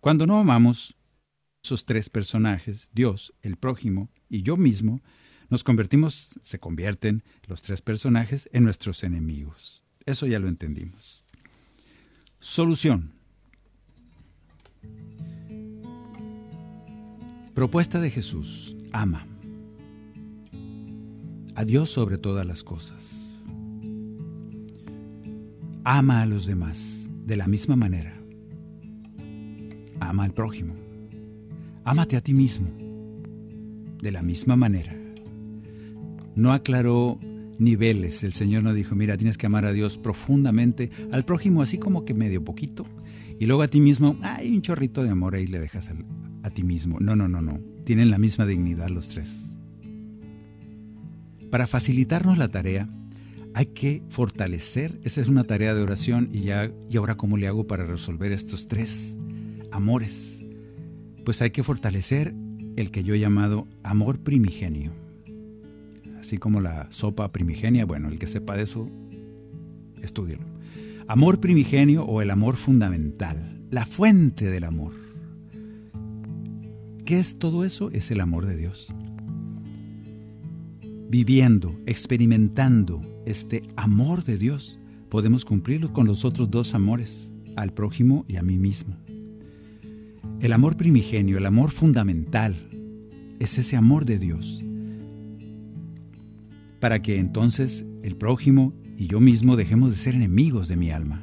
Cuando 0.00 0.26
no 0.26 0.38
amamos, 0.38 0.96
esos 1.62 1.84
tres 1.84 2.10
personajes, 2.10 2.90
Dios, 2.92 3.34
el 3.42 3.56
prójimo 3.56 4.10
y 4.28 4.42
yo 4.42 4.56
mismo, 4.56 5.00
nos 5.48 5.64
convertimos, 5.64 6.30
se 6.42 6.58
convierten 6.58 7.22
los 7.46 7.62
tres 7.62 7.80
personajes 7.80 8.48
en 8.52 8.64
nuestros 8.64 9.04
enemigos. 9.04 9.82
Eso 10.04 10.26
ya 10.26 10.38
lo 10.38 10.48
entendimos. 10.48 11.23
Solución. 12.46 13.10
Propuesta 17.54 18.02
de 18.02 18.10
Jesús. 18.10 18.76
Ama. 18.92 19.26
A 21.54 21.64
Dios 21.64 21.88
sobre 21.88 22.18
todas 22.18 22.44
las 22.44 22.62
cosas 22.62 23.40
Ama 25.84 26.20
a 26.20 26.26
los 26.26 26.44
demás 26.44 27.10
de 27.24 27.36
la 27.36 27.46
misma 27.46 27.76
manera. 27.76 28.12
Ama 30.00 30.24
al 30.24 30.34
prójimo. 30.34 30.74
Ámate 31.82 32.18
a 32.18 32.20
ti 32.20 32.34
mismo 32.34 32.68
de 34.02 34.12
la 34.12 34.20
misma 34.20 34.54
manera. 34.54 34.94
No 36.34 36.52
aclaró 36.52 37.18
niveles. 37.58 38.24
El 38.24 38.32
Señor 38.32 38.62
no 38.62 38.74
dijo, 38.74 38.94
mira, 38.94 39.16
tienes 39.16 39.38
que 39.38 39.46
amar 39.46 39.64
a 39.64 39.72
Dios 39.72 39.98
profundamente, 39.98 40.90
al 41.12 41.24
prójimo 41.24 41.62
así 41.62 41.78
como 41.78 42.04
que 42.04 42.14
medio 42.14 42.44
poquito, 42.44 42.86
y 43.38 43.46
luego 43.46 43.62
a 43.62 43.68
ti 43.68 43.80
mismo, 43.80 44.16
hay 44.22 44.54
un 44.54 44.62
chorrito 44.62 45.02
de 45.02 45.10
amor 45.10 45.34
ahí 45.34 45.46
le 45.46 45.58
dejas 45.58 45.90
a 46.42 46.50
ti 46.50 46.62
mismo. 46.62 46.98
No, 47.00 47.16
no, 47.16 47.28
no, 47.28 47.42
no. 47.42 47.58
Tienen 47.84 48.10
la 48.10 48.18
misma 48.18 48.46
dignidad 48.46 48.88
los 48.88 49.08
tres. 49.08 49.56
Para 51.50 51.66
facilitarnos 51.66 52.38
la 52.38 52.48
tarea, 52.48 52.88
hay 53.54 53.66
que 53.66 54.02
fortalecer, 54.08 55.00
esa 55.04 55.20
es 55.20 55.28
una 55.28 55.44
tarea 55.44 55.74
de 55.74 55.82
oración 55.82 56.28
y 56.32 56.40
ya, 56.40 56.72
y 56.90 56.96
ahora 56.96 57.16
cómo 57.16 57.36
le 57.36 57.46
hago 57.46 57.66
para 57.66 57.84
resolver 57.84 58.32
estos 58.32 58.66
tres 58.66 59.16
amores. 59.70 60.44
Pues 61.24 61.40
hay 61.42 61.50
que 61.50 61.62
fortalecer 61.62 62.34
el 62.76 62.90
que 62.90 63.04
yo 63.04 63.14
he 63.14 63.20
llamado 63.20 63.68
amor 63.82 64.20
primigenio. 64.20 64.92
Así 66.24 66.38
como 66.38 66.62
la 66.62 66.86
sopa 66.90 67.30
primigenia, 67.32 67.84
bueno, 67.84 68.08
el 68.08 68.18
que 68.18 68.26
sepa 68.26 68.56
de 68.56 68.62
eso, 68.62 68.88
estúdielo. 70.00 70.42
Amor 71.06 71.38
primigenio 71.38 72.02
o 72.06 72.22
el 72.22 72.30
amor 72.30 72.56
fundamental, 72.56 73.60
la 73.70 73.84
fuente 73.84 74.46
del 74.46 74.64
amor. 74.64 74.94
¿Qué 77.04 77.18
es 77.18 77.38
todo 77.38 77.62
eso? 77.62 77.90
Es 77.90 78.10
el 78.10 78.22
amor 78.22 78.46
de 78.46 78.56
Dios. 78.56 78.88
Viviendo, 81.10 81.78
experimentando, 81.84 83.02
este 83.26 83.62
amor 83.76 84.24
de 84.24 84.38
Dios, 84.38 84.78
podemos 85.10 85.44
cumplirlo 85.44 85.92
con 85.92 86.06
los 86.06 86.24
otros 86.24 86.50
dos 86.50 86.74
amores, 86.74 87.36
al 87.54 87.74
prójimo 87.74 88.24
y 88.28 88.36
a 88.36 88.42
mí 88.42 88.58
mismo. 88.58 88.96
El 90.40 90.54
amor 90.54 90.78
primigenio, 90.78 91.36
el 91.36 91.44
amor 91.44 91.70
fundamental, 91.70 92.54
es 93.40 93.58
ese 93.58 93.76
amor 93.76 94.06
de 94.06 94.18
Dios. 94.18 94.64
Para 96.84 97.00
que 97.00 97.18
entonces 97.18 97.86
el 98.02 98.14
prójimo 98.14 98.74
y 98.98 99.06
yo 99.06 99.18
mismo 99.18 99.56
dejemos 99.56 99.92
de 99.92 99.96
ser 99.96 100.14
enemigos 100.16 100.68
de 100.68 100.76
mi 100.76 100.90
alma. 100.90 101.22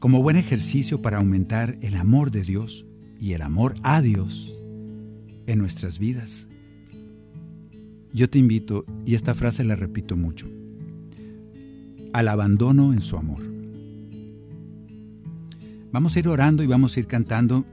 Como 0.00 0.24
buen 0.24 0.34
ejercicio 0.34 1.00
para 1.02 1.18
aumentar 1.18 1.78
el 1.82 1.94
amor 1.94 2.32
de 2.32 2.42
Dios 2.42 2.84
y 3.20 3.34
el 3.34 3.42
amor 3.42 3.76
a 3.84 4.02
Dios 4.02 4.52
en 5.46 5.60
nuestras 5.60 6.00
vidas, 6.00 6.48
yo 8.12 8.28
te 8.28 8.40
invito, 8.40 8.84
y 9.04 9.14
esta 9.14 9.34
frase 9.34 9.62
la 9.62 9.76
repito 9.76 10.16
mucho, 10.16 10.48
al 12.12 12.26
abandono 12.26 12.92
en 12.92 13.00
su 13.00 13.16
amor. 13.16 13.44
Vamos 15.92 16.16
a 16.16 16.18
ir 16.18 16.26
orando 16.26 16.64
y 16.64 16.66
vamos 16.66 16.96
a 16.96 16.98
ir 16.98 17.06
cantando 17.06 17.64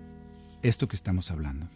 esto 0.61 0.87
que 0.87 0.95
estamos 0.95 1.31
hablando. 1.31 1.69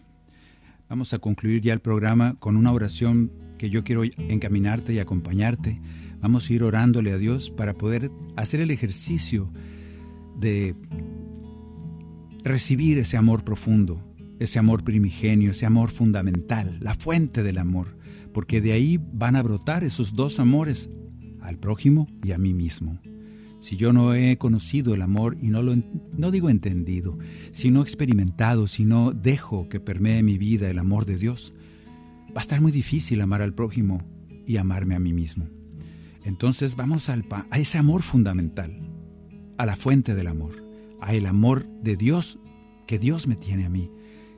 Vamos 0.89 1.13
a 1.13 1.19
concluir 1.19 1.61
ya 1.61 1.73
el 1.73 1.81
programa 1.81 2.35
con 2.39 2.55
una 2.55 2.71
oración 2.71 3.31
que 3.57 3.69
yo 3.69 3.83
quiero 3.83 4.03
encaminarte 4.03 4.93
y 4.93 4.99
acompañarte. 4.99 5.81
Vamos 6.21 6.49
a 6.49 6.53
ir 6.53 6.63
orándole 6.63 7.11
a 7.11 7.17
Dios 7.17 7.49
para 7.49 7.73
poder 7.73 8.09
hacer 8.37 8.61
el 8.61 8.71
ejercicio 8.71 9.51
de 10.39 10.75
recibir 12.43 12.97
ese 12.99 13.17
amor 13.17 13.43
profundo, 13.43 14.01
ese 14.39 14.59
amor 14.59 14.85
primigenio, 14.85 15.51
ese 15.51 15.65
amor 15.65 15.89
fundamental, 15.89 16.77
la 16.79 16.93
fuente 16.93 17.43
del 17.43 17.57
amor, 17.57 17.97
porque 18.33 18.61
de 18.61 18.71
ahí 18.71 18.97
van 18.97 19.35
a 19.35 19.43
brotar 19.43 19.83
esos 19.83 20.13
dos 20.13 20.39
amores, 20.39 20.89
al 21.41 21.57
prójimo 21.57 22.07
y 22.23 22.31
a 22.31 22.37
mí 22.37 22.53
mismo. 22.53 22.99
Si 23.59 23.75
yo 23.75 23.91
no 23.91 24.13
he 24.13 24.37
conocido 24.37 24.93
el 24.93 25.01
amor 25.01 25.37
y 25.41 25.49
no 25.49 25.63
lo 25.63 25.75
no 26.15 26.31
digo 26.31 26.49
entendido, 26.49 27.17
si 27.51 27.71
no 27.71 27.81
experimentado, 27.81 28.67
si 28.67 28.85
no 28.85 29.11
dejo 29.11 29.67
que 29.67 29.79
permee 29.79 30.21
mi 30.23 30.37
vida 30.37 30.69
el 30.69 30.77
amor 30.77 31.05
de 31.05 31.17
Dios, 31.17 31.53
va 32.29 32.37
a 32.37 32.41
estar 32.41 32.61
muy 32.61 32.71
difícil 32.71 33.21
amar 33.21 33.41
al 33.41 33.53
prójimo 33.53 33.99
y 34.45 34.57
amarme 34.57 34.95
a 34.95 34.99
mí 34.99 35.11
mismo. 35.11 35.47
Entonces 36.23 36.75
vamos 36.75 37.09
al, 37.09 37.25
a 37.49 37.57
ese 37.57 37.77
amor 37.77 38.03
fundamental, 38.03 38.79
a 39.57 39.65
la 39.65 39.75
fuente 39.75 40.13
del 40.13 40.27
amor, 40.27 40.63
a 41.01 41.13
el 41.15 41.25
amor 41.25 41.67
de 41.81 41.95
Dios 41.95 42.39
que 42.85 42.99
Dios 42.99 43.27
me 43.27 43.35
tiene 43.35 43.65
a 43.65 43.69
mí 43.69 43.91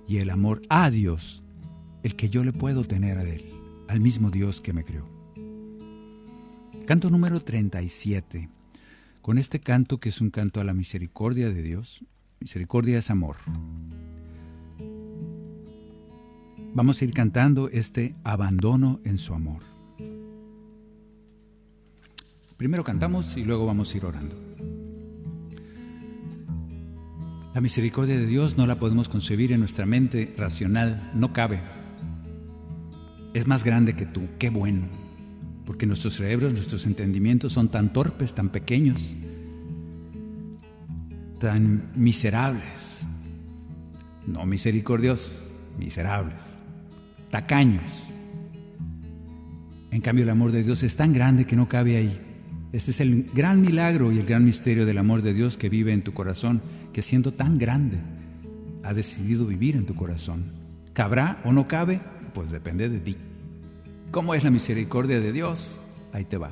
y 0.08 0.18
el 0.18 0.30
amor 0.30 0.62
a 0.70 0.90
Dios, 0.90 1.44
el 2.04 2.16
que 2.16 2.30
yo 2.30 2.44
le 2.44 2.54
puedo 2.54 2.86
tener 2.86 3.18
a 3.18 3.24
Él, 3.24 3.46
al 3.88 4.00
mismo 4.00 4.32
Dios 4.32 4.62
que 4.62 4.74
me 4.74 4.86
creó. 4.86 5.08
Canto 6.86 7.10
número 7.10 7.40
37 7.42 8.50
con 9.22 9.38
este 9.38 9.60
canto 9.60 10.00
que 10.00 10.10
es 10.10 10.22
un 10.22 10.30
canto 10.30 10.62
a 10.62 10.64
la 10.64 10.74
misericordia 10.74 11.50
de 11.50 11.62
Dios. 11.62 12.04
Misericordia 12.40 12.98
es 12.98 13.10
amor. 13.10 13.38
Vamos 16.74 17.02
a 17.02 17.06
ir 17.06 17.12
cantando 17.12 17.70
este 17.70 18.16
abandono 18.24 19.00
en 19.04 19.18
su 19.18 19.34
amor. 19.34 19.64
Primero 22.58 22.84
cantamos 22.84 23.38
y 23.38 23.44
luego 23.44 23.66
vamos 23.66 23.94
a 23.94 23.98
ir 23.98 24.06
orando. 24.06 24.36
La 27.54 27.62
misericordia 27.62 28.16
de 28.16 28.26
Dios 28.26 28.58
no 28.58 28.68
la 28.68 28.80
podemos 28.80 29.10
concebir 29.10 29.52
en 29.52 29.60
nuestra 29.60 29.86
mente 29.86 30.34
racional, 30.38 31.12
no 31.16 31.34
cabe. 31.34 31.60
Es 33.34 33.48
más 33.48 33.64
grande 33.64 33.96
que 33.96 34.06
tú, 34.06 34.28
qué 34.38 34.50
bueno 34.50 35.09
porque 35.70 35.86
nuestros 35.86 36.16
cerebros, 36.16 36.52
nuestros 36.52 36.88
entendimientos 36.88 37.54
son 37.54 37.70
tan 37.70 37.94
torpes, 37.94 38.34
tan 38.34 38.50
pequeños, 38.50 39.16
tan 41.40 41.92
miserables, 41.94 43.06
no 44.26 44.48
misericordiosos, 44.48 45.52
miserables, 45.78 46.42
tacaños. 47.30 47.84
En 49.92 50.02
cambio, 50.02 50.24
el 50.24 50.32
amor 50.32 50.52
de 50.52 50.64
Dios 50.64 50.82
es 50.82 50.96
tan 50.96 51.14
grande 51.14 51.46
que 51.46 51.56
no 51.56 51.70
cabe 51.70 51.98
ahí. 51.98 52.20
Este 52.72 52.90
es 52.90 53.00
el 53.00 53.30
gran 53.36 53.62
milagro 53.62 54.12
y 54.12 54.18
el 54.18 54.26
gran 54.26 54.44
misterio 54.44 54.88
del 54.88 54.98
amor 54.98 55.22
de 55.22 55.36
Dios 55.36 55.60
que 55.60 55.70
vive 55.70 55.94
en 55.94 56.02
tu 56.02 56.16
corazón, 56.16 56.64
que 56.94 57.04
siendo 57.04 57.32
tan 57.32 57.60
grande, 57.60 58.00
ha 58.82 58.96
decidido 58.96 59.46
vivir 59.46 59.76
en 59.76 59.86
tu 59.86 59.94
corazón. 59.94 60.52
¿Cabrá 60.94 61.40
o 61.44 61.54
no 61.54 61.68
cabe? 61.68 62.02
Pues 62.34 62.50
depende 62.50 62.90
de 62.90 63.00
ti. 63.02 63.18
¿Cómo 64.12 64.34
es 64.34 64.44
la 64.44 64.50
misericordia 64.50 65.20
de 65.20 65.32
Dios? 65.32 65.82
Ahí 66.14 66.26
te 66.26 66.38
va. 66.38 66.52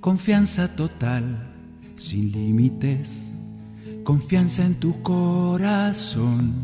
Confianza 0.00 0.76
total, 0.76 1.52
sin 1.96 2.30
límites, 2.30 3.32
confianza 4.04 4.64
en 4.64 4.76
tu 4.76 5.02
corazón, 5.02 6.54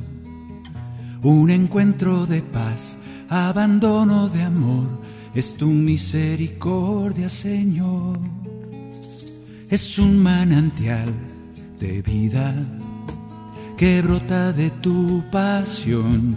un 1.22 1.51
encuentro 1.51 2.26
de 2.26 2.43
paz, 2.43 2.97
abandono 3.28 4.28
de 4.28 4.43
amor, 4.43 4.87
es 5.35 5.55
tu 5.55 5.66
misericordia, 5.66 7.28
Señor. 7.28 8.20
Es 9.68 9.99
un 9.99 10.22
manantial 10.22 11.12
de 11.80 12.03
vida 12.03 12.55
que 13.76 14.01
brota 14.01 14.53
de 14.53 14.70
tu 14.70 15.24
pasión, 15.33 16.37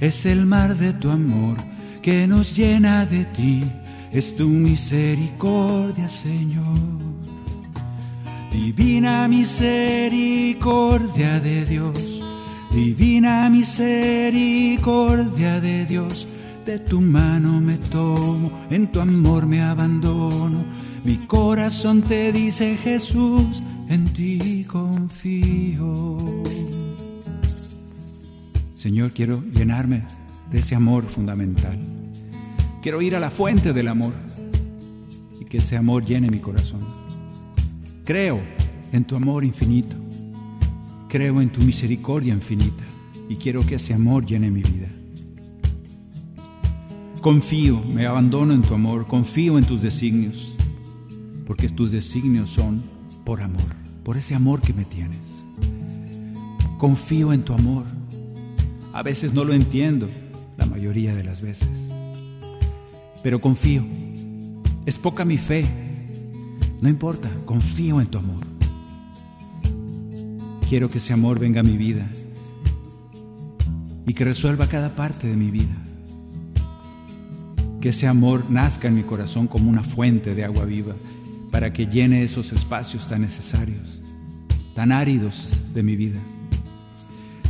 es 0.00 0.24
el 0.24 0.46
mar 0.46 0.74
de 0.78 0.94
tu 0.94 1.10
amor 1.10 1.73
que 2.04 2.26
nos 2.26 2.54
llena 2.54 3.06
de 3.06 3.24
ti, 3.24 3.64
es 4.12 4.36
tu 4.36 4.46
misericordia, 4.46 6.06
Señor. 6.06 6.76
Divina 8.52 9.26
misericordia 9.26 11.40
de 11.40 11.64
Dios, 11.64 12.22
divina 12.70 13.48
misericordia 13.48 15.62
de 15.62 15.86
Dios, 15.86 16.28
de 16.66 16.78
tu 16.78 17.00
mano 17.00 17.58
me 17.58 17.78
tomo, 17.78 18.52
en 18.70 18.92
tu 18.92 19.00
amor 19.00 19.46
me 19.46 19.62
abandono. 19.62 20.62
Mi 21.04 21.16
corazón 21.26 22.02
te 22.02 22.32
dice 22.32 22.76
Jesús, 22.76 23.62
en 23.88 24.04
ti 24.12 24.66
confío. 24.70 26.18
Señor, 28.74 29.10
quiero 29.12 29.42
llenarme 29.54 30.04
de 30.54 30.60
ese 30.60 30.76
amor 30.76 31.04
fundamental. 31.06 31.76
Quiero 32.80 33.02
ir 33.02 33.16
a 33.16 33.18
la 33.18 33.32
fuente 33.32 33.72
del 33.72 33.88
amor 33.88 34.12
y 35.40 35.46
que 35.46 35.56
ese 35.56 35.76
amor 35.76 36.04
llene 36.04 36.30
mi 36.30 36.38
corazón. 36.38 36.78
Creo 38.04 38.40
en 38.92 39.04
tu 39.04 39.16
amor 39.16 39.44
infinito. 39.44 39.96
Creo 41.08 41.42
en 41.42 41.50
tu 41.50 41.60
misericordia 41.62 42.32
infinita 42.32 42.84
y 43.28 43.34
quiero 43.34 43.62
que 43.62 43.74
ese 43.74 43.94
amor 43.94 44.24
llene 44.24 44.48
mi 44.52 44.62
vida. 44.62 44.86
Confío, 47.20 47.82
me 47.82 48.06
abandono 48.06 48.54
en 48.54 48.62
tu 48.62 48.74
amor, 48.74 49.08
confío 49.08 49.58
en 49.58 49.64
tus 49.64 49.82
designios, 49.82 50.56
porque 51.48 51.68
tus 51.68 51.90
designios 51.90 52.48
son 52.48 52.80
por 53.24 53.42
amor, 53.42 53.74
por 54.04 54.16
ese 54.16 54.36
amor 54.36 54.60
que 54.60 54.72
me 54.72 54.84
tienes. 54.84 55.44
Confío 56.78 57.32
en 57.32 57.42
tu 57.42 57.54
amor. 57.54 57.86
A 58.92 59.02
veces 59.02 59.32
no 59.32 59.42
lo 59.42 59.52
entiendo, 59.52 60.08
la 60.56 60.66
mayoría 60.66 61.14
de 61.14 61.24
las 61.24 61.40
veces 61.40 61.92
pero 63.24 63.40
confío. 63.40 63.82
Es 64.84 64.98
poca 64.98 65.24
mi 65.24 65.38
fe. 65.38 65.64
No 66.82 66.90
importa, 66.90 67.30
confío 67.46 68.02
en 68.02 68.06
tu 68.06 68.18
amor. 68.18 68.44
Quiero 70.68 70.90
que 70.90 70.98
ese 70.98 71.14
amor 71.14 71.40
venga 71.40 71.60
a 71.60 71.64
mi 71.64 71.78
vida 71.78 72.06
y 74.06 74.12
que 74.12 74.24
resuelva 74.24 74.66
cada 74.66 74.94
parte 74.94 75.26
de 75.26 75.36
mi 75.36 75.50
vida. 75.50 75.74
Que 77.80 77.88
ese 77.88 78.06
amor 78.06 78.50
nazca 78.50 78.88
en 78.88 78.94
mi 78.94 79.04
corazón 79.04 79.46
como 79.48 79.70
una 79.70 79.82
fuente 79.82 80.34
de 80.34 80.44
agua 80.44 80.66
viva 80.66 80.94
para 81.50 81.72
que 81.72 81.86
llene 81.86 82.24
esos 82.24 82.52
espacios 82.52 83.08
tan 83.08 83.22
necesarios, 83.22 84.02
tan 84.74 84.92
áridos 84.92 85.64
de 85.72 85.82
mi 85.82 85.96
vida. 85.96 86.20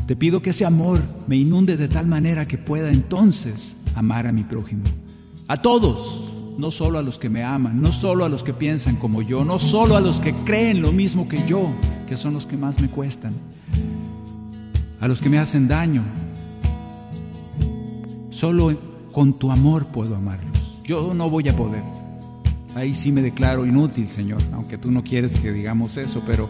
Te 0.07 0.17
pido 0.17 0.43
que 0.43 0.51
ese 0.51 0.65
amor 0.65 1.01
me 1.27 1.37
inunde 1.37 1.77
de 1.77 1.89
tal 1.89 2.07
manera 2.07 2.47
que 2.47 2.59
pueda 2.59 2.91
entonces 2.91 3.77
amar 3.95 4.27
a 4.27 4.33
mi 4.33 4.43
prójimo 4.43 4.85
a 5.49 5.57
todos, 5.59 6.33
no 6.59 6.71
solo 6.71 6.99
a 6.99 7.03
los 7.03 7.19
que 7.19 7.29
me 7.29 7.43
aman, 7.43 7.81
no 7.81 7.93
solo 7.93 8.25
a 8.25 8.29
los 8.29 8.45
que 8.45 8.55
piensan 8.55 8.97
como 8.97 9.23
yo, 9.23 9.45
no 9.45 9.59
solo 9.59 9.97
a 9.97 10.01
los 10.01 10.21
que 10.21 10.33
creen 10.33 10.81
lo 10.81 10.93
mismo 10.93 11.29
que 11.29 11.47
yo, 11.47 11.73
que 12.07 12.17
son 12.17 12.35
los 12.35 12.47
que 12.47 12.57
más 12.57 12.81
me 12.81 12.89
cuestan, 12.89 13.33
a 15.01 15.09
los 15.09 15.21
que 15.21 15.29
me 15.29 15.39
hacen 15.39 15.69
daño. 15.69 16.03
Solo 18.31 18.77
con 19.13 19.39
tu 19.39 19.51
amor 19.51 19.87
puedo 19.87 20.17
amarlos. 20.17 20.83
Yo 20.85 21.15
no 21.15 21.31
voy 21.31 21.49
a 21.49 21.57
poder. 21.57 21.83
Ahí 22.75 22.95
sí 22.95 23.13
me 23.13 23.23
declaro 23.23 23.65
inútil, 23.67 24.11
Señor, 24.11 24.43
aunque 24.53 24.79
tú 24.79 24.91
no 24.91 25.05
quieres 25.05 25.37
que 25.37 25.53
digamos 25.53 25.97
eso, 25.97 26.23
pero 26.27 26.49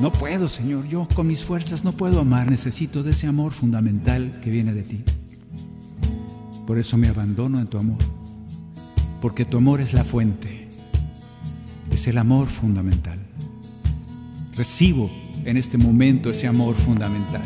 no 0.00 0.12
puedo, 0.12 0.48
Señor. 0.48 0.86
Yo 0.88 1.08
con 1.14 1.26
mis 1.26 1.44
fuerzas 1.44 1.84
no 1.84 1.92
puedo 1.92 2.20
amar. 2.20 2.50
Necesito 2.50 3.02
de 3.02 3.12
ese 3.12 3.26
amor 3.26 3.52
fundamental 3.52 4.40
que 4.42 4.50
viene 4.50 4.72
de 4.72 4.82
ti. 4.82 5.04
Por 6.66 6.78
eso 6.78 6.96
me 6.96 7.08
abandono 7.08 7.58
en 7.58 7.66
tu 7.66 7.78
amor 7.78 7.98
porque 9.24 9.46
tu 9.46 9.56
amor 9.56 9.80
es 9.80 9.94
la 9.94 10.04
fuente, 10.04 10.68
es 11.90 12.06
el 12.08 12.18
amor 12.18 12.46
fundamental. 12.46 13.18
Recibo 14.54 15.10
en 15.46 15.56
este 15.56 15.78
momento 15.78 16.28
ese 16.28 16.46
amor 16.46 16.74
fundamental, 16.74 17.40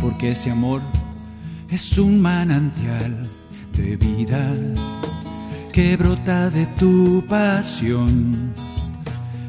porque 0.00 0.30
ese 0.30 0.52
amor 0.52 0.82
es 1.68 1.98
un 1.98 2.20
manantial 2.22 3.28
de 3.76 3.96
vida 3.96 4.54
que 5.72 5.96
brota 5.96 6.48
de 6.48 6.66
tu 6.78 7.24
pasión. 7.28 8.65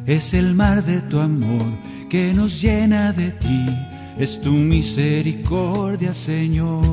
Es 0.07 0.33
el 0.33 0.55
mar 0.55 0.83
de 0.85 1.01
tu 1.01 1.19
amor 1.19 1.65
que 2.09 2.33
nos 2.33 2.61
llena 2.61 3.11
de 3.11 3.31
ti. 3.31 3.65
Es 4.17 4.39
tu 4.39 4.53
misericordia, 4.53 6.13
Señor. 6.13 6.85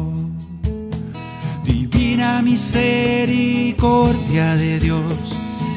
Divina 1.64 2.42
misericordia 2.42 4.56
de 4.56 4.80
Dios. 4.80 5.14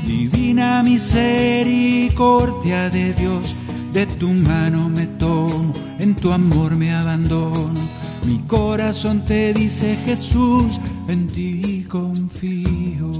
Divina 0.03 0.81
misericordia 0.81 2.89
de 2.89 3.13
Dios. 3.13 3.53
De 3.93 4.07
tu 4.07 4.29
mano 4.29 4.89
me 4.89 5.05
tomo, 5.05 5.75
en 5.99 6.15
tu 6.15 6.33
amor 6.33 6.75
me 6.75 6.95
abandono. 6.95 7.87
Mi 8.25 8.39
corazón 8.47 9.23
te 9.25 9.53
dice 9.53 9.95
Jesús, 10.07 10.79
en 11.07 11.27
ti 11.27 11.85
confío. 11.87 13.11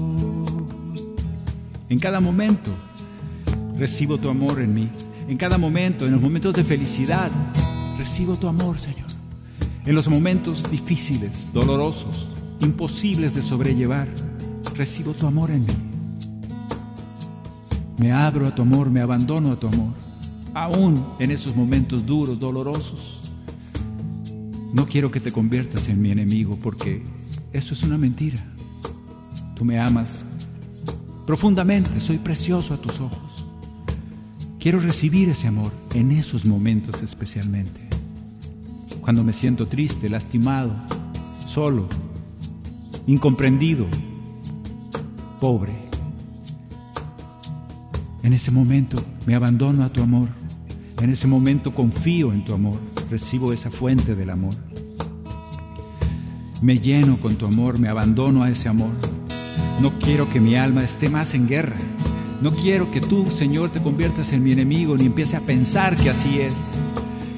En 1.90 2.00
cada 2.00 2.20
momento 2.20 2.72
recibo 3.78 4.18
tu 4.18 4.30
amor 4.30 4.62
en 4.62 4.74
mí. 4.74 4.90
En 5.28 5.38
cada 5.38 5.58
momento, 5.58 6.06
en 6.06 6.14
los 6.14 6.22
momentos 6.22 6.56
de 6.56 6.64
felicidad, 6.64 7.32
recibo 7.98 8.36
tu 8.36 8.48
amor, 8.48 8.78
Señor. 8.80 9.08
En 9.86 9.96
los 9.96 10.10
momentos 10.10 10.70
difíciles, 10.70 11.48
dolorosos, 11.54 12.32
imposibles 12.62 13.34
de 13.36 13.42
sobrellevar, 13.42 14.08
recibo 14.76 15.14
tu 15.14 15.28
amor 15.28 15.52
en 15.52 15.62
mí. 15.62 15.74
Me 17.98 18.12
abro 18.12 18.48
a 18.48 18.54
tu 18.54 18.62
amor, 18.62 18.90
me 18.90 19.02
abandono 19.02 19.52
a 19.52 19.56
tu 19.56 19.68
amor. 19.68 19.94
Aún 20.54 21.04
en 21.20 21.32
esos 21.32 21.56
momentos 21.56 22.06
duros, 22.06 22.40
dolorosos. 22.40 23.34
No 24.74 24.86
quiero 24.86 25.10
que 25.10 25.20
te 25.20 25.32
conviertas 25.32 25.90
en 25.90 26.02
mi 26.02 26.12
enemigo 26.12 26.58
porque 26.62 27.04
eso 27.54 27.74
es 27.74 27.84
una 27.84 27.98
mentira. 27.98 28.38
Tú 29.56 29.66
me 29.66 29.80
amas 29.80 30.26
profundamente, 31.26 32.00
soy 32.00 32.18
precioso 32.18 32.74
a 32.74 32.78
tus 32.78 33.00
ojos. 33.00 33.37
Quiero 34.68 34.82
recibir 34.82 35.30
ese 35.30 35.48
amor 35.48 35.72
en 35.94 36.12
esos 36.12 36.46
momentos 36.46 37.02
especialmente. 37.02 37.80
Cuando 39.00 39.24
me 39.24 39.32
siento 39.32 39.66
triste, 39.66 40.10
lastimado, 40.10 40.74
solo, 41.40 41.88
incomprendido, 43.06 43.86
pobre. 45.40 45.72
En 48.24 48.34
ese 48.34 48.52
momento 48.52 49.02
me 49.26 49.36
abandono 49.36 49.86
a 49.86 49.90
tu 49.90 50.04
amor. 50.04 50.28
En 51.02 51.12
ese 51.12 51.28
momento 51.28 51.74
confío 51.74 52.34
en 52.34 52.44
tu 52.44 52.54
amor. 52.54 52.78
Recibo 53.10 53.54
esa 53.54 53.72
fuente 53.72 54.16
del 54.16 54.32
amor. 54.32 54.54
Me 56.62 56.80
lleno 56.80 57.16
con 57.22 57.38
tu 57.38 57.46
amor, 57.46 57.80
me 57.80 57.88
abandono 57.88 58.44
a 58.44 58.50
ese 58.50 58.68
amor. 58.68 58.92
No 59.80 59.98
quiero 59.98 60.28
que 60.28 60.42
mi 60.42 60.58
alma 60.58 60.84
esté 60.84 61.08
más 61.08 61.36
en 61.36 61.48
guerra. 61.48 61.78
No 62.42 62.52
quiero 62.52 62.92
que 62.92 63.02
tú, 63.02 63.30
Señor, 63.32 63.72
te 63.72 63.82
conviertas 63.82 64.32
en 64.32 64.44
mi 64.44 64.52
enemigo 64.52 64.96
ni 64.96 65.06
empiece 65.06 65.36
a 65.36 65.42
pensar 65.42 65.96
que 65.96 66.12
así 66.12 66.40
es. 66.40 66.56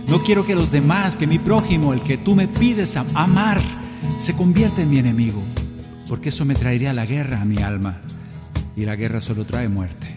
No 0.09 0.21
quiero 0.23 0.45
que 0.45 0.55
los 0.55 0.71
demás, 0.71 1.15
que 1.15 1.25
mi 1.25 1.39
prójimo, 1.39 1.93
el 1.93 2.01
que 2.01 2.17
tú 2.17 2.35
me 2.35 2.47
pides 2.47 2.97
amar, 2.97 3.61
se 4.17 4.33
convierta 4.33 4.81
en 4.81 4.89
mi 4.89 4.97
enemigo, 4.97 5.41
porque 6.07 6.29
eso 6.29 6.43
me 6.43 6.55
traería 6.55 6.93
la 6.93 7.05
guerra 7.05 7.41
a 7.41 7.45
mi 7.45 7.57
alma 7.57 8.01
y 8.75 8.85
la 8.85 8.95
guerra 8.97 9.21
solo 9.21 9.45
trae 9.45 9.69
muerte. 9.69 10.15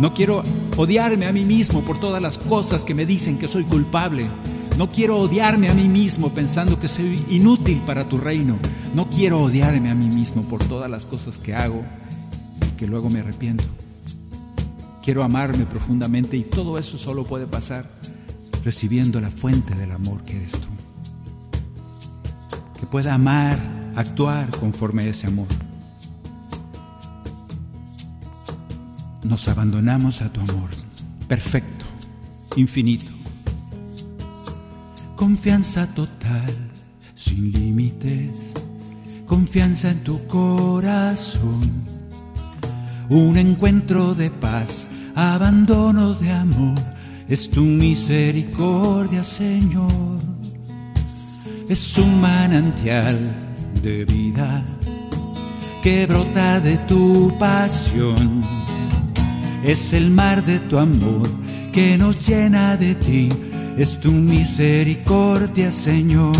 No 0.00 0.14
quiero 0.14 0.42
odiarme 0.76 1.26
a 1.26 1.32
mí 1.32 1.44
mismo 1.44 1.82
por 1.82 2.00
todas 2.00 2.22
las 2.22 2.38
cosas 2.38 2.84
que 2.84 2.94
me 2.94 3.06
dicen 3.06 3.38
que 3.38 3.48
soy 3.48 3.64
culpable. 3.64 4.24
No 4.76 4.90
quiero 4.90 5.18
odiarme 5.18 5.68
a 5.68 5.74
mí 5.74 5.88
mismo 5.88 6.32
pensando 6.32 6.78
que 6.80 6.88
soy 6.88 7.24
inútil 7.30 7.82
para 7.86 8.08
tu 8.08 8.16
reino. 8.16 8.56
No 8.94 9.08
quiero 9.10 9.40
odiarme 9.40 9.90
a 9.90 9.94
mí 9.94 10.06
mismo 10.06 10.42
por 10.42 10.64
todas 10.64 10.90
las 10.90 11.04
cosas 11.04 11.38
que 11.38 11.54
hago 11.54 11.82
y 12.66 12.76
que 12.76 12.86
luego 12.86 13.10
me 13.10 13.20
arrepiento. 13.20 13.64
Quiero 15.08 15.24
amarme 15.24 15.64
profundamente 15.64 16.36
y 16.36 16.42
todo 16.42 16.78
eso 16.78 16.98
solo 16.98 17.24
puede 17.24 17.46
pasar 17.46 17.88
recibiendo 18.62 19.22
la 19.22 19.30
fuente 19.30 19.74
del 19.74 19.90
amor 19.92 20.22
que 20.22 20.36
eres 20.36 20.52
tú. 20.52 20.68
Que 22.78 22.84
pueda 22.84 23.14
amar, 23.14 23.58
actuar 23.96 24.50
conforme 24.60 25.06
a 25.06 25.08
ese 25.08 25.26
amor. 25.26 25.46
Nos 29.22 29.48
abandonamos 29.48 30.20
a 30.20 30.30
tu 30.30 30.40
amor, 30.40 30.68
perfecto, 31.26 31.86
infinito. 32.56 33.10
Confianza 35.16 35.86
total, 35.94 36.52
sin 37.14 37.50
límites. 37.50 38.36
Confianza 39.26 39.90
en 39.90 40.04
tu 40.04 40.26
corazón. 40.26 41.62
Un 43.08 43.38
encuentro 43.38 44.14
de 44.14 44.30
paz, 44.30 44.86
abandono 45.18 46.14
de 46.14 46.30
amor. 46.30 46.78
Es 47.28 47.50
tu 47.50 47.62
misericordia, 47.62 49.22
Señor. 49.22 50.20
Es 51.68 51.98
un 51.98 52.20
manantial 52.20 53.18
de 53.82 54.04
vida 54.04 54.64
que 55.82 56.06
brota 56.06 56.60
de 56.60 56.78
tu 56.88 57.32
pasión. 57.38 58.42
Es 59.64 59.92
el 59.92 60.10
mar 60.10 60.44
de 60.44 60.58
tu 60.60 60.78
amor 60.78 61.28
que 61.72 61.98
nos 61.98 62.26
llena 62.26 62.76
de 62.76 62.94
ti 62.94 63.28
es 63.78 63.98
tu 64.00 64.10
misericordia, 64.10 65.70
Señor. 65.70 66.34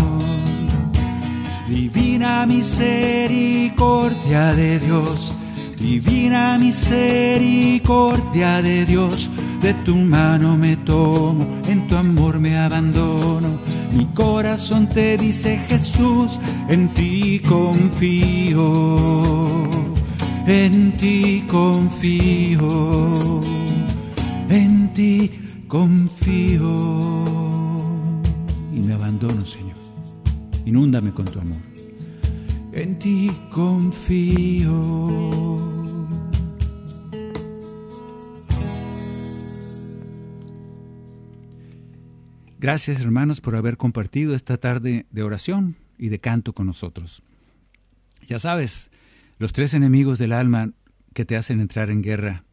Divina 1.69 2.45
misericordia 2.45 4.53
de 4.53 4.79
Dios, 4.79 5.33
divina 5.79 6.57
misericordia 6.59 8.61
de 8.61 8.85
Dios. 8.85 9.29
De 9.61 9.73
tu 9.73 9.95
mano 9.95 10.55
me 10.55 10.77
tomo, 10.77 11.45
en 11.67 11.87
tu 11.87 11.97
amor 11.97 12.39
me 12.39 12.57
abandono. 12.57 13.59
Mi 13.93 14.05
corazón 14.05 14.87
te 14.87 15.17
dice 15.17 15.57
Jesús, 15.67 16.39
en 16.69 16.87
ti 16.89 17.39
confío, 17.39 18.69
en 20.47 20.93
ti 20.93 21.43
confío, 21.47 23.41
en 24.49 24.93
ti 24.93 25.29
confío 25.67 26.63
y 28.73 28.79
me 28.79 28.93
abandono, 28.93 29.43
Señor. 29.43 29.75
Inúndame 30.65 31.11
con 31.11 31.25
tu 31.25 31.39
amor. 31.39 31.68
En 32.79 32.97
ti 32.97 33.29
confío. 33.51 34.69
Gracias 42.57 43.01
hermanos 43.01 43.41
por 43.41 43.57
haber 43.57 43.75
compartido 43.75 44.33
esta 44.33 44.55
tarde 44.55 45.07
de 45.11 45.23
oración 45.23 45.75
y 45.97 46.07
de 46.07 46.19
canto 46.19 46.53
con 46.53 46.67
nosotros. 46.67 47.21
Ya 48.25 48.39
sabes, 48.39 48.91
los 49.39 49.51
tres 49.51 49.73
enemigos 49.73 50.17
del 50.17 50.31
alma 50.31 50.71
que 51.13 51.25
te 51.25 51.35
hacen 51.35 51.59
entrar 51.59 51.89
en 51.89 52.01
guerra 52.01 52.45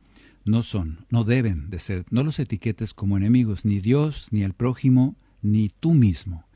no 0.44 0.64
son, 0.64 1.06
no 1.08 1.22
deben 1.22 1.70
de 1.70 1.78
ser, 1.78 2.04
no 2.10 2.24
los 2.24 2.40
etiquetes 2.40 2.94
como 2.94 3.16
enemigos, 3.16 3.64
ni 3.64 3.78
Dios, 3.78 4.26
ni 4.32 4.42
el 4.42 4.54
prójimo, 4.54 5.14
ni 5.40 5.68
tú 5.68 5.94
mismo. 5.94 6.48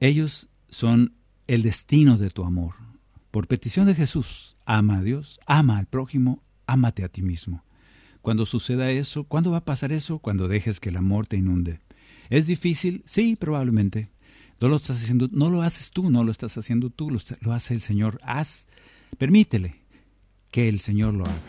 Ellos 0.00 0.48
son 0.70 1.12
el 1.46 1.62
destino 1.62 2.16
de 2.16 2.30
tu 2.30 2.42
amor. 2.42 2.85
Por 3.36 3.48
petición 3.48 3.84
de 3.84 3.94
Jesús, 3.94 4.56
ama 4.64 4.96
a 4.96 5.02
Dios, 5.02 5.40
ama 5.44 5.76
al 5.76 5.84
prójimo, 5.84 6.42
ámate 6.66 7.04
a 7.04 7.10
ti 7.10 7.20
mismo. 7.20 7.66
Cuando 8.22 8.46
suceda 8.46 8.90
eso, 8.90 9.24
¿cuándo 9.24 9.50
va 9.50 9.58
a 9.58 9.64
pasar 9.66 9.92
eso? 9.92 10.20
Cuando 10.20 10.48
dejes 10.48 10.80
que 10.80 10.88
el 10.88 10.96
amor 10.96 11.26
te 11.26 11.36
inunde. 11.36 11.82
¿Es 12.30 12.46
difícil? 12.46 13.02
Sí, 13.04 13.36
probablemente. 13.36 14.08
No 14.58 14.68
lo 14.68 14.76
estás 14.76 15.02
haciendo, 15.02 15.28
no 15.32 15.50
lo 15.50 15.60
haces 15.60 15.90
tú, 15.90 16.10
no 16.10 16.24
lo 16.24 16.30
estás 16.30 16.56
haciendo 16.56 16.88
tú, 16.88 17.10
lo, 17.10 17.18
lo 17.40 17.52
hace 17.52 17.74
el 17.74 17.82
Señor. 17.82 18.18
Haz, 18.22 18.68
permítele 19.18 19.82
que 20.50 20.70
el 20.70 20.80
Señor 20.80 21.12
lo 21.12 21.26
haga. 21.26 21.42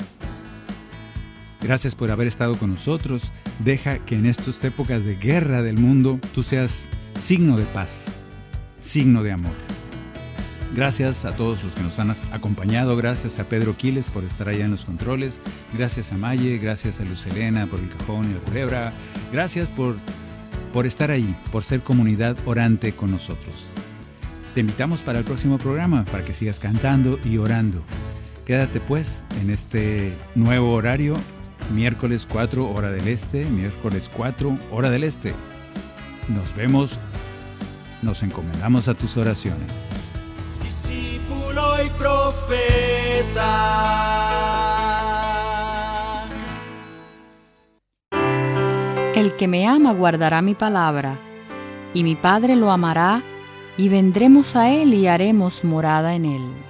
Gracias 1.62 1.96
por 1.96 2.12
haber 2.12 2.28
estado 2.28 2.60
con 2.60 2.70
nosotros. 2.70 3.32
Deja 3.64 4.04
que 4.06 4.16
en 4.16 4.26
estas 4.26 4.62
épocas 4.66 5.06
de 5.06 5.16
guerra 5.16 5.62
del 5.62 5.78
mundo 5.78 6.20
tú 6.34 6.44
seas 6.44 6.90
signo 7.18 7.56
de 7.56 7.64
paz, 7.68 8.18
signo 8.82 9.24
de 9.24 9.32
amor. 9.32 9.56
Gracias 10.76 11.26
a 11.26 11.36
todos 11.36 11.64
los 11.64 11.76
que 11.76 11.82
nos 11.82 11.98
han 12.00 12.16
acompañado. 12.32 12.96
Gracias 12.98 13.40
a 13.40 13.46
Pedro 13.46 13.76
Quiles 13.76 14.10
por 14.10 14.24
estar 14.24 14.50
allá 14.50 14.66
en 14.66 14.72
los 14.72 14.86
controles. 14.86 15.40
Gracias 15.78 16.12
a 16.12 16.18
Maye. 16.18 16.58
Gracias 16.58 17.00
a 17.00 17.04
Luz 17.04 17.26
Elena 17.28 17.66
por 17.68 17.80
el 17.80 17.90
cajón 17.90 18.30
y 18.30 18.34
la 18.34 18.40
culebra. 18.42 18.94
Gracias 19.32 19.72
por, 19.72 19.96
por 20.74 20.86
estar 20.86 21.10
ahí, 21.10 21.36
por 21.52 21.64
ser 21.64 21.82
comunidad 21.82 22.38
orante 22.46 22.92
con 22.92 23.12
nosotros. 23.12 23.70
Te 24.54 24.62
invitamos 24.62 25.02
para 25.02 25.20
el 25.20 25.26
próximo 25.26 25.58
programa 25.58 26.04
para 26.06 26.24
que 26.24 26.34
sigas 26.34 26.60
cantando 26.60 27.20
y 27.24 27.38
orando. 27.38 27.82
Quédate 28.46 28.80
pues 28.80 29.26
en 29.42 29.50
este 29.50 30.14
nuevo 30.36 30.74
horario 30.74 31.16
miércoles 31.74 32.28
4 32.30 32.70
hora 32.70 32.92
del 32.92 33.08
este, 33.08 33.46
miércoles 33.46 34.10
4 34.14 34.58
hora 34.72 34.90
del 34.90 35.04
este. 35.04 35.34
Nos 36.30 36.56
vemos, 36.56 37.00
nos 38.02 38.24
encomendamos 38.24 38.88
a 38.88 38.94
tus 38.94 39.18
oraciones. 39.18 39.97
El 49.16 49.36
que 49.36 49.48
me 49.48 49.66
ama 49.66 49.94
guardará 49.94 50.42
mi 50.42 50.54
palabra, 50.54 51.20
y 51.94 52.04
mi 52.04 52.16
Padre 52.16 52.56
lo 52.56 52.72
amará, 52.72 53.24
y 53.76 53.90
vendremos 53.90 54.56
a 54.56 54.70
él 54.70 54.94
y 54.94 55.08
haremos 55.08 55.64
morada 55.64 56.14
en 56.14 56.26
él. 56.26 56.67